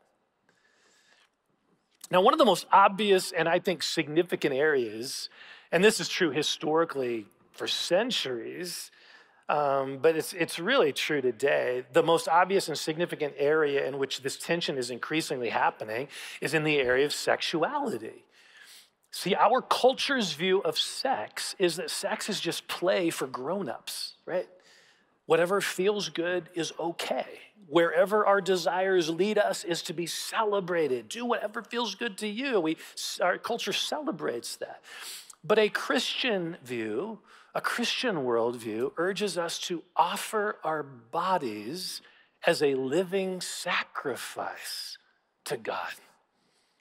Now, 2.10 2.22
one 2.22 2.34
of 2.34 2.38
the 2.38 2.46
most 2.46 2.68
obvious 2.72 3.32
and 3.32 3.50
I 3.50 3.60
think 3.60 3.82
significant 3.84 4.54
areas, 4.54 5.30
and 5.72 5.84
this 5.84 6.00
is 6.00 6.08
true 6.08 6.32
historically 6.32 7.26
for 7.52 7.68
centuries, 7.68 8.92
um, 9.50 10.00
but 10.02 10.16
it's, 10.16 10.34
it's 10.34 10.60
really 10.60 10.94
true 10.94 11.22
today. 11.22 11.84
The 11.92 12.04
most 12.04 12.28
obvious 12.28 12.68
and 12.68 12.78
significant 12.78 13.34
area 13.38 13.86
in 13.88 13.98
which 13.98 14.22
this 14.22 14.38
tension 14.38 14.78
is 14.78 14.90
increasingly 14.90 15.50
happening 15.50 16.08
is 16.42 16.54
in 16.54 16.64
the 16.64 16.78
area 16.78 17.06
of 17.06 17.14
sexuality. 17.14 18.26
See, 19.12 19.36
our 19.36 19.62
culture's 19.62 20.34
view 20.34 20.62
of 20.62 20.78
sex 20.80 21.56
is 21.60 21.76
that 21.76 21.92
sex 21.92 22.30
is 22.30 22.40
just 22.40 22.68
play 22.68 23.10
for 23.12 23.28
grown-ups, 23.28 24.16
right? 24.26 24.48
Whatever 25.26 25.62
feels 25.62 26.10
good 26.10 26.50
is 26.56 26.74
okay. 26.80 27.26
Wherever 27.68 28.26
our 28.26 28.42
desires 28.42 29.10
lead 29.10 29.38
us 29.38 29.64
is 29.64 29.82
to 29.84 29.94
be 29.94 30.06
celebrated. 30.06 31.10
Do 31.10 31.26
whatever 31.26 31.62
feels 31.62 31.96
good 31.96 32.18
to 32.20 32.28
you. 32.28 32.60
We, 32.60 32.78
our 33.22 33.38
culture 33.38 33.72
celebrates 33.72 34.56
that. 34.58 34.82
But 35.44 35.60
a 35.60 35.70
Christian 35.70 36.58
view 36.64 37.20
a 37.56 37.62
Christian 37.62 38.18
worldview 38.18 38.94
urges 38.98 39.38
us 39.38 39.60
to 39.60 39.84
offer 39.96 40.58
our 40.64 40.84
bodies 40.84 42.02
as 42.46 42.62
a 42.62 42.76
living 42.76 43.42
sacrifice 43.42 44.98
to 45.46 45.58
God, 45.58 45.94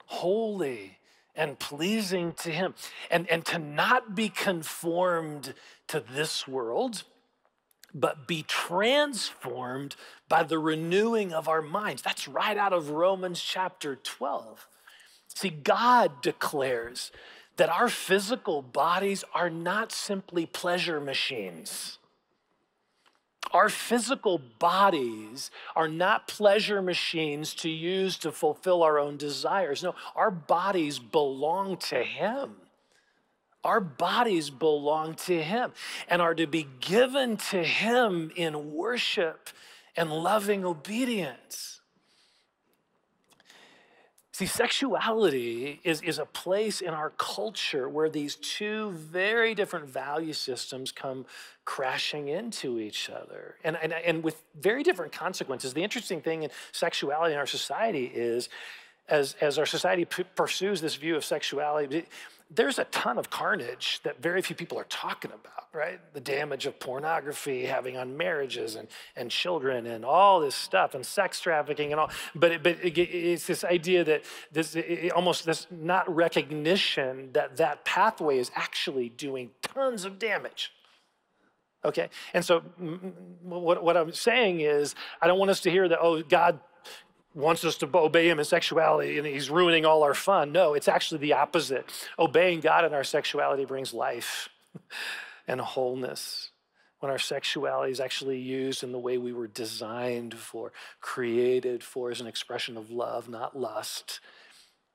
holy 0.06 0.98
and 1.34 1.58
pleasing 1.58 2.32
to 2.32 2.50
Him, 2.50 2.74
and, 3.10 3.28
and 3.30 3.44
to 3.46 3.58
not 3.58 4.14
be 4.14 4.28
conformed 4.28 5.54
to 5.88 6.00
this 6.00 6.46
world, 6.48 7.04
but 7.94 8.26
be 8.26 8.42
transformed 8.42 9.96
by 10.28 10.42
the 10.42 10.58
renewing 10.58 11.32
of 11.32 11.48
our 11.48 11.62
minds. 11.62 12.02
That's 12.02 12.28
right 12.28 12.56
out 12.56 12.72
of 12.72 12.90
Romans 12.90 13.40
chapter 13.40 13.96
12. 13.96 14.68
See, 15.34 15.50
God 15.50 16.20
declares 16.22 17.12
that 17.56 17.68
our 17.68 17.88
physical 17.88 18.62
bodies 18.62 19.24
are 19.34 19.50
not 19.50 19.92
simply 19.92 20.46
pleasure 20.46 21.00
machines. 21.00 21.98
Our 23.52 23.68
physical 23.68 24.38
bodies 24.38 25.50
are 25.76 25.88
not 25.88 26.26
pleasure 26.26 26.80
machines 26.80 27.52
to 27.56 27.68
use 27.68 28.16
to 28.18 28.32
fulfill 28.32 28.82
our 28.82 28.98
own 28.98 29.18
desires. 29.18 29.82
No, 29.82 29.94
our 30.16 30.30
bodies 30.30 30.98
belong 30.98 31.76
to 31.78 32.02
Him. 32.02 32.54
Our 33.62 33.80
bodies 33.80 34.48
belong 34.48 35.14
to 35.26 35.42
Him 35.42 35.72
and 36.08 36.22
are 36.22 36.34
to 36.34 36.46
be 36.46 36.66
given 36.80 37.36
to 37.36 37.62
Him 37.62 38.32
in 38.34 38.72
worship 38.72 39.50
and 39.96 40.10
loving 40.10 40.64
obedience. 40.64 41.81
See, 44.34 44.46
sexuality 44.46 45.78
is, 45.84 46.00
is 46.00 46.18
a 46.18 46.24
place 46.24 46.80
in 46.80 46.94
our 46.94 47.10
culture 47.18 47.86
where 47.86 48.08
these 48.08 48.36
two 48.36 48.92
very 48.92 49.54
different 49.54 49.86
value 49.86 50.32
systems 50.32 50.90
come 50.90 51.26
crashing 51.66 52.28
into 52.28 52.78
each 52.78 53.10
other 53.10 53.56
and, 53.62 53.76
and, 53.82 53.92
and 53.92 54.24
with 54.24 54.42
very 54.58 54.82
different 54.82 55.12
consequences. 55.12 55.74
The 55.74 55.82
interesting 55.82 56.22
thing 56.22 56.44
in 56.44 56.50
sexuality 56.72 57.34
in 57.34 57.38
our 57.38 57.46
society 57.46 58.06
is 58.06 58.48
as, 59.06 59.36
as 59.42 59.58
our 59.58 59.66
society 59.66 60.06
pursues 60.06 60.80
this 60.80 60.94
view 60.94 61.14
of 61.14 61.24
sexuality, 61.26 62.06
there's 62.54 62.78
a 62.78 62.84
ton 62.84 63.18
of 63.18 63.30
carnage 63.30 64.00
that 64.02 64.20
very 64.20 64.42
few 64.42 64.54
people 64.54 64.78
are 64.78 64.84
talking 64.84 65.30
about, 65.30 65.68
right? 65.72 66.00
The 66.12 66.20
damage 66.20 66.66
of 66.66 66.78
pornography 66.78 67.64
having 67.64 67.96
on 67.96 68.16
marriages 68.16 68.74
and, 68.74 68.88
and 69.16 69.30
children 69.30 69.86
and 69.86 70.04
all 70.04 70.40
this 70.40 70.54
stuff 70.54 70.94
and 70.94 71.04
sex 71.04 71.40
trafficking 71.40 71.92
and 71.92 72.00
all. 72.00 72.10
But, 72.34 72.52
it, 72.52 72.62
but 72.62 72.78
it, 72.82 72.98
it's 72.98 73.46
this 73.46 73.64
idea 73.64 74.04
that 74.04 74.24
this 74.50 74.74
it, 74.74 75.12
almost 75.12 75.46
this 75.46 75.66
not 75.70 76.14
recognition 76.14 77.30
that 77.32 77.56
that 77.56 77.84
pathway 77.84 78.38
is 78.38 78.50
actually 78.54 79.08
doing 79.08 79.50
tons 79.62 80.04
of 80.04 80.18
damage. 80.18 80.72
Okay? 81.84 82.10
And 82.34 82.44
so 82.44 82.60
what, 83.42 83.82
what 83.82 83.96
I'm 83.96 84.12
saying 84.12 84.60
is, 84.60 84.94
I 85.20 85.26
don't 85.26 85.38
want 85.38 85.50
us 85.50 85.60
to 85.60 85.70
hear 85.70 85.88
that, 85.88 85.98
oh, 86.00 86.22
God 86.22 86.60
wants 87.34 87.64
us 87.64 87.76
to 87.78 87.88
obey 87.94 88.28
him 88.28 88.38
in 88.38 88.44
sexuality 88.44 89.18
and 89.18 89.26
he's 89.26 89.50
ruining 89.50 89.84
all 89.84 90.02
our 90.02 90.14
fun. 90.14 90.52
No, 90.52 90.74
it's 90.74 90.88
actually 90.88 91.18
the 91.18 91.32
opposite. 91.32 91.90
Obeying 92.18 92.60
God 92.60 92.84
in 92.84 92.94
our 92.94 93.04
sexuality 93.04 93.64
brings 93.64 93.94
life 93.94 94.48
and 95.48 95.60
wholeness. 95.60 96.50
When 97.00 97.10
our 97.10 97.18
sexuality 97.18 97.90
is 97.90 98.00
actually 98.00 98.38
used 98.38 98.84
in 98.84 98.92
the 98.92 98.98
way 98.98 99.18
we 99.18 99.32
were 99.32 99.48
designed 99.48 100.34
for, 100.34 100.72
created 101.00 101.82
for, 101.82 102.12
as 102.12 102.20
an 102.20 102.28
expression 102.28 102.76
of 102.76 102.90
love, 102.90 103.28
not 103.28 103.58
lust, 103.58 104.20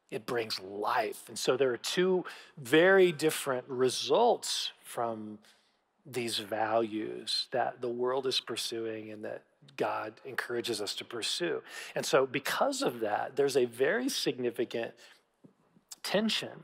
it 0.10 0.26
brings 0.26 0.58
life. 0.62 1.24
And 1.28 1.38
so 1.38 1.58
there 1.58 1.72
are 1.74 1.78
two 1.78 2.24
very 2.58 3.12
different 3.12 3.66
results 3.68 4.72
from 4.84 5.40
these 6.06 6.38
values 6.38 7.48
that 7.52 7.82
the 7.82 7.90
world 7.90 8.26
is 8.26 8.40
pursuing 8.40 9.12
and 9.12 9.26
that 9.26 9.42
God 9.76 10.14
encourages 10.26 10.82
us 10.82 10.96
to 10.96 11.06
pursue. 11.06 11.62
And 11.96 12.06
so, 12.06 12.26
because 12.26 12.82
of 12.82 13.02
that, 13.02 13.36
there's 13.36 13.58
a 13.58 13.66
very 13.66 14.10
significant 14.10 14.94
tension 16.04 16.64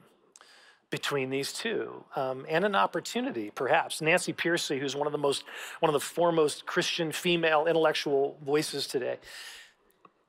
between 0.89 1.31
these 1.31 1.51
two 1.51 2.03
um, 2.15 2.45
and 2.47 2.63
an 2.63 2.75
opportunity 2.75 3.51
perhaps 3.55 3.99
nancy 3.99 4.31
pearcey 4.31 4.79
who's 4.79 4.95
one 4.95 5.07
of 5.07 5.11
the 5.11 5.17
most 5.17 5.43
one 5.79 5.89
of 5.89 5.93
the 5.93 5.99
foremost 5.99 6.67
christian 6.67 7.11
female 7.11 7.65
intellectual 7.65 8.37
voices 8.45 8.85
today 8.85 9.17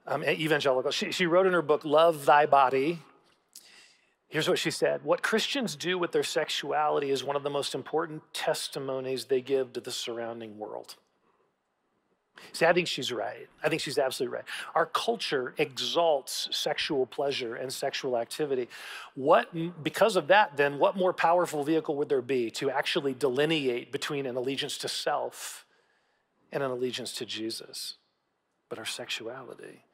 um, 0.06 0.24
evangelical 0.24 0.90
she, 0.90 1.12
she 1.12 1.26
wrote 1.26 1.46
in 1.46 1.52
her 1.52 1.60
book 1.60 1.84
love 1.84 2.24
thy 2.24 2.46
body 2.46 2.98
Here's 4.34 4.48
what 4.48 4.58
she 4.58 4.72
said 4.72 5.04
What 5.04 5.22
Christians 5.22 5.76
do 5.76 5.96
with 5.96 6.10
their 6.10 6.24
sexuality 6.24 7.10
is 7.10 7.22
one 7.22 7.36
of 7.36 7.44
the 7.44 7.50
most 7.50 7.72
important 7.72 8.22
testimonies 8.32 9.26
they 9.26 9.40
give 9.40 9.72
to 9.74 9.80
the 9.80 9.92
surrounding 9.92 10.58
world. 10.58 10.96
See, 12.52 12.66
I 12.66 12.72
think 12.72 12.88
she's 12.88 13.12
right. 13.12 13.48
I 13.62 13.68
think 13.68 13.80
she's 13.80 13.98
absolutely 13.98 14.36
right. 14.36 14.44
Our 14.74 14.86
culture 14.86 15.54
exalts 15.58 16.48
sexual 16.52 17.06
pleasure 17.06 17.54
and 17.56 17.72
sexual 17.72 18.16
activity. 18.16 18.68
What, 19.14 19.48
because 19.82 20.16
of 20.16 20.28
that, 20.28 20.56
then, 20.56 20.78
what 20.78 20.96
more 20.96 21.12
powerful 21.12 21.64
vehicle 21.64 21.96
would 21.96 22.08
there 22.08 22.22
be 22.22 22.50
to 22.52 22.70
actually 22.70 23.14
delineate 23.14 23.92
between 23.92 24.26
an 24.26 24.36
allegiance 24.36 24.78
to 24.78 24.88
self 24.88 25.64
and 26.52 26.62
an 26.62 26.70
allegiance 26.70 27.12
to 27.14 27.26
Jesus? 27.26 27.94
But 28.68 28.78
our 28.78 28.86
sexuality. 28.86 29.84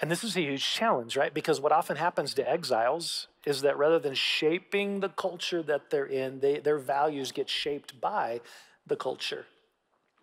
And 0.00 0.10
this 0.10 0.24
is 0.24 0.36
a 0.36 0.40
huge 0.40 0.64
challenge, 0.64 1.16
right? 1.16 1.32
Because 1.32 1.60
what 1.60 1.70
often 1.70 1.96
happens 1.96 2.34
to 2.34 2.48
exiles 2.48 3.28
is 3.44 3.62
that 3.62 3.78
rather 3.78 4.00
than 4.00 4.14
shaping 4.14 5.00
the 5.00 5.08
culture 5.08 5.62
that 5.62 5.90
they're 5.90 6.06
in, 6.06 6.40
they, 6.40 6.58
their 6.58 6.78
values 6.78 7.30
get 7.30 7.48
shaped 7.48 8.00
by 8.00 8.40
the 8.86 8.96
culture 8.96 9.46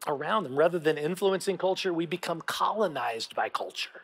around 0.07 0.43
them. 0.43 0.57
Rather 0.57 0.79
than 0.79 0.97
influencing 0.97 1.57
culture, 1.57 1.93
we 1.93 2.05
become 2.05 2.41
colonized 2.41 3.35
by 3.35 3.49
culture. 3.49 4.01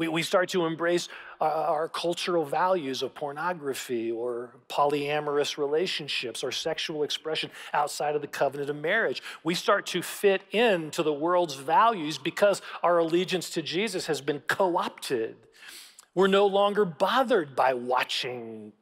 We, 0.00 0.08
we 0.08 0.22
start 0.22 0.48
to 0.50 0.64
embrace 0.64 1.10
uh, 1.42 1.44
our 1.44 1.86
cultural 1.86 2.46
values 2.46 3.02
of 3.02 3.14
pornography 3.14 4.10
or 4.10 4.48
polyamorous 4.66 5.58
relationships 5.58 6.42
or 6.42 6.50
sexual 6.52 7.02
expression 7.02 7.50
outside 7.74 8.14
of 8.14 8.22
the 8.22 8.26
covenant 8.26 8.70
of 8.70 8.76
marriage. 8.76 9.22
We 9.44 9.54
start 9.54 9.84
to 9.88 10.00
fit 10.00 10.40
into 10.52 11.02
the 11.02 11.12
world's 11.12 11.54
values 11.54 12.16
because 12.16 12.62
our 12.82 12.96
allegiance 12.96 13.50
to 13.50 13.62
Jesus 13.62 14.06
has 14.06 14.22
been 14.22 14.40
co 14.40 14.78
opted. 14.78 15.36
We're 16.14 16.28
no 16.28 16.46
longer 16.46 16.86
bothered 16.86 17.54
by 17.54 17.74
watching 17.74 18.72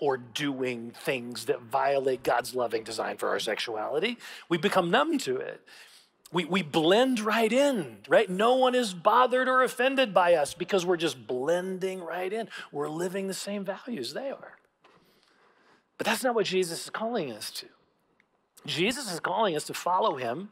or 0.00 0.16
doing 0.16 0.92
things 0.92 1.46
that 1.46 1.62
violate 1.62 2.22
God's 2.22 2.54
loving 2.54 2.84
design 2.84 3.16
for 3.16 3.28
our 3.28 3.40
sexuality. 3.40 4.18
We 4.48 4.58
become 4.58 4.90
numb 4.90 5.18
to 5.18 5.36
it. 5.36 5.60
We, 6.30 6.44
we 6.44 6.62
blend 6.62 7.20
right 7.20 7.52
in, 7.52 7.98
right? 8.06 8.28
No 8.28 8.56
one 8.56 8.74
is 8.74 8.92
bothered 8.92 9.48
or 9.48 9.62
offended 9.62 10.12
by 10.12 10.34
us 10.34 10.52
because 10.52 10.84
we're 10.84 10.98
just 10.98 11.26
blending 11.26 12.00
right 12.00 12.32
in. 12.32 12.48
We're 12.70 12.90
living 12.90 13.28
the 13.28 13.34
same 13.34 13.64
values 13.64 14.12
they 14.12 14.30
are. 14.30 14.58
But 15.96 16.06
that's 16.06 16.22
not 16.22 16.34
what 16.34 16.46
Jesus 16.46 16.84
is 16.84 16.90
calling 16.90 17.32
us 17.32 17.50
to. 17.52 17.66
Jesus 18.66 19.12
is 19.12 19.20
calling 19.20 19.56
us 19.56 19.64
to 19.64 19.74
follow 19.74 20.16
him 20.16 20.50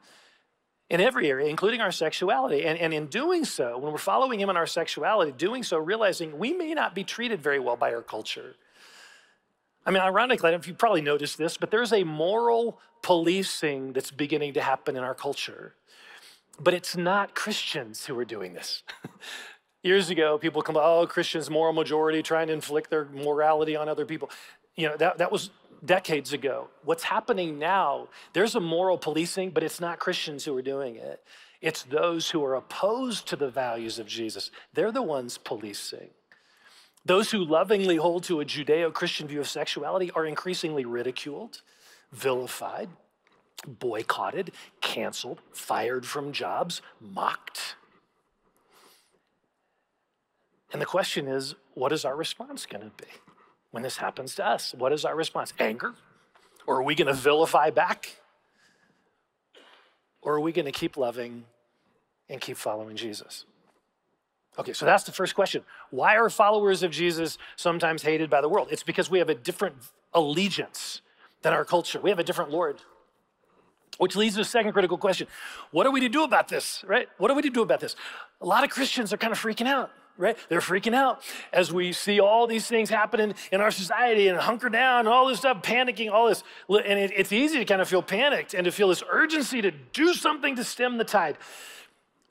in 0.88 1.00
every 1.00 1.28
area, 1.28 1.48
including 1.48 1.80
our 1.80 1.92
sexuality. 1.92 2.64
And, 2.64 2.78
and 2.78 2.94
in 2.94 3.06
doing 3.06 3.44
so, 3.44 3.76
when 3.76 3.92
we're 3.92 3.98
following 3.98 4.40
him 4.40 4.48
in 4.48 4.56
our 4.56 4.66
sexuality, 4.66 5.32
doing 5.32 5.62
so, 5.62 5.78
realizing 5.78 6.38
we 6.38 6.52
may 6.52 6.74
not 6.74 6.94
be 6.94 7.04
treated 7.04 7.42
very 7.42 7.58
well 7.58 7.76
by 7.76 7.92
our 7.92 8.02
culture. 8.02 8.54
I 9.86 9.92
mean, 9.92 10.02
ironically, 10.02 10.48
I 10.48 10.50
don't 10.50 10.58
know 10.58 10.62
if 10.62 10.68
you 10.68 10.74
probably 10.74 11.00
noticed 11.00 11.38
this, 11.38 11.56
but 11.56 11.70
there's 11.70 11.92
a 11.92 12.02
moral 12.02 12.80
policing 13.02 13.92
that's 13.92 14.10
beginning 14.10 14.54
to 14.54 14.60
happen 14.60 14.96
in 14.96 15.04
our 15.04 15.14
culture. 15.14 15.74
But 16.58 16.74
it's 16.74 16.96
not 16.96 17.36
Christians 17.36 18.06
who 18.06 18.18
are 18.18 18.24
doing 18.24 18.52
this. 18.52 18.82
Years 19.84 20.10
ago, 20.10 20.38
people 20.38 20.62
come, 20.62 20.76
oh, 20.76 21.06
Christians, 21.06 21.48
moral 21.48 21.72
majority, 21.72 22.20
trying 22.20 22.48
to 22.48 22.52
inflict 22.52 22.90
their 22.90 23.04
morality 23.04 23.76
on 23.76 23.88
other 23.88 24.04
people. 24.04 24.28
You 24.74 24.88
know, 24.88 24.96
that, 24.96 25.18
that 25.18 25.30
was 25.30 25.50
decades 25.84 26.32
ago. 26.32 26.68
What's 26.84 27.04
happening 27.04 27.58
now, 27.58 28.08
there's 28.32 28.56
a 28.56 28.60
moral 28.60 28.98
policing, 28.98 29.50
but 29.50 29.62
it's 29.62 29.80
not 29.80 30.00
Christians 30.00 30.44
who 30.44 30.56
are 30.56 30.62
doing 30.62 30.96
it. 30.96 31.22
It's 31.60 31.84
those 31.84 32.30
who 32.30 32.44
are 32.44 32.56
opposed 32.56 33.28
to 33.28 33.36
the 33.36 33.48
values 33.48 34.00
of 34.00 34.06
Jesus. 34.06 34.50
They're 34.74 34.90
the 34.90 35.02
ones 35.02 35.38
policing. 35.38 36.08
Those 37.06 37.30
who 37.30 37.44
lovingly 37.44 37.96
hold 37.96 38.24
to 38.24 38.40
a 38.40 38.44
Judeo 38.44 38.92
Christian 38.92 39.28
view 39.28 39.38
of 39.38 39.48
sexuality 39.48 40.10
are 40.10 40.26
increasingly 40.26 40.84
ridiculed, 40.84 41.62
vilified, 42.10 42.88
boycotted, 43.64 44.50
canceled, 44.80 45.40
fired 45.52 46.04
from 46.04 46.32
jobs, 46.32 46.82
mocked. 47.00 47.76
And 50.72 50.82
the 50.82 50.86
question 50.86 51.28
is 51.28 51.54
what 51.74 51.92
is 51.92 52.04
our 52.04 52.16
response 52.16 52.66
going 52.66 52.82
to 52.82 53.04
be 53.04 53.10
when 53.70 53.84
this 53.84 53.98
happens 53.98 54.34
to 54.34 54.44
us? 54.44 54.74
What 54.76 54.92
is 54.92 55.04
our 55.04 55.14
response? 55.14 55.52
Anger? 55.60 55.94
Or 56.66 56.78
are 56.78 56.82
we 56.82 56.96
going 56.96 57.06
to 57.06 57.14
vilify 57.14 57.70
back? 57.70 58.16
Or 60.22 60.34
are 60.34 60.40
we 60.40 60.50
going 60.50 60.66
to 60.66 60.72
keep 60.72 60.96
loving 60.96 61.44
and 62.28 62.40
keep 62.40 62.56
following 62.56 62.96
Jesus? 62.96 63.44
Okay, 64.58 64.72
so 64.72 64.86
that's 64.86 65.04
the 65.04 65.12
first 65.12 65.34
question. 65.34 65.62
Why 65.90 66.16
are 66.16 66.30
followers 66.30 66.82
of 66.82 66.90
Jesus 66.90 67.36
sometimes 67.56 68.02
hated 68.02 68.30
by 68.30 68.40
the 68.40 68.48
world? 68.48 68.68
It's 68.70 68.82
because 68.82 69.10
we 69.10 69.18
have 69.18 69.28
a 69.28 69.34
different 69.34 69.76
allegiance 70.14 71.02
than 71.42 71.52
our 71.52 71.64
culture. 71.64 72.00
We 72.00 72.10
have 72.10 72.18
a 72.18 72.24
different 72.24 72.50
Lord. 72.50 72.80
Which 73.98 74.16
leads 74.16 74.34
to 74.34 74.40
the 74.40 74.44
second 74.44 74.72
critical 74.72 74.98
question. 74.98 75.26
What 75.70 75.86
are 75.86 75.90
we 75.90 76.00
to 76.00 76.08
do 76.08 76.22
about 76.22 76.48
this, 76.48 76.84
right? 76.86 77.08
What 77.18 77.30
are 77.30 77.34
we 77.34 77.42
to 77.42 77.50
do 77.50 77.62
about 77.62 77.80
this? 77.80 77.96
A 78.40 78.46
lot 78.46 78.64
of 78.64 78.70
Christians 78.70 79.12
are 79.12 79.16
kind 79.16 79.32
of 79.32 79.38
freaking 79.38 79.66
out, 79.66 79.90
right? 80.18 80.36
They're 80.50 80.60
freaking 80.60 80.94
out 80.94 81.22
as 81.52 81.72
we 81.72 81.92
see 81.92 82.20
all 82.20 82.46
these 82.46 82.66
things 82.66 82.90
happening 82.90 83.34
in 83.52 83.62
our 83.62 83.70
society 83.70 84.28
and 84.28 84.38
hunker 84.38 84.68
down 84.68 85.00
and 85.00 85.08
all 85.08 85.26
this 85.26 85.38
stuff, 85.38 85.62
panicking, 85.62 86.10
all 86.10 86.28
this. 86.28 86.44
And 86.68 86.98
it's 86.98 87.32
easy 87.32 87.58
to 87.58 87.64
kind 87.64 87.80
of 87.80 87.88
feel 87.88 88.02
panicked 88.02 88.52
and 88.52 88.66
to 88.66 88.70
feel 88.70 88.88
this 88.88 89.02
urgency 89.08 89.62
to 89.62 89.70
do 89.70 90.12
something 90.12 90.56
to 90.56 90.64
stem 90.64 90.98
the 90.98 91.04
tide. 91.04 91.38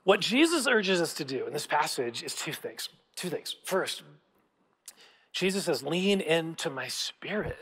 What 0.06 0.22
Jesus 0.22 0.68
urges 0.68 1.02
us 1.02 1.14
to 1.16 1.26
do 1.26 1.46
in 1.48 1.52
this 1.52 1.68
passage 1.68 2.24
is 2.24 2.34
two 2.34 2.54
things. 2.54 2.90
Two 3.16 3.30
things. 3.30 3.56
First, 3.66 4.04
Jesus 5.34 5.66
says, 5.66 5.84
lean 5.84 6.22
into 6.22 6.70
my 6.70 6.88
spirit. 6.88 7.58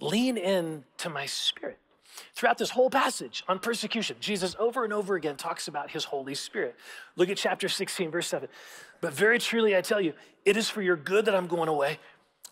Lean 0.00 0.38
into 0.38 1.10
my 1.10 1.26
spirit. 1.26 1.78
Throughout 2.34 2.56
this 2.56 2.70
whole 2.70 2.88
passage 2.88 3.42
on 3.48 3.58
persecution, 3.58 4.16
Jesus 4.20 4.54
over 4.58 4.84
and 4.84 4.92
over 4.92 5.16
again 5.16 5.36
talks 5.36 5.66
about 5.66 5.90
his 5.90 6.04
Holy 6.04 6.34
Spirit. 6.34 6.76
Look 7.16 7.28
at 7.28 7.36
chapter 7.36 7.68
16, 7.68 8.10
verse 8.10 8.28
7. 8.28 8.48
But 9.00 9.12
very 9.12 9.38
truly, 9.40 9.76
I 9.76 9.80
tell 9.80 10.00
you, 10.00 10.12
it 10.44 10.56
is 10.56 10.68
for 10.68 10.82
your 10.82 10.96
good 10.96 11.24
that 11.24 11.34
I'm 11.34 11.48
going 11.48 11.68
away. 11.68 11.98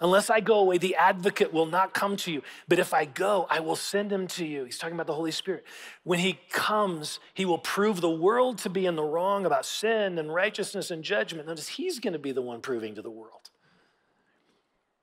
Unless 0.00 0.28
I 0.28 0.40
go 0.40 0.58
away, 0.58 0.78
the 0.78 0.94
advocate 0.96 1.52
will 1.52 1.66
not 1.66 1.94
come 1.94 2.16
to 2.18 2.32
you. 2.32 2.42
But 2.68 2.78
if 2.78 2.92
I 2.92 3.06
go, 3.06 3.46
I 3.48 3.60
will 3.60 3.76
send 3.76 4.12
him 4.12 4.26
to 4.28 4.44
you. 4.44 4.64
He's 4.64 4.78
talking 4.78 4.94
about 4.94 5.06
the 5.06 5.14
Holy 5.14 5.30
Spirit. 5.30 5.64
When 6.04 6.18
he 6.18 6.38
comes, 6.50 7.18
he 7.32 7.44
will 7.44 7.58
prove 7.58 8.00
the 8.00 8.10
world 8.10 8.58
to 8.58 8.70
be 8.70 8.86
in 8.86 8.96
the 8.96 9.02
wrong 9.02 9.46
about 9.46 9.64
sin 9.64 10.18
and 10.18 10.32
righteousness 10.34 10.90
and 10.90 11.02
judgment. 11.02 11.48
Notice 11.48 11.68
he's 11.68 11.98
going 11.98 12.12
to 12.12 12.18
be 12.18 12.32
the 12.32 12.42
one 12.42 12.60
proving 12.60 12.94
to 12.94 13.02
the 13.02 13.10
world 13.10 13.50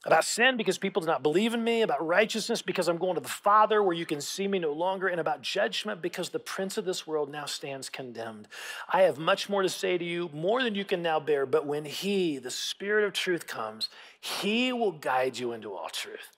about 0.06 0.26
sin 0.26 0.58
because 0.58 0.78
people 0.78 1.02
do 1.02 1.08
not 1.08 1.24
believe 1.24 1.54
in 1.54 1.64
me, 1.64 1.82
about 1.82 2.06
righteousness 2.06 2.62
because 2.62 2.88
I'm 2.88 2.98
going 2.98 3.16
to 3.16 3.22
the 3.22 3.28
Father 3.28 3.82
where 3.82 3.96
you 3.96 4.06
can 4.06 4.20
see 4.20 4.48
me 4.48 4.60
no 4.60 4.74
longer, 4.74 5.08
and 5.08 5.20
about 5.20 5.42
judgment 5.42 6.02
because 6.02 6.30
the 6.30 6.40
prince 6.40 6.78
of 6.78 6.86
this 6.86 7.08
world 7.08 7.32
now 7.32 7.46
stands 7.46 7.90
condemned. 7.90 8.48
I 8.90 9.04
have 9.04 9.18
much 9.18 9.50
more 9.50 9.62
to 9.62 9.70
say 9.70 9.98
to 9.98 10.04
you, 10.04 10.30
more 10.34 10.62
than 10.64 10.76
you 10.76 10.84
can 10.84 11.02
now 11.02 11.20
bear, 11.20 11.46
but 11.46 11.66
when 11.66 11.86
He, 11.86 12.38
the 12.38 12.52
Spirit 12.52 13.06
of 13.06 13.14
truth, 13.14 13.48
comes, 13.48 13.90
He 14.20 14.74
will 14.74 14.92
guide 14.92 15.38
you 15.38 15.54
into 15.54 15.74
all 15.74 15.90
truth. 15.90 16.38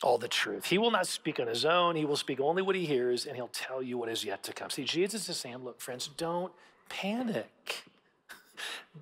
All 0.00 0.18
the 0.18 0.28
truth. 0.28 0.66
He 0.66 0.78
will 0.78 0.92
not 0.92 1.08
speak 1.08 1.40
on 1.40 1.48
his 1.48 1.64
own. 1.64 1.96
He 1.96 2.04
will 2.04 2.16
speak 2.16 2.38
only 2.38 2.62
what 2.62 2.76
he 2.76 2.86
hears, 2.86 3.26
and 3.26 3.34
he'll 3.34 3.48
tell 3.48 3.82
you 3.82 3.98
what 3.98 4.08
is 4.08 4.24
yet 4.24 4.44
to 4.44 4.52
come. 4.52 4.70
See, 4.70 4.84
Jesus 4.84 5.28
is 5.28 5.36
saying, 5.36 5.64
look, 5.64 5.80
friends, 5.80 6.08
don't 6.16 6.52
panic. 6.88 7.82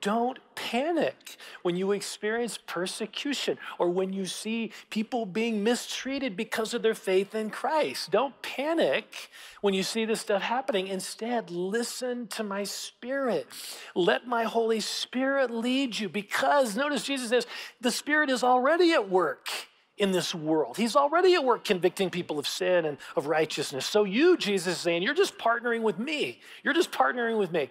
Don't 0.01 0.39
panic 0.55 1.37
when 1.63 1.77
you 1.77 1.93
experience 1.93 2.59
persecution 2.67 3.59
or 3.79 3.89
when 3.89 4.13
you 4.13 4.27
see 4.27 4.73
people 4.91 5.27
being 5.27 5.63
mistreated 5.63 6.37
because 6.37 6.75
of 6.75 6.83
their 6.83 6.95
faith 6.95 7.35
in 7.35 7.51
Christ. 7.51 8.11
Don't 8.11 8.41
panic 8.43 9.31
when 9.61 9.75
you 9.75 9.83
see 9.83 10.05
this 10.05 10.21
stuff 10.21 10.43
happening. 10.43 10.89
Instead, 10.89 11.51
listen 11.51 12.27
to 12.29 12.43
my 12.43 12.65
spirit. 12.65 13.47
Let 13.95 14.27
my 14.27 14.45
Holy 14.45 14.81
Spirit 14.81 15.51
lead 15.51 15.99
you 15.99 16.09
because 16.09 16.77
notice 16.77 17.05
Jesus 17.05 17.31
says 17.31 17.47
the 17.81 17.91
Spirit 17.91 18.31
is 18.31 18.43
already 18.43 18.93
at 18.93 19.09
work 19.09 19.49
in 19.99 20.13
this 20.13 20.35
world. 20.35 20.77
He's 20.77 20.95
already 20.95 21.35
at 21.35 21.45
work 21.45 21.65
convicting 21.65 22.11
people 22.11 22.39
of 22.39 22.47
sin 22.47 22.85
and 22.85 22.99
of 23.17 23.27
righteousness. 23.27 23.87
So 23.87 24.05
you, 24.05 24.37
Jesus, 24.37 24.75
is 24.75 24.81
saying, 24.81 25.03
you're 25.03 25.15
just 25.15 25.39
partnering 25.39 25.83
with 25.83 25.99
me. 25.99 26.41
You're 26.63 26.75
just 26.75 26.93
partnering 26.93 27.39
with 27.39 27.51
me 27.51 27.71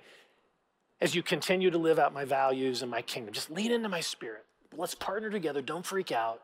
as 1.02 1.16
you 1.16 1.22
continue 1.22 1.70
to 1.70 1.78
live 1.78 2.00
out 2.00 2.14
my 2.14 2.26
values 2.26 2.82
and 2.82 2.90
my 2.90 3.02
kingdom. 3.02 3.34
Just 3.34 3.52
lean 3.52 3.72
into 3.72 3.90
my 3.90 4.02
spirit. 4.02 4.46
Let's 4.76 4.96
partner 4.96 5.30
together. 5.30 5.62
Don't 5.62 5.86
freak 5.86 6.12
out. 6.12 6.42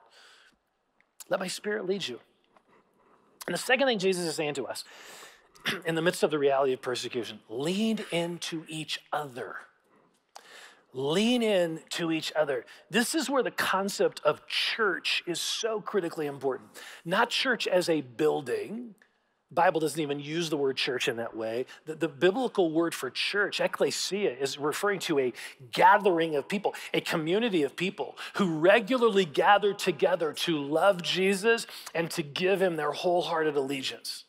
Let 1.30 1.40
my 1.40 1.48
spirit 1.48 1.86
lead 1.86 2.08
you. 2.08 2.20
And 3.48 3.54
the 3.54 3.60
second 3.60 3.88
thing 3.88 4.00
Jesus 4.00 4.26
is 4.26 4.36
saying 4.36 4.56
to 4.56 4.68
us 4.68 4.84
in 5.86 5.96
the 5.96 6.02
midst 6.02 6.24
of 6.24 6.32
the 6.32 6.40
reality 6.40 6.74
of 6.74 6.82
persecution 6.82 7.40
lean 7.50 8.00
into 8.12 8.66
each 8.68 9.00
other. 9.12 9.56
Lean 10.94 11.42
in 11.42 11.80
to 11.90 12.12
each 12.12 12.34
other. 12.34 12.66
This 12.90 13.16
is 13.16 13.30
where 13.30 13.44
the 13.44 13.52
concept 13.52 14.20
of 14.26 14.46
church 14.48 15.24
is 15.26 15.40
so 15.40 15.80
critically 15.80 16.26
important. 16.26 16.70
Not 17.06 17.30
church 17.30 17.66
as 17.66 17.88
a 17.88 18.02
building, 18.02 18.96
Bible 19.52 19.82
doesn't 19.82 20.00
even 20.00 20.20
use 20.20 20.50
the 20.50 20.58
word 20.58 20.78
church 20.78 21.10
in 21.10 21.18
that 21.18 21.36
way. 21.36 21.66
The, 21.86 21.96
the, 21.96 22.08
biblical 22.08 22.72
word 22.72 22.96
for 22.96 23.10
church, 23.10 23.60
ecclesia, 23.60 24.32
is 24.32 24.58
referring 24.58 25.00
to 25.02 25.20
a 25.20 25.34
gathering 25.72 26.36
of 26.36 26.48
people, 26.48 26.74
a 26.94 27.02
community 27.02 27.64
of 27.64 27.76
people 27.76 28.18
who 28.36 28.60
regularly 28.60 29.26
gather 29.26 29.74
together 29.74 30.32
to 30.34 30.58
love 30.58 31.02
Jesus 31.02 31.68
and 31.94 32.10
to 32.12 32.24
give 32.24 32.62
him 32.62 32.78
their 32.78 32.92
wholehearted 32.92 33.58
allegiance. 33.58 34.24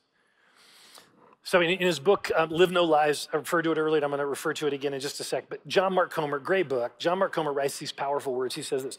So, 1.45 1.61
in, 1.61 1.71
in 1.71 1.87
his 1.87 1.99
book, 1.99 2.31
um, 2.37 2.51
Live 2.51 2.71
No 2.71 2.85
Lies, 2.85 3.29
I 3.33 3.37
referred 3.37 3.63
to 3.63 3.73
it 3.73 3.79
earlier, 3.79 4.03
I'm 4.03 4.11
going 4.11 4.21
to 4.21 4.27
refer 4.27 4.53
to 4.55 4.67
it 4.67 4.73
again 4.73 4.95
in 4.95 5.01
just 5.01 5.21
a 5.21 5.25
sec. 5.25 5.49
But 5.49 5.67
John 5.69 5.93
Mark 5.93 6.13
Comer, 6.13 6.39
great 6.39 6.69
book. 6.69 6.99
John 6.99 7.19
Mark 7.19 7.33
Comer 7.33 7.53
writes 7.53 7.79
these 7.79 7.93
powerful 7.93 8.35
words. 8.35 8.55
He 8.55 8.63
says 8.63 8.85
this 8.85 8.99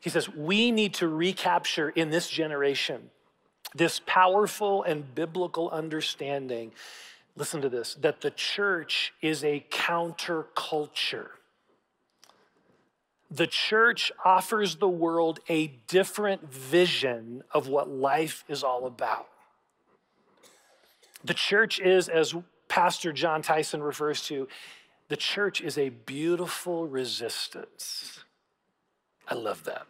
He 0.00 0.10
says, 0.10 0.28
We 0.28 0.70
need 0.70 0.94
to 0.94 1.08
recapture 1.08 1.90
in 1.90 2.10
this 2.10 2.28
generation 2.28 3.10
this 3.76 4.00
powerful 4.06 4.82
and 4.82 5.14
biblical 5.14 5.70
understanding. 5.70 6.72
Listen 7.36 7.60
to 7.60 7.68
this 7.68 7.94
that 7.96 8.20
the 8.20 8.30
church 8.30 9.12
is 9.20 9.44
a 9.44 9.64
counterculture. 9.70 11.28
The 13.30 13.46
church 13.46 14.12
offers 14.24 14.76
the 14.76 14.88
world 14.88 15.40
a 15.48 15.66
different 15.88 16.52
vision 16.52 17.42
of 17.50 17.68
what 17.68 17.88
life 17.88 18.44
is 18.48 18.62
all 18.62 18.86
about. 18.86 19.26
The 21.24 21.34
church 21.34 21.80
is, 21.80 22.08
as 22.08 22.36
Pastor 22.68 23.12
Jon 23.12 23.42
Tyson 23.42 23.82
refers 23.82 24.22
to, 24.26 24.46
the 25.08 25.16
church 25.16 25.60
is 25.60 25.76
a 25.76 25.88
beautiful 25.88 26.86
resistance. 26.86 28.20
I 29.28 29.34
love 29.34 29.64
that. 29.64 29.86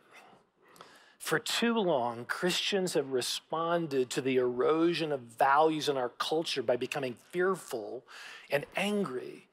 For 1.26 1.40
too 1.40 1.76
long, 1.76 2.24
Christians 2.26 2.94
have 2.94 3.10
responded 3.10 4.10
to 4.10 4.20
the 4.20 4.36
erosion 4.36 5.10
of 5.10 5.18
values 5.22 5.88
in 5.88 5.96
our 5.96 6.10
culture 6.10 6.62
by 6.62 6.76
becoming 6.76 7.16
fearful 7.32 8.04
and 8.48 8.64
angry 8.76 9.48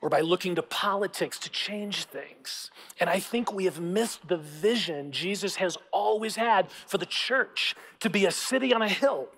or 0.00 0.08
by 0.08 0.20
looking 0.20 0.56
to 0.56 0.62
politics 0.62 1.38
to 1.38 1.48
change 1.48 2.06
things. 2.06 2.72
And 2.98 3.08
I 3.08 3.20
think 3.20 3.52
we 3.52 3.66
have 3.66 3.80
missed 3.80 4.26
the 4.26 4.36
vision 4.36 5.12
Jesus 5.12 5.54
has 5.54 5.78
always 5.92 6.34
had 6.34 6.68
for 6.88 6.98
the 6.98 7.06
church 7.06 7.76
to 8.00 8.10
be 8.10 8.26
a 8.26 8.32
city 8.32 8.74
on 8.74 8.82
a 8.82 8.88
hill, 8.88 9.28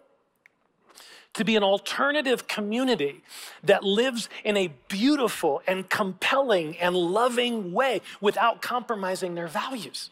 to 1.35 1.45
be 1.45 1.55
an 1.55 1.63
alternative 1.63 2.49
community 2.49 3.21
that 3.63 3.85
lives 3.85 4.31
in 4.43 4.57
a 4.57 4.73
beautiful 4.89 5.61
and 5.67 5.91
compelling 5.91 6.79
and 6.79 6.97
loving 6.97 7.75
way 7.75 8.01
without 8.23 8.63
compromising 8.63 9.35
their 9.35 9.49
values. 9.49 10.09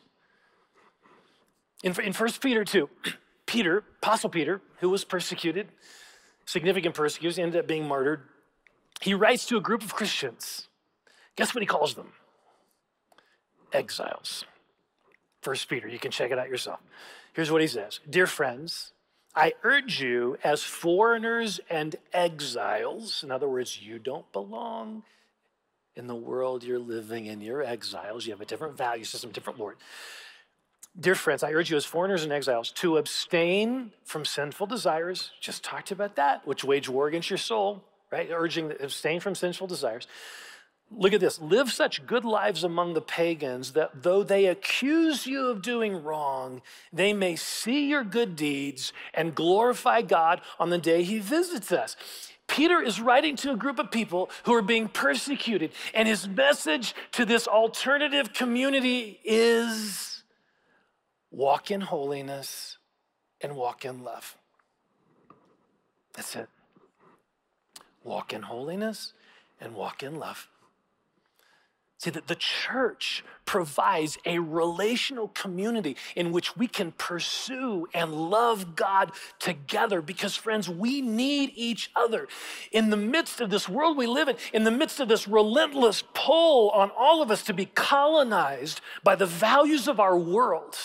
In, 1.83 1.99
in 2.01 2.13
1 2.13 2.31
Peter 2.41 2.65
2, 2.65 2.89
Peter, 3.47 3.85
Apostle 4.03 4.31
Peter, 4.31 4.61
who 4.79 4.89
was 4.89 5.05
persecuted, 5.05 5.69
significant 6.47 6.95
persecution, 6.95 7.45
ended 7.45 7.61
up 7.61 7.67
being 7.67 7.87
martyred. 7.87 8.23
He 9.01 9.15
writes 9.15 9.47
to 9.47 9.57
a 9.57 9.61
group 9.61 9.83
of 9.83 9.95
Christians. 9.95 10.69
Guess 11.37 11.55
what 11.55 11.63
he 11.63 11.67
calls 11.67 11.95
them? 11.95 12.13
Exiles. 13.73 14.45
First 15.41 15.69
Peter, 15.69 15.89
you 15.89 15.99
can 15.99 16.11
check 16.11 16.31
it 16.31 16.39
out 16.39 16.49
yourself. 16.49 16.81
Here's 17.33 17.51
what 17.51 17.61
he 17.61 17.67
says 17.67 18.01
Dear 18.09 18.27
friends, 18.27 18.93
I 19.35 19.55
urge 19.63 20.01
you 20.01 20.37
as 20.45 20.63
foreigners 20.63 21.59
and 21.71 21.97
exiles, 22.13 23.25
in 23.25 23.31
other 23.31 23.49
words, 23.49 23.81
you 23.81 23.99
don't 23.99 24.31
belong 24.33 25.03
in 25.97 26.07
the 26.07 26.15
world 26.15 26.63
you're 26.63 26.79
living 26.79 27.27
in, 27.27 27.41
you're 27.41 27.63
exiles, 27.63 28.27
you 28.27 28.33
have 28.33 28.41
a 28.41 28.47
different 28.47 28.77
value 28.77 29.05
system, 29.05 29.31
different 29.31 29.59
Lord. 29.59 29.77
Dear 30.99 31.15
friends, 31.15 31.43
I 31.43 31.53
urge 31.53 31.71
you 31.71 31.77
as 31.77 31.87
foreigners 31.87 32.23
and 32.23 32.33
exiles 32.33 32.71
to 32.73 32.99
abstain 32.99 33.93
from 34.05 34.27
sinful 34.27 34.67
desires. 34.67 35.31
Just 35.41 35.65
talked 35.65 35.91
about 35.91 36.17
that, 36.17 36.47
which 36.47 36.65
wage 36.65 36.89
war 36.89 37.07
against 37.07 37.31
your 37.31 37.39
soul, 37.39 37.83
right? 38.11 38.29
Urging 38.31 38.73
abstain 38.79 39.19
from 39.19 39.35
sinful 39.35 39.69
desires. 39.69 40.07
Look 40.95 41.15
at 41.15 41.21
this. 41.21 41.41
Live 41.41 41.73
such 41.73 42.07
good 42.07 42.27
lives 42.27 42.63
among 42.63 42.93
the 42.93 43.01
pagans 43.01 43.73
that 43.73 44.03
though 44.03 44.23
they 44.23 44.45
accuse 44.45 45.27
you 45.27 45.47
of 45.47 45.63
doing 45.63 46.05
wrong, 46.05 46.61
they 46.93 47.15
may 47.15 47.37
see 47.37 47.89
your 47.89 48.05
good 48.05 48.37
deeds 48.37 48.93
and 49.15 49.35
glorify 49.35 50.03
God 50.03 50.43
on 50.61 50.69
the 50.69 50.77
day 50.77 51.05
he 51.05 51.21
visits 51.21 51.73
us. 51.73 51.97
Peter 52.49 52.83
is 52.83 53.01
writing 53.01 53.35
to 53.37 53.53
a 53.53 53.57
group 53.57 53.79
of 53.79 53.91
people 53.91 54.29
who 54.45 54.53
are 54.53 54.61
being 54.61 54.89
persecuted, 54.89 55.73
and 55.95 56.07
his 56.07 56.29
message 56.29 56.95
to 57.13 57.25
this 57.25 57.49
alternative 57.49 58.35
community 58.35 59.19
is 59.25 60.12
walk 61.33 61.71
in 61.71 61.81
holiness, 61.81 62.77
and 63.41 63.57
walk 63.57 63.85
in 63.85 64.05
love. 64.05 64.37
That's 66.15 66.37
it. 66.37 66.49
Walk 68.05 68.33
in 68.33 68.43
holiness 68.43 69.15
and 69.61 69.75
walk 69.75 70.03
in 70.03 70.17
love. 70.17 70.49
See, 71.99 72.11
that 72.11 72.27
the 72.27 72.35
church 72.35 73.25
provides 73.45 74.19
a 74.27 74.41
relational 74.41 75.29
community 75.29 75.97
in 76.17 76.33
which 76.33 76.57
we 76.57 76.67
can 76.67 76.91
pursue 76.93 77.87
and 77.95 78.13
love 78.13 78.75
God 78.75 79.13
together 79.39 80.03
because, 80.03 80.35
friends, 80.35 80.69
we 80.69 81.01
need 81.01 81.53
each 81.55 81.93
other. 81.95 82.27
In 82.73 82.91
the 82.91 82.97
midst 82.97 83.41
of 83.41 83.51
this 83.51 83.69
world 83.69 83.97
we 83.97 84.09
live 84.09 84.27
in, 84.27 84.37
in 84.53 84.65
the 84.65 84.73
midst 84.73 84.99
of 84.99 85.07
this 85.07 85.29
relentless 85.29 86.03
pull 86.13 86.71
on 86.71 86.91
all 86.99 87.23
of 87.23 87.31
us 87.31 87.45
to 87.45 87.55
be 87.55 87.67
colonized 87.67 88.81
by 89.05 89.15
the 89.15 89.27
values 89.27 89.87
of 89.87 90.01
our 90.01 90.19
world, 90.19 90.77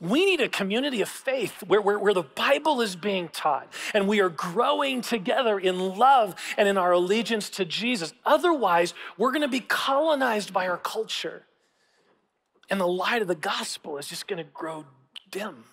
we 0.00 0.24
need 0.24 0.40
a 0.40 0.48
community 0.48 1.02
of 1.02 1.08
faith 1.08 1.62
where, 1.66 1.80
where, 1.80 1.98
where 1.98 2.14
the 2.14 2.22
Bible 2.22 2.80
is 2.80 2.96
being 2.96 3.28
taught 3.28 3.70
and 3.92 4.08
we 4.08 4.20
are 4.20 4.30
growing 4.30 5.02
together 5.02 5.58
in 5.58 5.78
love 5.78 6.34
and 6.56 6.66
in 6.66 6.78
our 6.78 6.92
allegiance 6.92 7.50
to 7.50 7.66
Jesus. 7.66 8.14
Otherwise, 8.24 8.94
we're 9.18 9.30
going 9.30 9.42
to 9.42 9.48
be 9.48 9.60
colonized 9.60 10.52
by 10.54 10.66
our 10.68 10.78
culture. 10.78 11.42
And 12.70 12.80
the 12.80 12.88
light 12.88 13.20
of 13.20 13.28
the 13.28 13.34
gospel 13.34 13.98
is 13.98 14.08
just 14.08 14.26
going 14.26 14.38
to 14.38 14.50
grow 14.54 14.86
dim. 15.30 15.64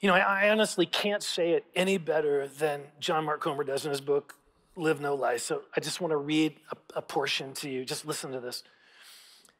You 0.00 0.08
know, 0.08 0.14
I, 0.14 0.48
honestly 0.48 0.86
can't 0.86 1.24
say 1.24 1.50
it 1.50 1.64
any 1.74 1.98
better 1.98 2.46
than 2.46 2.82
John 3.00 3.24
Mark 3.24 3.40
Comer 3.40 3.64
does 3.64 3.84
in 3.84 3.90
his 3.90 4.00
book, 4.00 4.36
Live 4.76 5.00
No 5.00 5.16
Lies. 5.16 5.42
So 5.42 5.62
I 5.76 5.80
just 5.80 6.00
want 6.00 6.12
to 6.12 6.16
read 6.16 6.54
a, 6.70 6.98
a 6.98 7.02
portion 7.02 7.52
to 7.54 7.68
you. 7.68 7.84
Just 7.84 8.06
listen 8.06 8.30
to 8.30 8.40
this. 8.40 8.62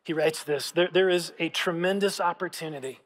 He 0.09 0.15
writes 0.15 0.43
this 0.43 0.71
there, 0.71 0.89
there 0.91 1.11
is 1.11 1.35
a 1.39 1.51
tremendous 1.51 2.19
opportunity 2.19 3.01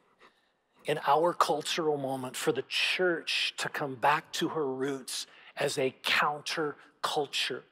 in 0.84 1.00
our 1.04 1.32
cultural 1.32 1.96
moment 1.96 2.36
for 2.36 2.52
the 2.52 2.62
church 2.68 3.54
to 3.56 3.68
come 3.68 3.96
back 3.96 4.30
to 4.34 4.50
her 4.50 4.64
roots 4.64 5.26
as 5.56 5.78
a 5.78 5.96
counter 6.04 6.76
culture. 7.02 7.64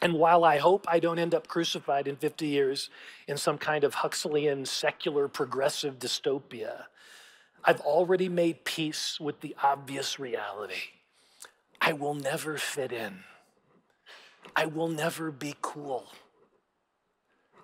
And 0.00 0.14
while 0.14 0.42
I 0.42 0.56
hope 0.56 0.86
I 0.88 1.00
don't 1.00 1.18
end 1.18 1.34
up 1.34 1.48
crucified 1.48 2.08
in 2.08 2.16
50 2.16 2.46
years 2.46 2.88
in 3.28 3.36
some 3.36 3.58
kind 3.58 3.84
of 3.84 3.92
Huxleyan 3.92 4.64
secular 4.64 5.28
progressive 5.28 5.98
dystopia, 5.98 6.84
I've 7.62 7.80
already 7.82 8.30
made 8.30 8.64
peace 8.64 9.20
with 9.20 9.42
the 9.42 9.54
obvious 9.62 10.18
reality. 10.18 10.94
I 11.78 11.92
will 11.92 12.14
never 12.14 12.56
fit 12.56 12.90
in. 12.90 13.18
I 14.56 14.64
will 14.64 14.88
never 14.88 15.30
be 15.30 15.56
cool. 15.60 16.06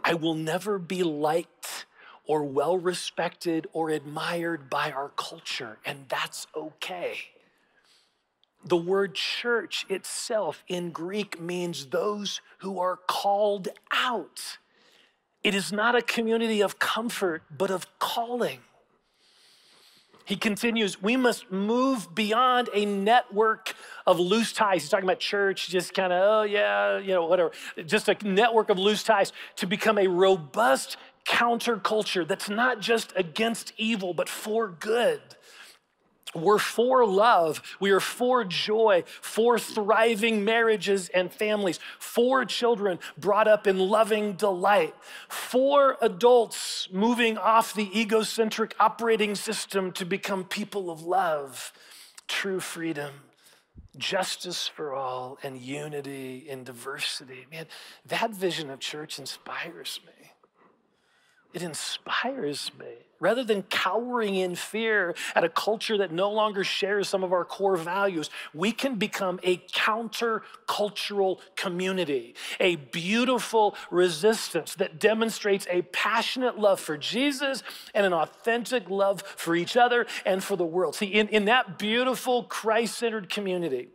I 0.04 0.14
will 0.14 0.34
never 0.34 0.78
be 0.78 1.02
liked 1.02 1.86
or 2.26 2.44
well 2.44 2.78
respected 2.78 3.66
or 3.72 3.90
admired 3.90 4.70
by 4.70 4.90
our 4.90 5.10
culture, 5.16 5.78
and 5.84 6.06
that's 6.08 6.46
okay. 6.56 7.16
The 8.64 8.76
word 8.76 9.14
church 9.14 9.84
itself 9.88 10.62
in 10.68 10.90
Greek 10.90 11.40
means 11.40 11.86
those 11.86 12.40
who 12.58 12.78
are 12.78 12.96
called 12.96 13.68
out. 13.92 14.58
It 15.42 15.54
is 15.54 15.72
not 15.72 15.96
a 15.96 16.02
community 16.02 16.62
of 16.62 16.78
comfort, 16.78 17.42
but 17.56 17.70
of 17.70 17.86
calling. 17.98 18.60
He 20.24 20.36
continues, 20.36 21.02
we 21.02 21.16
must 21.16 21.50
move 21.50 22.14
beyond 22.14 22.68
a 22.72 22.84
network 22.84 23.74
of 24.06 24.20
loose 24.20 24.52
ties. 24.52 24.82
He's 24.82 24.90
talking 24.90 25.04
about 25.04 25.20
church, 25.20 25.68
just 25.68 25.94
kind 25.94 26.12
of, 26.12 26.22
oh, 26.22 26.42
yeah, 26.42 26.98
you 26.98 27.14
know, 27.14 27.26
whatever. 27.26 27.50
Just 27.86 28.08
a 28.08 28.16
network 28.22 28.70
of 28.70 28.78
loose 28.78 29.02
ties 29.02 29.32
to 29.56 29.66
become 29.66 29.98
a 29.98 30.06
robust 30.06 30.96
counterculture 31.26 32.26
that's 32.26 32.48
not 32.48 32.80
just 32.80 33.12
against 33.16 33.72
evil, 33.76 34.14
but 34.14 34.28
for 34.28 34.68
good. 34.68 35.20
We're 36.34 36.58
for 36.58 37.04
love. 37.06 37.62
We 37.78 37.90
are 37.90 38.00
for 38.00 38.44
joy, 38.44 39.04
for 39.20 39.58
thriving 39.58 40.44
marriages 40.44 41.08
and 41.10 41.32
families, 41.32 41.78
for 41.98 42.44
children 42.44 42.98
brought 43.18 43.48
up 43.48 43.66
in 43.66 43.78
loving 43.78 44.34
delight, 44.34 44.94
for 45.28 45.98
adults 46.00 46.88
moving 46.90 47.36
off 47.36 47.74
the 47.74 47.98
egocentric 47.98 48.74
operating 48.80 49.34
system 49.34 49.92
to 49.92 50.06
become 50.06 50.44
people 50.44 50.90
of 50.90 51.02
love, 51.02 51.72
true 52.28 52.60
freedom, 52.60 53.12
justice 53.98 54.66
for 54.68 54.94
all, 54.94 55.38
and 55.42 55.58
unity 55.58 56.46
in 56.48 56.64
diversity. 56.64 57.46
Man, 57.50 57.66
that 58.06 58.30
vision 58.30 58.70
of 58.70 58.80
church 58.80 59.18
inspires 59.18 60.00
me. 60.06 60.21
It 61.52 61.62
inspires 61.62 62.70
me. 62.78 62.86
Rather 63.20 63.44
than 63.44 63.62
cowering 63.62 64.34
in 64.34 64.56
fear 64.56 65.14
at 65.36 65.44
a 65.44 65.48
culture 65.48 65.96
that 65.98 66.10
no 66.10 66.28
longer 66.32 66.64
shares 66.64 67.08
some 67.08 67.22
of 67.22 67.32
our 67.32 67.44
core 67.44 67.76
values, 67.76 68.30
we 68.52 68.72
can 68.72 68.96
become 68.96 69.38
a 69.44 69.58
counter-cultural 69.72 71.40
community, 71.54 72.34
a 72.58 72.74
beautiful 72.74 73.76
resistance 73.92 74.74
that 74.74 74.98
demonstrates 74.98 75.68
a 75.70 75.82
passionate 75.82 76.58
love 76.58 76.80
for 76.80 76.96
Jesus 76.96 77.62
and 77.94 78.04
an 78.04 78.12
authentic 78.12 78.90
love 78.90 79.22
for 79.22 79.54
each 79.54 79.76
other 79.76 80.04
and 80.26 80.42
for 80.42 80.56
the 80.56 80.66
world. 80.66 80.96
See, 80.96 81.06
in, 81.06 81.28
in 81.28 81.44
that 81.44 81.78
beautiful 81.78 82.42
Christ 82.42 82.98
centered 82.98 83.28
community, 83.28 83.90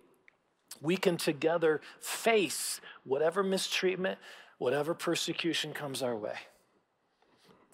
we 0.81 0.95
can 0.95 1.17
together 1.17 1.81
face 1.99 2.79
whatever 3.03 3.43
mistreatment, 3.43 4.19
whatever 4.57 4.93
persecution 4.93 5.73
comes 5.73 6.01
our 6.01 6.15
way 6.15 6.37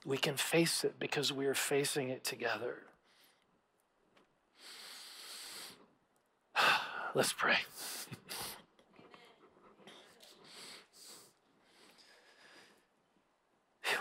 we 0.06 0.18
can 0.18 0.36
face 0.36 0.84
it 0.84 1.00
because 1.00 1.32
we 1.32 1.46
are 1.46 1.54
facing 1.54 2.10
it 2.10 2.26
together. 2.26 2.80
Let's 7.16 7.32
pray. 7.34 7.60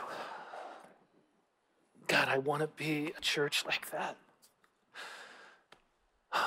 God, 2.09 2.29
I 2.29 2.39
want 2.39 2.63
to 2.63 2.69
be 2.69 3.13
a 3.17 3.21
church 3.21 3.65
like 3.67 3.91
that. 3.91 4.17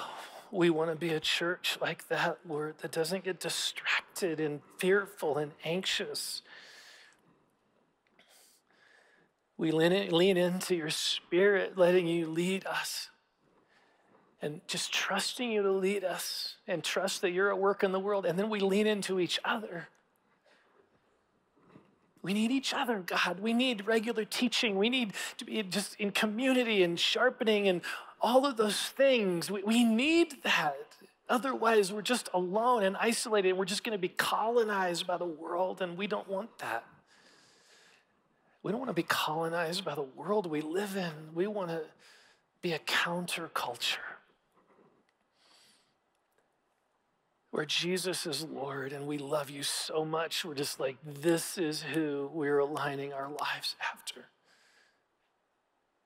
We 0.51 0.69
want 0.69 0.91
to 0.91 0.95
be 0.95 1.09
a 1.09 1.19
church 1.19 1.79
like 1.81 2.07
that, 2.07 2.37
Lord, 2.47 2.75
that 2.77 2.91
doesn't 2.91 3.25
get 3.25 3.41
distracted 3.41 4.39
and 4.39 4.61
fearful 4.77 5.37
and 5.37 5.51
anxious 5.65 6.43
we 9.57 9.71
lean, 9.71 9.91
in, 9.91 10.11
lean 10.11 10.37
into 10.37 10.75
your 10.75 10.89
spirit, 10.89 11.77
letting 11.77 12.07
you 12.07 12.27
lead 12.27 12.65
us. 12.65 13.09
And 14.41 14.61
just 14.67 14.93
trusting 14.93 15.51
you 15.51 15.63
to 15.63 15.71
lead 15.71 16.03
us 16.03 16.55
and 16.67 16.83
trust 16.83 17.21
that 17.21 17.31
you're 17.31 17.49
at 17.49 17.57
work 17.57 17.83
in 17.83 17.91
the 17.91 17.99
world. 17.99 18.25
And 18.25 18.37
then 18.37 18.49
we 18.49 18.59
lean 18.59 18.85
into 18.85 19.19
each 19.19 19.39
other. 19.43 19.87
We 22.21 22.33
need 22.33 22.51
each 22.51 22.73
other, 22.73 22.99
God. 23.05 23.39
We 23.39 23.53
need 23.53 23.87
regular 23.87 24.25
teaching. 24.25 24.77
We 24.77 24.89
need 24.89 25.13
to 25.37 25.45
be 25.45 25.63
just 25.63 25.95
in 25.99 26.11
community 26.11 26.83
and 26.83 26.99
sharpening 26.99 27.67
and 27.67 27.81
all 28.19 28.45
of 28.45 28.57
those 28.57 28.79
things. 28.79 29.49
We, 29.49 29.63
we 29.63 29.83
need 29.83 30.43
that. 30.43 30.97
Otherwise, 31.29 31.93
we're 31.93 32.01
just 32.01 32.29
alone 32.33 32.83
and 32.83 32.97
isolated. 32.97 33.53
We're 33.53 33.65
just 33.65 33.83
going 33.83 33.97
to 33.97 34.01
be 34.01 34.09
colonized 34.09 35.07
by 35.07 35.17
the 35.17 35.25
world, 35.25 35.81
and 35.81 35.97
we 35.97 36.07
don't 36.07 36.27
want 36.27 36.57
that. 36.59 36.83
We 38.65 38.71
don't 38.71 38.79
want 38.79 38.89
to 38.89 38.95
be 38.95 39.03
colonized 39.03 39.85
by 39.85 39.93
the 39.93 40.01
world 40.01 40.47
we 40.47 40.61
live 40.61 40.97
in. 40.97 41.11
We 41.35 41.45
want 41.45 41.69
to 41.69 41.83
be 42.63 42.73
a 42.73 42.79
counterculture 42.79 43.99
where 47.51 47.65
Jesus 47.65 48.25
is 48.25 48.43
Lord 48.43 48.91
and 48.91 49.05
we 49.05 49.19
love 49.19 49.51
you 49.51 49.61
so 49.61 50.03
much. 50.03 50.43
We're 50.43 50.55
just 50.55 50.79
like, 50.79 50.97
this 51.05 51.59
is 51.59 51.83
who 51.83 52.27
we're 52.33 52.57
aligning 52.57 53.13
our 53.13 53.29
lives 53.29 53.75
after. 53.93 54.25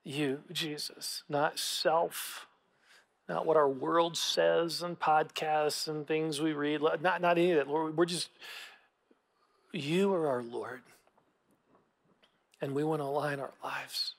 You, 0.04 0.40
Jesus, 0.52 1.22
not 1.30 1.58
self, 1.58 2.46
not 3.26 3.46
what 3.46 3.56
our 3.56 3.70
world 3.70 4.18
says 4.18 4.82
and 4.82 5.00
podcasts 5.00 5.88
and 5.88 6.06
things 6.06 6.42
we 6.42 6.52
read, 6.52 6.82
not, 6.82 7.00
not 7.00 7.38
any 7.38 7.52
of 7.52 7.56
that, 7.56 7.72
Lord. 7.72 7.96
We're 7.96 8.04
just, 8.04 8.28
you 9.72 10.12
are 10.12 10.28
our 10.28 10.42
Lord. 10.42 10.82
And 12.60 12.74
we 12.74 12.84
want 12.84 13.00
to 13.00 13.06
align 13.06 13.40
our 13.40 13.52
lives 13.64 14.14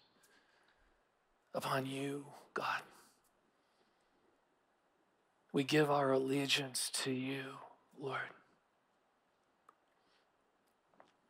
upon 1.54 1.86
you, 1.86 2.26
God. 2.54 2.82
We 5.54 5.64
give 5.64 5.92
our 5.92 6.12
allegiance 6.12 6.90
to 7.04 7.12
you, 7.12 7.44
Lord. 8.00 8.20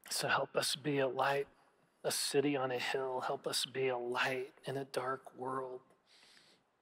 So 0.09 0.28
help 0.28 0.55
us 0.55 0.76
be 0.76 0.99
a 0.99 1.07
light, 1.07 1.47
a 2.03 2.12
city 2.12 2.55
on 2.55 2.72
a 2.72 2.78
hill. 2.78 3.24
Help 3.26 3.47
us 3.47 3.66
be 3.66 3.88
a 3.88 3.97
light 3.97 4.53
in 4.66 4.78
a 4.78 4.86
dark 4.86 5.22
world. 5.38 5.82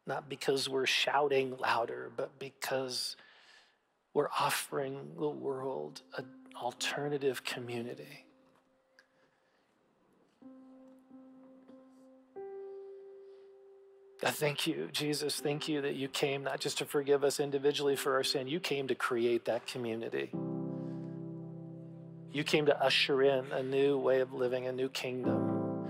Not 0.05 0.30
because 0.30 0.67
we're 0.67 0.86
shouting 0.86 1.55
louder, 1.57 2.11
but 2.15 2.38
because 2.39 3.15
we're 4.13 4.30
offering 4.39 5.11
the 5.17 5.30
world 5.30 6.01
an 6.17 6.25
alternative 6.61 7.43
community 7.43 8.25
I 14.24 14.32
thank 14.32 14.67
you, 14.67 14.89
Jesus. 14.91 15.39
Thank 15.39 15.70
you 15.70 15.82
that 15.82 15.95
you 15.95 16.09
came 16.09 16.43
not 16.43 16.59
just 16.59 16.78
to 16.80 16.86
forgive 16.86 17.24
us 17.24 17.39
individually 17.39 17.95
for 17.95 18.15
our 18.15 18.24
sin, 18.24 18.47
you 18.47 18.59
came 18.59 18.88
to 18.88 18.95
create 18.95 19.45
that 19.45 19.65
community. 19.65 20.32
You 22.32 22.43
came 22.43 22.65
to 22.65 22.84
usher 22.84 23.22
in 23.24 23.51
a 23.51 23.63
new 23.63 23.97
way 23.97 24.20
of 24.20 24.34
living, 24.34 24.67
a 24.67 24.72
new 24.72 24.89
kingdom, 24.89 25.88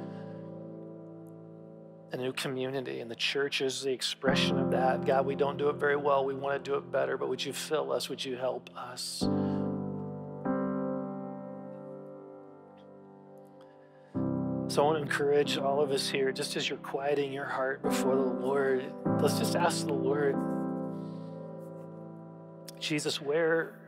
a 2.12 2.18
new 2.18 2.32
community. 2.32 3.00
And 3.00 3.10
the 3.10 3.16
church 3.16 3.62
is 3.62 3.82
the 3.82 3.92
expression 3.92 4.60
of 4.60 4.72
that. 4.72 5.06
God, 5.06 5.26
we 5.26 5.36
don't 5.36 5.58
do 5.58 5.70
it 5.70 5.76
very 5.76 5.98
well. 5.98 6.24
We 6.24 6.36
want 6.36 6.64
to 6.64 6.72
do 6.72 6.78
it 6.78 6.92
better, 6.92 7.18
but 7.18 7.30
would 7.30 7.44
you 7.44 7.52
fill 7.52 7.92
us? 7.92 8.10
Would 8.10 8.24
you 8.24 8.38
help 8.38 8.70
us? 8.78 9.28
So 14.70 14.84
I 14.84 14.86
want 14.86 14.98
to 14.98 15.02
encourage 15.02 15.58
all 15.58 15.82
of 15.82 15.90
us 15.90 16.08
here, 16.08 16.32
just 16.32 16.56
as 16.56 16.70
you're 16.70 16.78
quieting 16.78 17.34
your 17.34 17.46
heart 17.46 17.82
before 17.82 18.16
the 18.16 18.22
Lord, 18.22 18.94
let's 19.20 19.40
just 19.40 19.56
ask 19.56 19.88
the 19.88 19.94
Lord, 19.94 20.36
Jesus, 22.80 23.20
where, 23.20 23.80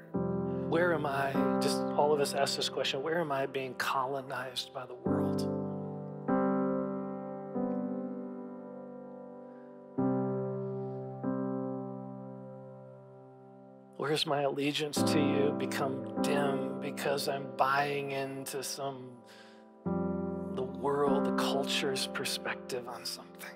where 0.69 0.95
am 0.95 1.05
I? 1.05 1.33
Just 1.61 1.77
all 1.77 2.11
of 2.11 2.19
us 2.19 2.33
ask 2.33 2.55
this 2.55 2.67
question 2.67 3.03
where 3.03 3.19
am 3.19 3.31
I 3.31 3.45
being 3.45 3.75
colonized 3.75 4.73
by 4.73 4.87
the 4.87 4.95
world? 4.95 5.47
Where's 13.97 14.25
my 14.25 14.41
allegiance 14.41 15.03
to 15.03 15.19
you 15.19 15.55
become 15.59 16.23
dim 16.23 16.81
because 16.81 17.27
I'm 17.27 17.55
buying 17.55 18.09
into 18.09 18.63
some 18.63 19.11
world, 20.81 21.25
the 21.25 21.35
culture's 21.35 22.07
perspective 22.07 22.87
on 22.87 23.05
something. 23.05 23.49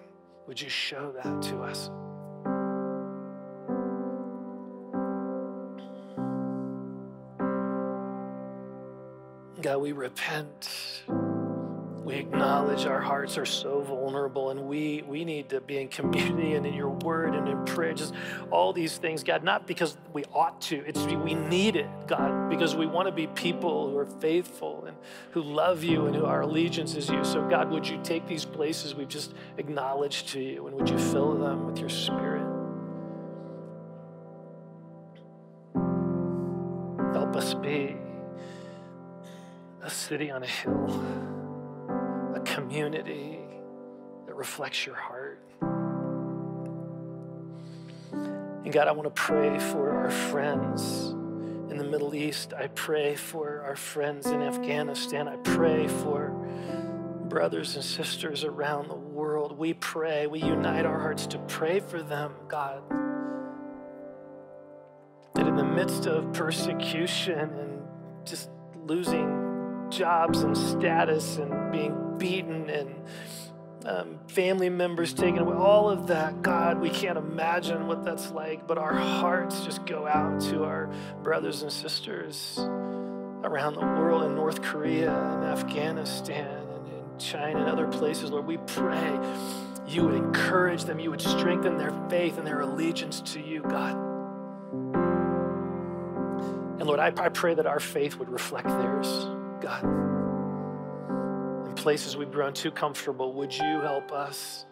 Would 0.47 0.61
you 0.61 0.69
show 0.69 1.11
that 1.23 1.41
to 1.41 1.61
us? 1.63 1.89
God, 9.61 9.77
we 9.77 9.93
repent 9.93 11.03
we 12.05 12.13
acknowledge 12.13 12.85
our 12.85 13.01
hearts 13.01 13.35
are 13.35 13.47
so 13.47 13.81
vulnerable 13.81 14.51
and 14.51 14.61
we, 14.61 15.03
we 15.07 15.25
need 15.25 15.49
to 15.49 15.59
be 15.59 15.79
in 15.79 15.87
community 15.87 16.53
and 16.53 16.63
in 16.63 16.75
your 16.75 16.89
word 16.89 17.33
and 17.33 17.49
in 17.49 17.65
prayer. 17.65 17.95
Just 17.95 18.13
all 18.51 18.73
these 18.73 18.99
things, 18.99 19.23
God, 19.23 19.43
not 19.43 19.65
because 19.65 19.97
we 20.13 20.23
ought 20.31 20.61
to, 20.61 20.83
it's 20.85 20.99
we 20.99 21.33
need 21.33 21.75
it, 21.75 21.89
God, 22.05 22.47
because 22.47 22.75
we 22.75 22.85
want 22.85 23.07
to 23.07 23.11
be 23.11 23.25
people 23.25 23.89
who 23.89 23.97
are 23.97 24.05
faithful 24.05 24.85
and 24.85 24.95
who 25.31 25.41
love 25.41 25.83
you 25.83 26.05
and 26.05 26.15
who 26.15 26.25
our 26.25 26.41
allegiance 26.41 26.93
is 26.93 27.09
you. 27.09 27.23
So, 27.23 27.41
God, 27.49 27.71
would 27.71 27.87
you 27.87 27.99
take 28.03 28.27
these 28.27 28.45
places 28.45 28.93
we've 28.93 29.07
just 29.07 29.33
acknowledged 29.57 30.29
to 30.29 30.39
you 30.39 30.67
and 30.67 30.75
would 30.75 30.87
you 30.87 30.99
fill 30.99 31.33
them 31.33 31.65
with 31.65 31.79
your 31.79 31.89
spirit? 31.89 32.45
Help 37.13 37.35
us 37.35 37.55
be 37.55 37.95
a 39.81 39.89
city 39.89 40.29
on 40.29 40.43
a 40.43 40.47
hill 40.47 41.34
community 42.45 43.39
that 44.25 44.35
reflects 44.35 44.85
your 44.85 44.95
heart. 44.95 45.41
And 48.11 48.71
God, 48.71 48.87
I 48.87 48.91
want 48.91 49.13
to 49.13 49.21
pray 49.21 49.59
for 49.59 49.91
our 49.91 50.09
friends 50.09 51.09
in 51.69 51.77
the 51.77 51.83
Middle 51.83 52.15
East. 52.15 52.53
I 52.53 52.67
pray 52.67 53.15
for 53.15 53.61
our 53.61 53.75
friends 53.75 54.27
in 54.27 54.41
Afghanistan. 54.41 55.27
I 55.27 55.35
pray 55.37 55.87
for 55.87 56.29
brothers 57.29 57.75
and 57.75 57.83
sisters 57.83 58.43
around 58.43 58.87
the 58.87 58.95
world 58.95 59.57
we 59.57 59.73
pray, 59.73 60.27
we 60.27 60.39
unite 60.39 60.85
our 60.85 60.99
hearts 60.99 61.27
to 61.27 61.39
pray 61.39 61.79
for 61.79 62.03
them, 62.03 62.33
God. 62.47 62.81
That 65.33 65.47
in 65.47 65.55
the 65.55 65.63
midst 65.63 66.05
of 66.05 66.31
persecution 66.33 67.39
and 67.39 67.81
just 68.25 68.49
losing 68.85 69.87
jobs 69.89 70.43
and 70.43 70.55
status 70.57 71.37
and 71.37 71.71
being 71.71 72.04
beaten 72.17 72.69
and 72.69 72.95
um, 73.85 74.19
family 74.27 74.69
members 74.69 75.13
taken 75.13 75.39
away, 75.39 75.55
all 75.55 75.89
of 75.89 76.07
that, 76.07 76.41
God, 76.41 76.81
we 76.81 76.89
can't 76.89 77.17
imagine 77.17 77.87
what 77.87 78.03
that's 78.03 78.31
like, 78.31 78.67
but 78.67 78.77
our 78.77 78.93
hearts 78.93 79.63
just 79.63 79.85
go 79.85 80.07
out 80.07 80.41
to 80.41 80.63
our 80.63 80.89
brothers 81.21 81.61
and 81.61 81.71
sisters 81.71 82.57
around 83.43 83.75
the 83.75 83.81
world 83.81 84.23
in 84.23 84.33
North 84.33 84.61
Korea 84.63 85.13
and 85.13 85.43
Afghanistan 85.43 86.47
and 86.47 86.87
in 86.87 87.19
China 87.19 87.59
and 87.59 87.69
other 87.69 87.87
places, 87.87 88.31
Lord. 88.31 88.47
We 88.47 88.57
pray 88.57 89.19
you 89.87 90.03
would 90.03 90.15
encourage 90.15 90.85
them, 90.85 90.99
you 90.99 91.11
would 91.11 91.21
strengthen 91.21 91.77
their 91.77 91.93
faith 92.09 92.39
and 92.39 92.47
their 92.47 92.61
allegiance 92.61 93.21
to 93.21 93.39
you, 93.39 93.61
God. 93.61 93.95
And 96.79 96.87
Lord, 96.87 96.99
I, 96.99 97.13
I 97.17 97.29
pray 97.29 97.53
that 97.53 97.67
our 97.67 97.79
faith 97.79 98.15
would 98.17 98.29
reflect 98.29 98.67
theirs, 98.67 99.07
God. 99.61 100.14
Places 101.75 102.17
we've 102.17 102.31
grown 102.31 102.53
too 102.53 102.71
comfortable, 102.71 103.33
would 103.33 103.53
you 103.53 103.81
help 103.81 104.11
us 104.11 104.65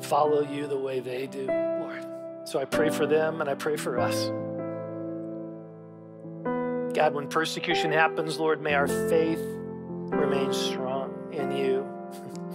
follow 0.00 0.42
you 0.42 0.66
the 0.66 0.78
way 0.78 1.00
they 1.00 1.26
do, 1.26 1.46
Lord? 1.46 2.06
So 2.44 2.58
I 2.58 2.64
pray 2.64 2.88
for 2.88 3.06
them 3.06 3.40
and 3.40 3.50
I 3.50 3.54
pray 3.54 3.76
for 3.76 3.98
us. 3.98 4.30
God, 6.94 7.14
when 7.14 7.28
persecution 7.28 7.92
happens, 7.92 8.38
Lord, 8.38 8.62
may 8.62 8.74
our 8.74 8.88
faith 8.88 9.40
remain 10.10 10.52
strong 10.52 11.14
in 11.32 11.52
you. 11.52 11.86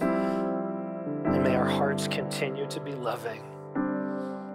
and 0.00 1.44
may 1.44 1.54
our 1.54 1.68
hearts 1.68 2.08
continue 2.08 2.66
to 2.66 2.80
be 2.80 2.92
loving 2.92 3.42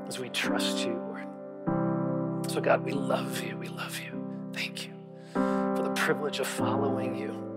as 0.07 0.19
we 0.19 0.29
trust 0.29 0.85
you, 0.85 0.93
Lord. 0.93 2.51
So, 2.51 2.59
God, 2.59 2.83
we 2.83 2.91
love 2.91 3.41
you. 3.41 3.57
We 3.57 3.69
love 3.69 3.99
you. 3.99 4.51
Thank 4.53 4.85
you 4.85 4.93
for 5.33 5.81
the 5.83 5.93
privilege 5.95 6.39
of 6.39 6.47
following 6.47 7.15
you. 7.15 7.48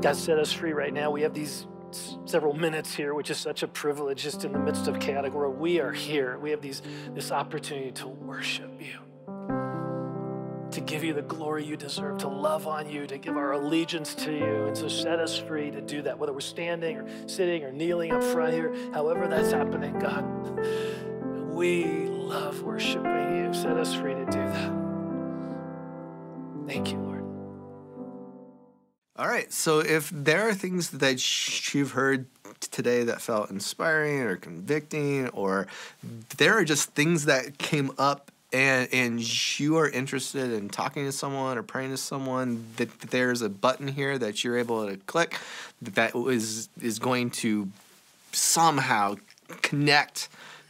God 0.00 0.14
set 0.14 0.38
us 0.38 0.52
free 0.52 0.72
right 0.72 0.92
now. 0.92 1.10
We 1.10 1.22
have 1.22 1.34
these 1.34 1.66
several 2.24 2.52
minutes 2.54 2.94
here, 2.94 3.14
which 3.14 3.30
is 3.30 3.38
such 3.38 3.62
a 3.62 3.68
privilege 3.68 4.22
just 4.22 4.44
in 4.44 4.52
the 4.52 4.58
midst 4.58 4.86
of 4.88 4.98
world. 5.34 5.58
We 5.58 5.80
are 5.80 5.92
here. 5.92 6.38
We 6.38 6.50
have 6.50 6.60
these, 6.60 6.82
this 7.14 7.32
opportunity 7.32 7.90
to 7.92 8.08
worship 8.08 8.70
you, 8.78 8.98
to 10.70 10.80
give 10.80 11.02
you 11.02 11.14
the 11.14 11.22
glory 11.22 11.64
you 11.64 11.76
deserve, 11.76 12.18
to 12.18 12.28
love 12.28 12.66
on 12.66 12.88
you, 12.88 13.06
to 13.06 13.18
give 13.18 13.36
our 13.36 13.52
allegiance 13.52 14.14
to 14.16 14.32
you. 14.32 14.66
And 14.66 14.76
so 14.76 14.88
set 14.88 15.18
us 15.18 15.38
free 15.38 15.70
to 15.70 15.80
do 15.80 16.02
that, 16.02 16.18
whether 16.18 16.32
we're 16.32 16.40
standing 16.40 16.98
or 16.98 17.28
sitting 17.28 17.64
or 17.64 17.72
kneeling 17.72 18.12
up 18.12 18.22
front 18.22 18.52
here, 18.52 18.74
however 18.92 19.26
that's 19.26 19.50
happening, 19.52 19.98
God. 19.98 20.24
We 21.50 22.06
love 22.06 22.62
worshiping 22.62 23.36
you. 23.36 23.54
Set 23.54 23.76
us 23.76 23.94
free 23.94 24.14
to 24.14 24.24
do 24.26 24.32
that. 24.32 24.72
Thank 26.68 26.92
you, 26.92 26.98
Lord. 26.98 27.17
All 29.18 29.26
right. 29.26 29.52
So 29.52 29.80
if 29.80 30.10
there 30.10 30.48
are 30.48 30.54
things 30.54 30.90
that 30.90 31.74
you've 31.74 31.90
heard 31.90 32.26
today 32.60 33.02
that 33.02 33.20
felt 33.20 33.50
inspiring 33.50 34.20
or 34.20 34.36
convicting, 34.36 35.28
or 35.30 35.66
there 36.36 36.56
are 36.56 36.64
just 36.64 36.90
things 36.90 37.24
that 37.24 37.58
came 37.58 37.90
up 37.98 38.30
and 38.52 38.88
and 38.92 39.58
you 39.58 39.76
are 39.76 39.88
interested 39.88 40.52
in 40.52 40.68
talking 40.68 41.04
to 41.04 41.10
someone 41.10 41.58
or 41.58 41.64
praying 41.64 41.90
to 41.90 41.96
someone, 41.96 42.64
that 42.76 43.00
there's 43.00 43.42
a 43.42 43.48
button 43.48 43.88
here 43.88 44.18
that 44.18 44.44
you're 44.44 44.56
able 44.56 44.86
to 44.86 44.96
click 44.98 45.36
that 45.82 46.14
is 46.14 46.68
is 46.80 47.00
going 47.00 47.30
to 47.30 47.68
somehow 48.30 49.16
connect 49.62 50.28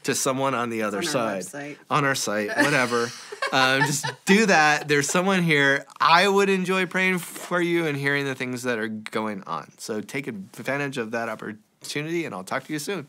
to 0.09 0.15
someone 0.15 0.55
on 0.55 0.71
the 0.71 0.83
other 0.83 0.99
on 0.99 1.05
side 1.05 1.43
website. 1.43 1.77
on 1.91 2.05
our 2.07 2.15
site, 2.15 2.49
whatever. 2.57 3.11
um, 3.53 3.83
just 3.83 4.07
do 4.25 4.47
that. 4.47 4.89
There's 4.89 5.07
someone 5.09 5.43
here. 5.43 5.85
I 6.01 6.27
would 6.27 6.49
enjoy 6.49 6.87
praying 6.87 7.19
for 7.19 7.61
you 7.61 7.87
and 7.87 7.97
hearing 7.97 8.25
the 8.25 8.35
things 8.35 8.63
that 8.63 8.79
are 8.79 8.89
going 8.89 9.43
on. 9.45 9.71
So 9.77 10.01
take 10.01 10.27
advantage 10.27 10.97
of 10.97 11.11
that 11.11 11.29
opportunity, 11.29 12.25
and 12.25 12.35
I'll 12.35 12.43
talk 12.43 12.65
to 12.65 12.73
you 12.73 12.79
soon. 12.79 13.07